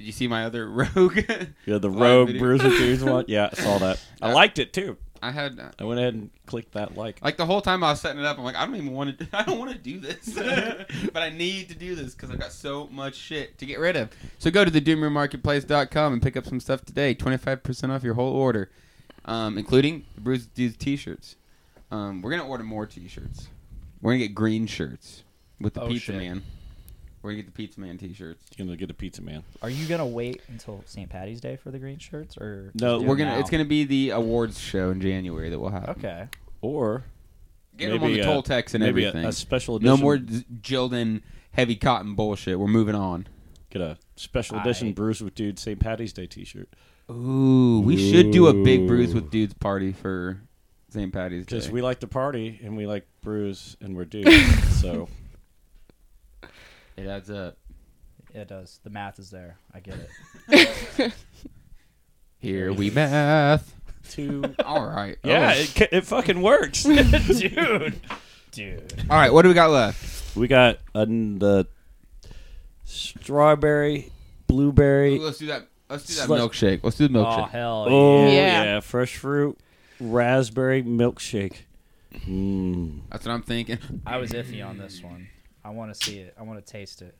[0.00, 1.18] Did Did you see my other Rogue?
[1.66, 2.40] Yeah, the Rogue video?
[2.40, 3.26] Bruiser Dudes one.
[3.28, 4.00] Yeah, I saw that.
[4.22, 4.96] I liked it too.
[5.22, 5.60] I had.
[5.78, 7.22] I went ahead and clicked that like.
[7.22, 9.18] Like the whole time I was setting it up, I'm like, I don't even want
[9.18, 9.28] to.
[9.34, 10.32] I don't want to do this,
[11.12, 13.94] but I need to do this because I've got so much shit to get rid
[13.96, 14.08] of.
[14.38, 17.12] So go to the doomroommarketplace.com and pick up some stuff today.
[17.12, 18.70] Twenty five percent off your whole order,
[19.26, 21.36] um, including the Brews Dudes t-shirts.
[21.90, 23.48] Um, we're gonna order more t-shirts.
[24.00, 25.24] We're gonna get green shirts
[25.60, 26.16] with the Oh, Pizza shit.
[26.16, 26.42] Man.
[27.22, 28.42] We're gonna get the Pizza Man t-shirts.
[28.56, 29.42] You're gonna get the Pizza Man.
[29.62, 31.08] Are you gonna wait until St.
[31.08, 33.00] Patty's Day for the green shirts, or no?
[33.00, 33.32] we're gonna.
[33.32, 33.38] now?
[33.38, 35.90] It's gonna be the awards show in January that we'll have.
[35.90, 36.28] Okay.
[36.62, 37.04] Or
[37.76, 39.24] Get them on the a- toll and maybe everything.
[39.24, 39.86] A, special edition.
[39.94, 41.22] No more z- Gildan
[41.52, 42.58] heavy cotton bullshit.
[42.58, 43.26] We're moving on.
[43.70, 45.78] Get a special edition Brews with Dude St.
[45.78, 46.68] Patty's Day T-shirt.
[47.10, 50.40] Ooh, we should do a big Brews with Dudes party for
[50.90, 51.12] St.
[51.12, 51.56] Patty's Day.
[51.56, 54.80] Because we like to party and we like brews and we're dudes.
[54.80, 55.08] so
[56.96, 57.56] it adds up.
[58.34, 58.78] It does.
[58.84, 59.58] The math is there.
[59.74, 59.96] I get
[60.48, 61.12] it.
[62.38, 63.74] Here we math.
[64.08, 64.54] Two.
[64.64, 65.18] All right.
[65.24, 65.60] Yeah, Oh.
[65.60, 68.00] it, ca- it fucking works, dude.
[68.52, 68.92] Dude.
[69.08, 69.32] All right.
[69.32, 70.34] What do we got left?
[70.36, 71.68] We got uh, the
[72.84, 74.10] strawberry,
[74.48, 75.16] blueberry.
[75.18, 75.66] Ooh, let's do that.
[75.88, 76.80] Let's do that Slush- milkshake.
[76.82, 77.38] Let's do the milkshake.
[77.42, 78.62] Oh hell Oh Yeah.
[78.64, 78.80] yeah.
[78.80, 79.58] fresh fruit,
[80.00, 81.54] raspberry milkshake.
[82.26, 83.00] Mm.
[83.10, 83.78] That's what I'm thinking.
[84.06, 85.28] I was iffy on this one.
[85.64, 86.34] I want to see it.
[86.38, 87.16] I want to taste it.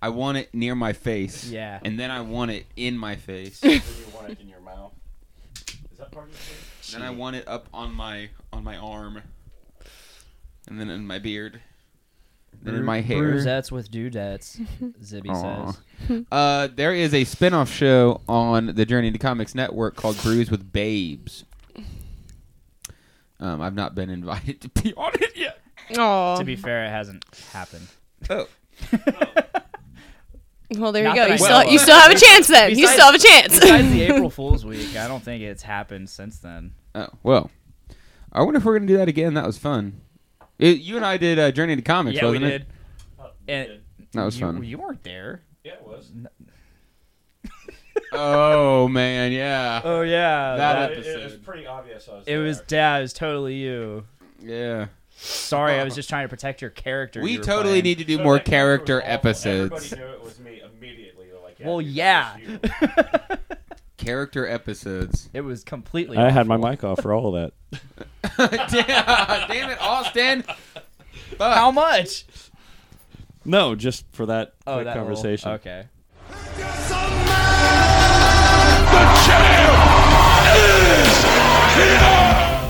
[0.00, 1.48] I want it near my face.
[1.48, 1.80] Yeah.
[1.84, 3.62] And then I want it in my face.
[3.64, 3.80] you
[4.14, 4.92] want it in your mouth.
[5.90, 9.22] Is that part of the then I want it up on my on my arm.
[10.66, 11.60] And then in my beard.
[12.62, 13.18] Then in my hair.
[13.18, 14.58] Bruisettes with dudettes,
[15.02, 15.72] Zibby Aw.
[15.72, 16.24] says.
[16.32, 20.72] Uh, there is a spin-off show on the Journey into Comics network called Brews with
[20.72, 21.44] Babes.
[23.40, 25.60] Um, I've not been invited to be on it yet.
[25.96, 26.36] Oh.
[26.38, 27.86] To be fair, it hasn't happened.
[28.28, 28.46] Oh.
[30.76, 31.24] Well, there Not you go.
[31.24, 31.72] You know still, of.
[31.72, 32.78] you still have a chance then.
[32.78, 33.58] you still have a chance.
[33.58, 36.74] Besides the April Fool's week, I don't think it's happened since then.
[36.94, 37.50] Oh well,
[38.32, 39.32] I wonder if we're gonna do that again.
[39.32, 40.02] That was fun.
[40.58, 42.62] It, you and I did uh, Journey to Comics, yeah, wasn't did.
[42.62, 42.68] it?
[43.48, 43.80] And
[44.12, 44.62] That was you, fun.
[44.62, 45.42] You weren't there.
[45.64, 46.10] Yeah, it was.
[48.12, 49.80] oh man, yeah.
[49.82, 51.20] Oh yeah, that It- episode.
[51.20, 52.06] It, was pretty obvious.
[52.10, 54.04] I was It was yeah, it was totally you.
[54.40, 54.88] Yeah.
[55.20, 57.20] Sorry, I was just trying to protect your character.
[57.20, 57.84] We you totally playing.
[57.84, 59.12] need to do So more character character was awful.
[59.70, 59.92] episodes.
[59.92, 61.26] Everybody knew it was me immediately.
[61.30, 62.36] They're like, yeah, Well, yeah.
[62.36, 62.70] that
[63.30, 63.56] was you.
[63.98, 65.28] Character episodes.
[65.34, 66.16] It was completely.
[66.18, 67.80] I had my mic off for all of that.
[68.70, 70.44] damn, damn it, Austin.
[71.36, 71.56] Fuck.
[71.56, 72.24] How much?
[73.44, 75.50] No, just for that Oh, quick that little- conversation.
[75.50, 75.86] okay.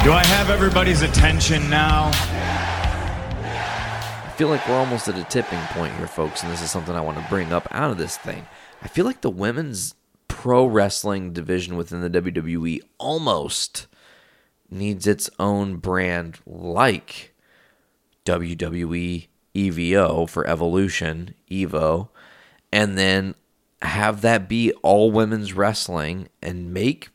[0.05, 2.11] Do I have everybody's attention now?
[4.39, 7.01] Feel like we're almost at a tipping point here, folks, and this is something I
[7.01, 8.47] want to bring up out of this thing.
[8.81, 9.97] I feel like the women's
[10.29, 13.89] pro wrestling division within the WWE almost
[14.71, 17.35] needs its own brand like
[18.27, 22.11] WWE EVO for Evolution, Evo,
[22.71, 23.35] and then
[23.83, 27.09] have that be all women's wrestling and make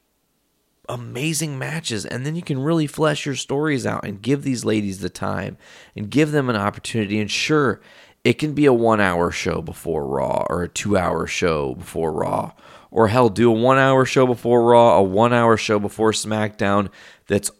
[0.94, 2.06] amazing matches.
[2.06, 5.58] And then you can really flesh your stories out and give these ladies the time
[5.96, 7.20] and give them an opportunity.
[7.20, 7.82] And sure
[8.24, 12.12] it can be a 1 hour show before raw or a 2 hour show before
[12.12, 12.52] raw
[12.90, 16.90] or hell do a 1 hour show before raw a 1 hour show before smackdown
[17.28, 17.52] that's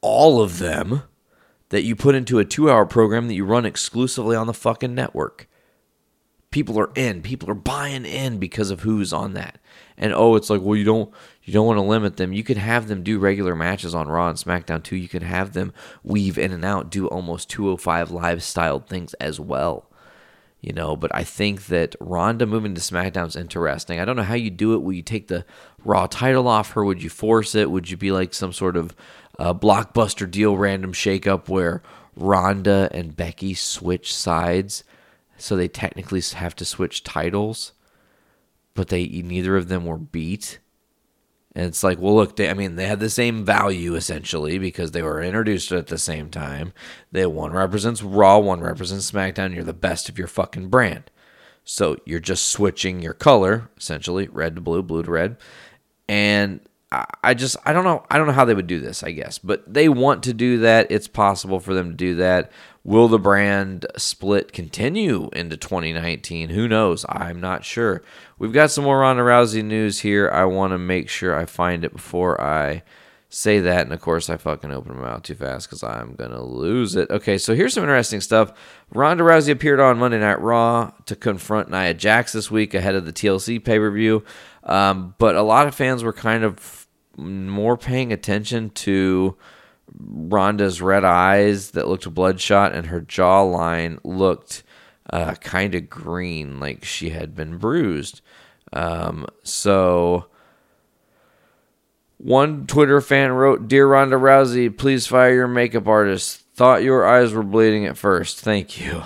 [0.00, 1.02] all of them
[1.68, 4.94] that you put into a 2 hour program that you run exclusively on the fucking
[4.94, 5.48] network.
[6.50, 7.22] People are in.
[7.22, 9.58] People are buying in because of who's on that.
[9.96, 11.12] And oh it's like well you don't
[11.50, 12.32] you don't want to limit them.
[12.32, 14.94] You could have them do regular matches on raw and smackdown too.
[14.94, 15.72] You could have them
[16.04, 19.90] weave in and out do almost 205 live styled things as well
[20.60, 20.94] you know?
[20.94, 23.98] But i think that ronda moving to smackdown's interesting.
[23.98, 24.82] I don't know how you do it.
[24.82, 25.44] Will you take the
[25.84, 26.84] raw title off her?
[26.84, 27.70] Would you force it?
[27.70, 28.94] Would you be like some sort of
[29.38, 31.82] uh, blockbuster deal random shakeup where
[32.14, 34.84] ronda and becky switch sides?
[35.36, 37.72] So they technically have to switch titles,
[38.74, 40.58] but they neither of them were beat.
[41.54, 44.92] And it's like, well, look, they, I mean, they had the same value essentially because
[44.92, 46.72] they were introduced at the same time.
[47.10, 49.54] They one represents Raw, one represents SmackDown.
[49.54, 51.10] You're the best of your fucking brand,
[51.64, 55.36] so you're just switching your color essentially, red to blue, blue to red,
[56.08, 56.60] and
[56.92, 59.12] I- I just I don't know I don't know how they would do this I
[59.12, 59.38] guess.
[59.38, 60.90] But they want to do that.
[60.90, 62.50] It's possible for them to do that.
[62.82, 67.04] Will the brand split continue into 2019 who knows?
[67.08, 68.02] I'm not sure
[68.40, 71.84] we've got some more Ronda Rousey news here I want to make sure I find
[71.84, 72.82] it before I
[73.28, 76.42] say that, and of course I fucking open my mouth too fast because I'm gonna
[76.42, 77.08] lose it.
[77.10, 78.52] Okay, so here's some interesting stuff.
[78.92, 83.06] Ronda Rousey appeared on Monday Night Raw to confront Nia Jax this week ahead of
[83.06, 84.24] the TLC pay per view,
[84.64, 89.36] um, but a lot of fans were kind of more paying attention to
[89.96, 94.64] Ronda's red eyes that looked bloodshot, and her jawline looked
[95.12, 98.22] uh, kind of green, like she had been bruised.
[98.72, 100.26] Um, so
[102.18, 106.44] one Twitter fan wrote, Dear Ronda Rousey, please fire your makeup artist.
[106.54, 108.40] Thought your eyes were bleeding at first.
[108.40, 109.02] Thank you.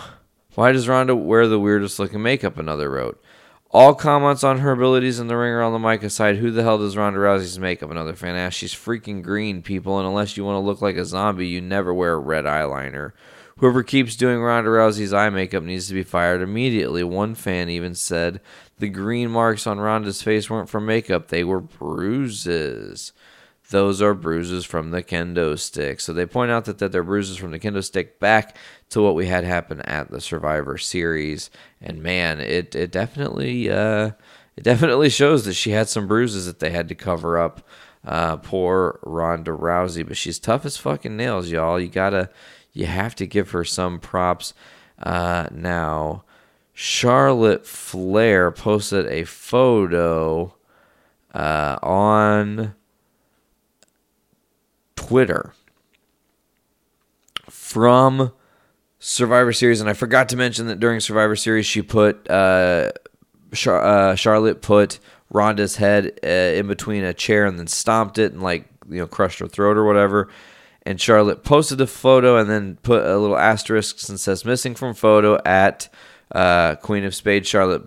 [0.55, 2.59] Why does Ronda wear the weirdest looking makeup?
[2.59, 3.23] Another wrote.
[3.71, 6.63] All comments on her abilities in the ring or on the mic aside, who the
[6.63, 7.91] hell does Ronda Rousey's makeup?
[7.91, 8.57] Another fan asked.
[8.57, 11.93] She's freaking green, people, and unless you want to look like a zombie, you never
[11.93, 13.13] wear red eyeliner.
[13.59, 17.03] Whoever keeps doing Ronda Rousey's eye makeup needs to be fired immediately.
[17.03, 18.41] One fan even said
[18.79, 23.13] the green marks on Ronda's face weren't from makeup, they were bruises.
[23.71, 26.01] Those are bruises from the kendo stick.
[26.01, 28.57] So they point out that, that they're bruises from the kendo stick back
[28.91, 31.51] to what we had happen at the Survivor Series.
[31.81, 34.11] And man, it, it definitely uh,
[34.57, 37.67] it definitely shows that she had some bruises that they had to cover up.
[38.07, 41.81] Uh, poor Ronda Rousey, but she's tough as fucking nails, y'all.
[41.81, 42.29] You gotta,
[42.73, 44.53] you have to give her some props.
[45.03, 46.25] Uh, now,
[46.75, 50.55] Charlotte Flair posted a photo
[51.33, 52.75] uh, on
[54.97, 55.53] Twitter
[57.49, 58.33] from
[58.99, 62.91] Survivor Series, and I forgot to mention that during Survivor Series, she put uh,
[63.53, 64.99] Char- uh, Charlotte put
[65.31, 69.07] Ronda's head uh, in between a chair and then stomped it and like you know
[69.07, 70.29] crushed her throat or whatever.
[70.87, 74.93] And Charlotte posted the photo and then put a little asterisk and says missing from
[74.93, 75.89] photo at
[76.33, 77.85] uh, Queen of Spades Charlotte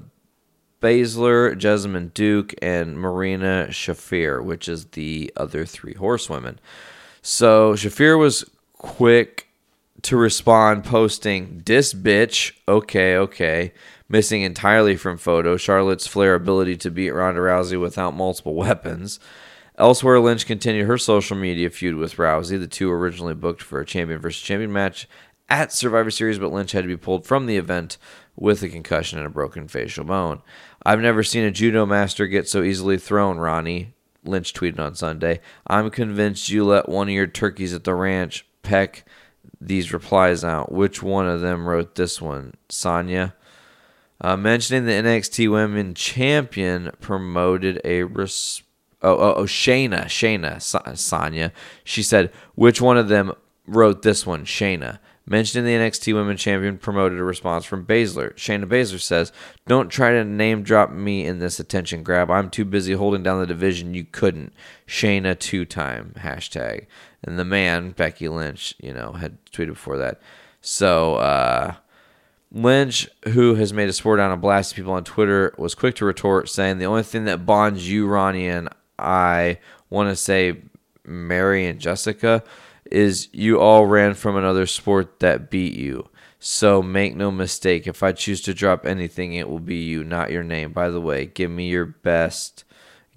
[0.81, 6.59] Baszler, Jessamyn Duke, and Marina Shafir, which is the other three horsewomen.
[7.21, 9.47] So Shafir was quick
[10.03, 13.73] to respond, posting, Dis bitch, okay, okay.
[14.09, 19.19] Missing entirely from photo, Charlotte's flair ability to beat Ronda Rousey without multiple weapons.
[19.77, 22.59] Elsewhere, Lynch continued her social media feud with Rousey.
[22.59, 25.07] The two originally booked for a champion versus champion match
[25.49, 27.97] at Survivor Series, but Lynch had to be pulled from the event
[28.37, 30.41] with a concussion and a broken facial bone.
[30.85, 33.93] I've never seen a judo master get so easily thrown, Ronnie.
[34.23, 35.39] Lynch tweeted on Sunday.
[35.65, 39.05] I'm convinced you let one of your turkeys at the ranch peck
[39.59, 40.71] these replies out.
[40.71, 42.53] Which one of them wrote this one?
[42.69, 43.33] Sonya.
[44.19, 48.63] Uh, mentioning the NXT Women Champion promoted a res-
[49.01, 51.51] oh oh oh Shayna Shayna Sonya.
[51.83, 53.33] She said which one of them
[53.67, 54.45] wrote this one?
[54.45, 54.99] Shayna.
[55.29, 58.33] Mentioning the NXT Women Champion promoted a response from Baszler.
[58.35, 59.33] Shayna Baszler says,
[59.67, 62.31] Don't try to name drop me in this attention grab.
[62.31, 63.93] I'm too busy holding down the division.
[63.93, 64.53] You couldn't.
[64.87, 66.13] Shayna two time.
[66.17, 66.85] Hashtag.
[67.23, 70.21] And the man, Becky Lynch, you know, had tweeted before that.
[70.61, 71.75] So, uh,
[72.49, 76.05] Lynch, who has made a sport out of blasting people on Twitter, was quick to
[76.05, 79.59] retort, saying, The only thing that bonds you, Ronnie, and I
[79.89, 80.61] want to say,
[81.03, 82.43] Mary and Jessica,
[82.91, 86.09] is you all ran from another sport that beat you.
[86.39, 90.31] So make no mistake, if I choose to drop anything, it will be you, not
[90.31, 90.71] your name.
[90.71, 92.63] By the way, give me your best.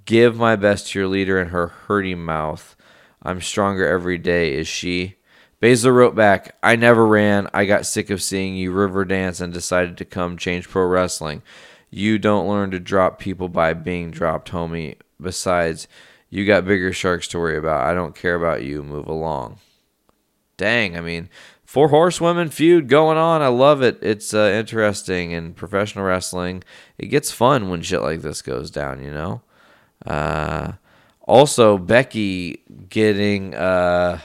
[0.07, 2.77] Give my best to your leader in her hurty mouth.
[3.23, 5.17] I'm stronger every day, is she?
[5.61, 7.49] Baszler wrote back, I never ran.
[7.53, 11.43] I got sick of seeing you river dance and decided to come change pro wrestling.
[11.91, 14.97] You don't learn to drop people by being dropped, homie.
[15.21, 15.87] Besides,
[16.31, 17.87] you got bigger sharks to worry about.
[17.87, 18.83] I don't care about you.
[18.83, 19.59] Move along.
[20.57, 21.29] Dang, I mean,
[21.65, 23.43] four horsewomen feud going on.
[23.43, 23.99] I love it.
[24.01, 26.63] It's uh, interesting in professional wrestling.
[26.99, 29.43] It gets fun when shit like this goes down, you know?
[30.07, 30.73] Uh,
[31.23, 33.55] also, Becky getting.
[33.55, 34.21] Uh,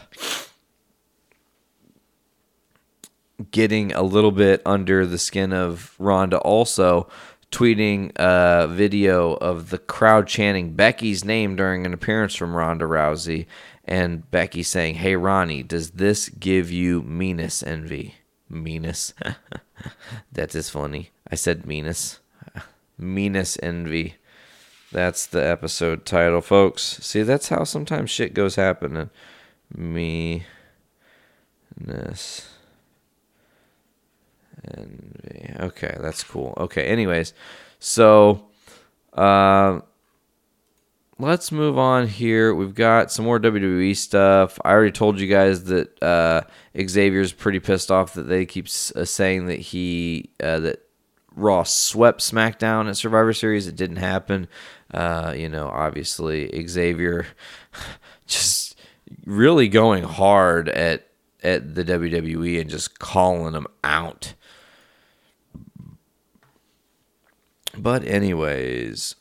[3.51, 7.09] getting a little bit under the skin of Ronda also
[7.55, 13.45] tweeting a video of the crowd chanting Becky's name during an appearance from Ronda Rousey
[13.85, 18.15] and Becky saying, "Hey Ronnie, does this give you meanness envy?"
[18.49, 19.13] Meanness.
[20.33, 21.11] that is funny.
[21.31, 22.19] I said meanness.
[22.97, 24.15] meanness envy.
[24.91, 26.83] That's the episode title, folks.
[26.83, 29.11] See, that's how sometimes shit goes happening.
[29.73, 30.43] Me
[34.77, 35.53] envy.
[35.59, 36.53] Okay, that's cool.
[36.57, 37.33] Okay, anyways,
[37.79, 38.47] so
[39.13, 39.79] uh,
[41.19, 42.53] let's move on here.
[42.53, 44.59] We've got some more WWE stuff.
[44.63, 46.41] I already told you guys that uh,
[46.77, 50.81] Xavier's pretty pissed off that they keep uh, saying that he uh, that
[51.35, 53.67] Raw swept SmackDown at Survivor Series.
[53.67, 54.47] It didn't happen.
[54.93, 57.27] Uh, you know, obviously Xavier
[58.27, 58.77] just
[59.25, 61.07] really going hard at
[61.43, 64.33] at the WWE and just calling them out.
[67.77, 69.15] But anyways,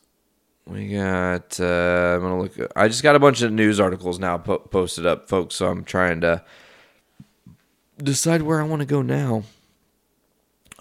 [0.67, 1.59] we got.
[1.61, 2.53] Uh, I'm gonna look.
[2.77, 5.57] I just got a bunch of news articles now po- posted up, folks.
[5.57, 6.43] So I'm trying to
[7.99, 9.45] decide where I want to go now.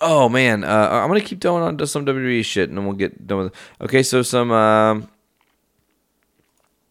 [0.01, 2.95] Oh man, uh, I'm gonna keep going on to some WWE shit, and then we'll
[2.95, 3.47] get done with.
[3.47, 3.83] It.
[3.83, 4.51] Okay, so some.
[4.51, 5.09] Um,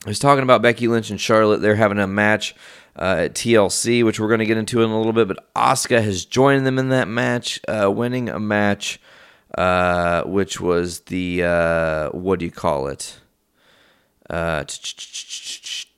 [0.04, 1.60] I was talking about Becky Lynch and Charlotte.
[1.60, 2.56] They're having a match
[2.96, 5.28] uh, at TLC, which we're to get into in a little bit.
[5.28, 9.00] But Asuka has joined them in that match, uh, winning a match,
[9.56, 13.18] uh, which was the uh, what do you call it?
[14.30, 14.64] Uh,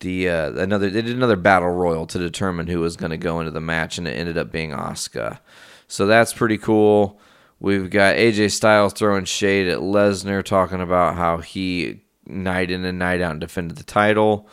[0.01, 3.40] the uh, another they did another battle royal to determine who was going to go
[3.40, 5.39] into the match, and it ended up being Asuka.
[5.86, 7.20] So that's pretty cool.
[7.60, 12.98] We've got AJ Styles throwing shade at Lesnar, talking about how he night in and
[12.98, 14.48] night out and defended the title.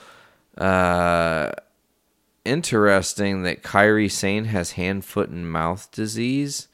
[0.58, 1.52] Uh,
[2.46, 6.68] interesting that Kairi Sane has hand, foot, and mouth disease.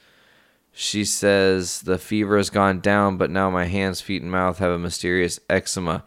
[0.79, 4.69] She says the fever has gone down, but now my hands, feet, and mouth have
[4.69, 6.03] a mysterious eczema.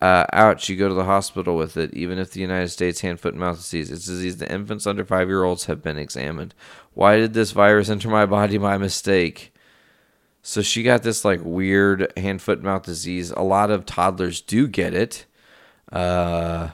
[0.00, 3.18] Uh, ouch, you go to the hospital with it, even if the United States hand,
[3.18, 3.90] foot, and mouth disease.
[3.90, 6.54] It's disease that infants under five year olds have been examined.
[6.92, 9.52] Why did this virus enter my body by mistake?
[10.42, 13.32] So she got this like weird hand, foot, and mouth disease.
[13.32, 15.26] A lot of toddlers do get it.
[15.90, 16.68] Uh,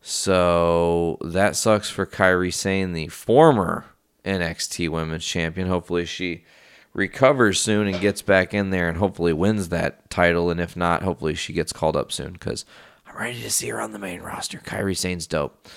[0.00, 3.84] so that sucks for Kairi Sane, the former
[4.24, 5.68] NXT Women's Champion.
[5.68, 6.44] Hopefully she
[6.92, 10.50] recovers soon and gets back in there and hopefully wins that title.
[10.50, 12.64] And if not, hopefully she gets called up soon because
[13.06, 14.58] I'm ready to see her on the main roster.
[14.58, 15.68] Kairi Sane's dope.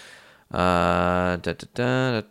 [0.52, 2.22] Uh, da, da,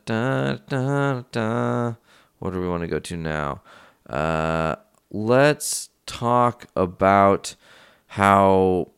[1.32, 1.94] da.
[2.38, 3.62] What do we want to go to now?
[4.08, 4.76] Uh,
[5.10, 7.54] let's talk about
[8.08, 8.90] how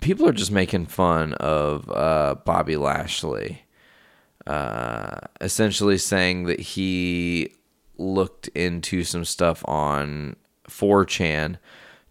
[0.00, 3.62] people are just making fun of uh, Bobby Lashley,
[4.48, 7.52] uh, essentially saying that he
[7.98, 10.36] looked into some stuff on
[10.68, 11.58] 4chan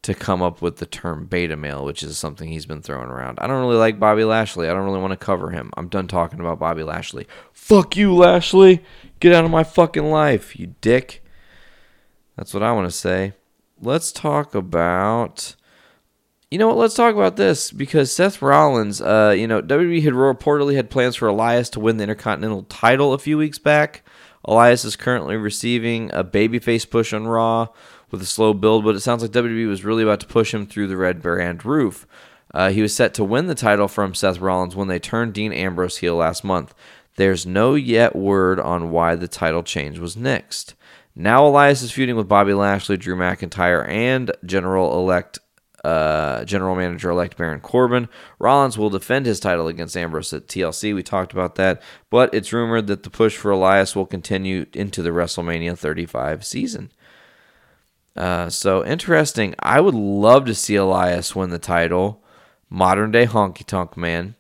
[0.04, 3.40] to come up with the term beta male, which is something he's been throwing around.
[3.42, 4.70] I don't really like Bobby Lashley.
[4.70, 5.72] I don't really want to cover him.
[5.76, 7.28] I'm done talking about Bobby Lashley.
[7.52, 8.84] Fuck you, Lashley.
[9.20, 11.24] Get out of my fucking life, you dick.
[12.36, 13.34] That's what I want to say.
[13.82, 15.57] Let's talk about.
[16.50, 16.78] You know what?
[16.78, 21.18] Let's talk about this because Seth Rollins, uh, you know, WWE had reportedly had plans
[21.18, 24.08] for Elias to win the Intercontinental title a few weeks back.
[24.46, 27.68] Elias is currently receiving a babyface push on Raw
[28.12, 30.66] with a slow build, but it sounds like WWE was really about to push him
[30.66, 32.08] through the red brand roof.
[32.54, 35.52] Uh, he was set to win the title from Seth Rollins when they turned Dean
[35.52, 36.74] Ambrose heel last month.
[37.18, 40.76] There's no yet word on why the title change was nixed.
[41.14, 45.40] Now Elias is feuding with Bobby Lashley, Drew McIntyre, and General Elect
[45.88, 48.10] uh, General Manager elect Baron Corbin.
[48.40, 50.94] Rollins will defend his title against Ambrose at TLC.
[50.94, 55.02] We talked about that, but it's rumored that the push for Elias will continue into
[55.02, 56.92] the WrestleMania 35 season.
[58.18, 59.56] Uh, so interesting.
[59.60, 62.22] I would love to see Elias win the title.
[62.70, 64.36] Modern day honky tonk man.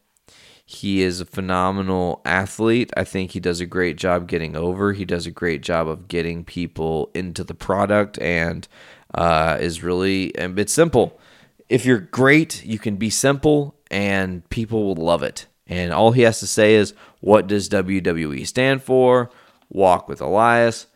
[0.66, 2.92] He is a phenomenal athlete.
[2.98, 4.92] I think he does a great job getting over.
[4.92, 8.68] He does a great job of getting people into the product and
[9.16, 11.22] uh, is really, it's simple.
[11.70, 15.48] If you're great, you can be simple and people will love it.
[15.68, 19.30] And all he has to say is, What does WWE stand for?
[19.70, 20.88] Walk with Elias.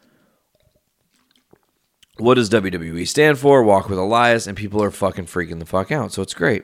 [2.17, 3.63] What does WWE stand for?
[3.63, 4.47] Walk with Elias.
[4.47, 6.13] And people are fucking freaking the fuck out.
[6.13, 6.63] So it's great.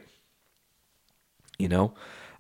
[1.58, 1.94] You know?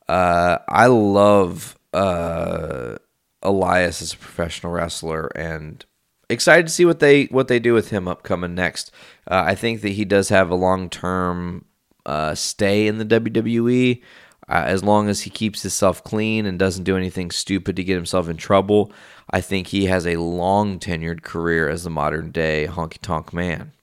[0.07, 2.97] Uh, I love uh,
[3.41, 5.83] Elias as a professional wrestler and
[6.29, 8.91] excited to see what they what they do with him upcoming next.
[9.29, 11.65] Uh, I think that he does have a long term
[12.05, 14.01] uh, stay in the WWE.
[14.49, 17.95] Uh, as long as he keeps himself clean and doesn't do anything stupid to get
[17.95, 18.93] himself in trouble,
[19.29, 23.73] I think he has a long tenured career as the modern day honky tonk man.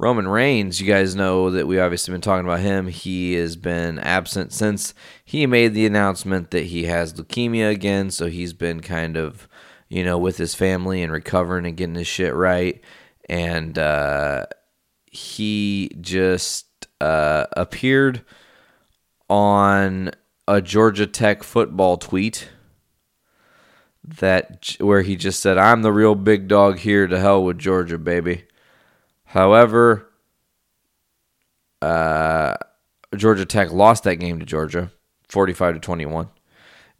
[0.00, 2.86] Roman Reigns, you guys know that we obviously been talking about him.
[2.88, 8.26] He has been absent since he made the announcement that he has leukemia again, so
[8.26, 9.46] he's been kind of,
[9.90, 12.82] you know, with his family and recovering and getting his shit right.
[13.28, 14.46] And uh,
[15.06, 18.24] he just uh, appeared
[19.28, 20.12] on
[20.48, 22.48] a Georgia Tech football tweet
[24.02, 27.06] that where he just said, "I'm the real big dog here.
[27.06, 28.44] To hell with Georgia, baby."
[29.24, 30.10] However,
[31.82, 32.56] uh,
[33.14, 34.90] Georgia Tech lost that game to Georgia,
[35.28, 36.30] forty-five to twenty-one,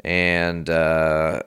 [0.05, 1.43] and uh,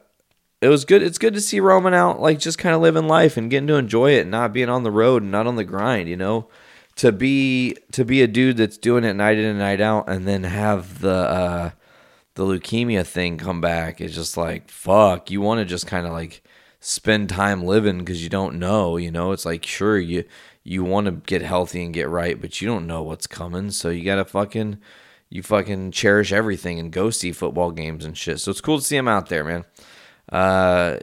[0.63, 1.03] it was good.
[1.03, 3.75] It's good to see Roman out, like just kind of living life and getting to
[3.75, 6.07] enjoy it, and not being on the road and not on the grind.
[6.07, 6.47] You know,
[6.95, 10.25] to be to be a dude that's doing it night in and night out, and
[10.25, 11.71] then have the uh,
[12.35, 15.29] the leukemia thing come back is just like fuck.
[15.29, 16.41] You want to just kind of like
[16.79, 18.95] spend time living because you don't know.
[18.95, 20.23] You know, it's like sure you
[20.63, 23.89] you want to get healthy and get right, but you don't know what's coming, so
[23.89, 24.79] you gotta fucking
[25.29, 28.39] you fucking cherish everything and go see football games and shit.
[28.39, 29.65] So it's cool to see him out there, man.
[30.33, 30.97] Uh,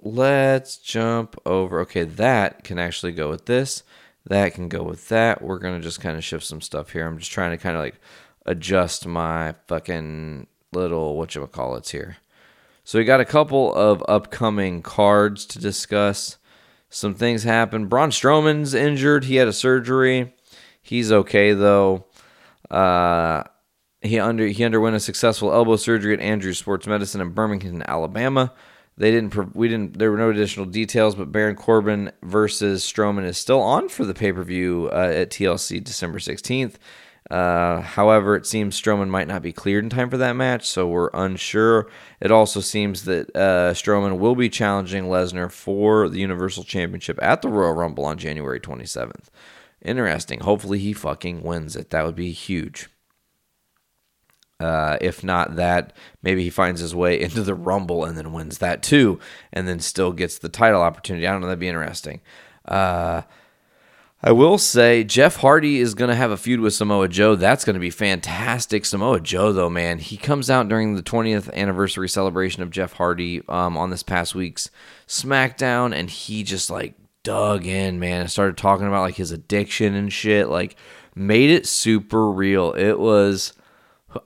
[0.00, 1.80] let's jump over.
[1.80, 3.82] Okay, that can actually go with this.
[4.24, 5.42] That can go with that.
[5.42, 7.06] We're gonna just kind of shift some stuff here.
[7.06, 8.00] I'm just trying to kind of like
[8.46, 12.18] adjust my fucking little what you call it here.
[12.84, 16.38] So we got a couple of upcoming cards to discuss.
[16.88, 17.88] Some things happened.
[17.88, 19.24] Braun Strowman's injured.
[19.24, 20.32] He had a surgery.
[20.80, 22.06] He's okay though.
[22.70, 23.42] Uh,
[24.06, 28.52] he under he underwent a successful elbow surgery at Andrews Sports Medicine in Birmingham, Alabama.
[28.98, 29.54] They didn't.
[29.54, 29.98] We didn't.
[29.98, 34.14] There were no additional details, but Baron Corbin versus Strowman is still on for the
[34.14, 36.78] pay per view uh, at TLC December sixteenth.
[37.30, 40.86] Uh, however, it seems Strowman might not be cleared in time for that match, so
[40.86, 41.88] we're unsure.
[42.20, 47.42] It also seems that uh, Strowman will be challenging Lesnar for the Universal Championship at
[47.42, 49.26] the Royal Rumble on January 27th.
[49.82, 50.40] Interesting.
[50.40, 51.90] Hopefully, he fucking wins it.
[51.90, 52.88] That would be huge.
[54.58, 55.92] Uh, if not that,
[56.22, 59.20] maybe he finds his way into the Rumble and then wins that too,
[59.52, 61.26] and then still gets the title opportunity.
[61.26, 61.46] I don't know.
[61.48, 62.20] That'd be interesting.
[62.64, 63.22] Uh,
[64.22, 67.36] I will say Jeff Hardy is going to have a feud with Samoa Joe.
[67.36, 68.84] That's going to be fantastic.
[68.86, 73.42] Samoa Joe, though, man, he comes out during the 20th anniversary celebration of Jeff Hardy
[73.48, 74.70] um, on this past week's
[75.06, 79.94] SmackDown, and he just like dug in, man, and started talking about like his addiction
[79.94, 80.48] and shit.
[80.48, 80.76] Like,
[81.14, 82.72] made it super real.
[82.72, 83.52] It was.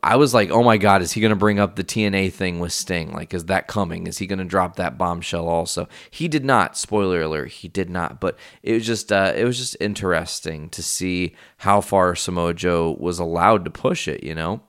[0.02, 2.58] I was like, oh my God, is he going to bring up the TNA thing
[2.60, 3.12] with Sting?
[3.12, 4.06] Like, is that coming?
[4.06, 5.88] Is he going to drop that bombshell also?
[6.10, 6.76] He did not.
[6.76, 8.20] Spoiler alert, he did not.
[8.20, 12.96] But it was just, uh, it was just interesting to see how far Samoa Joe
[12.98, 14.22] was allowed to push it.
[14.22, 14.62] You know,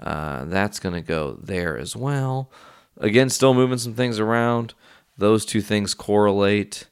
[0.00, 2.50] uh, that's going to go there as well.
[2.98, 4.74] Again, still moving some things around.
[5.18, 6.88] Those two things correlate.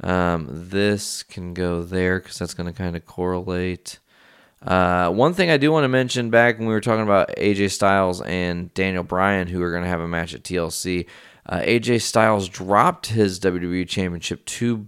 [0.00, 3.98] Um, this can go there because that's going to kind of correlate.
[4.62, 7.72] Uh, one thing I do want to mention back when we were talking about AJ
[7.72, 11.06] Styles and Daniel Bryan, who are going to have a match at TLC,
[11.46, 14.86] uh, AJ Styles dropped his WWE Championship to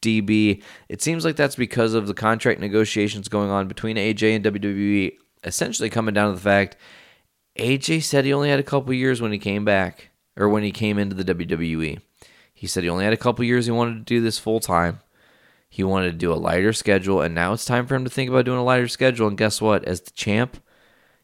[0.00, 0.62] DB.
[0.88, 5.16] It seems like that's because of the contract negotiations going on between AJ and WWE,
[5.42, 6.76] essentially coming down to the fact
[7.58, 10.70] AJ said he only had a couple years when he came back, or when he
[10.70, 12.00] came into the WWE.
[12.54, 15.00] He said he only had a couple years he wanted to do this full time.
[15.72, 18.28] He wanted to do a lighter schedule, and now it's time for him to think
[18.28, 19.28] about doing a lighter schedule.
[19.28, 19.84] And guess what?
[19.84, 20.60] As the champ,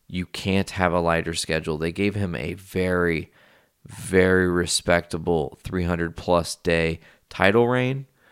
[0.06, 1.76] you can't have a lighter schedule.
[1.76, 3.32] They gave him a very,
[3.84, 8.06] very respectable 300 plus day title reign.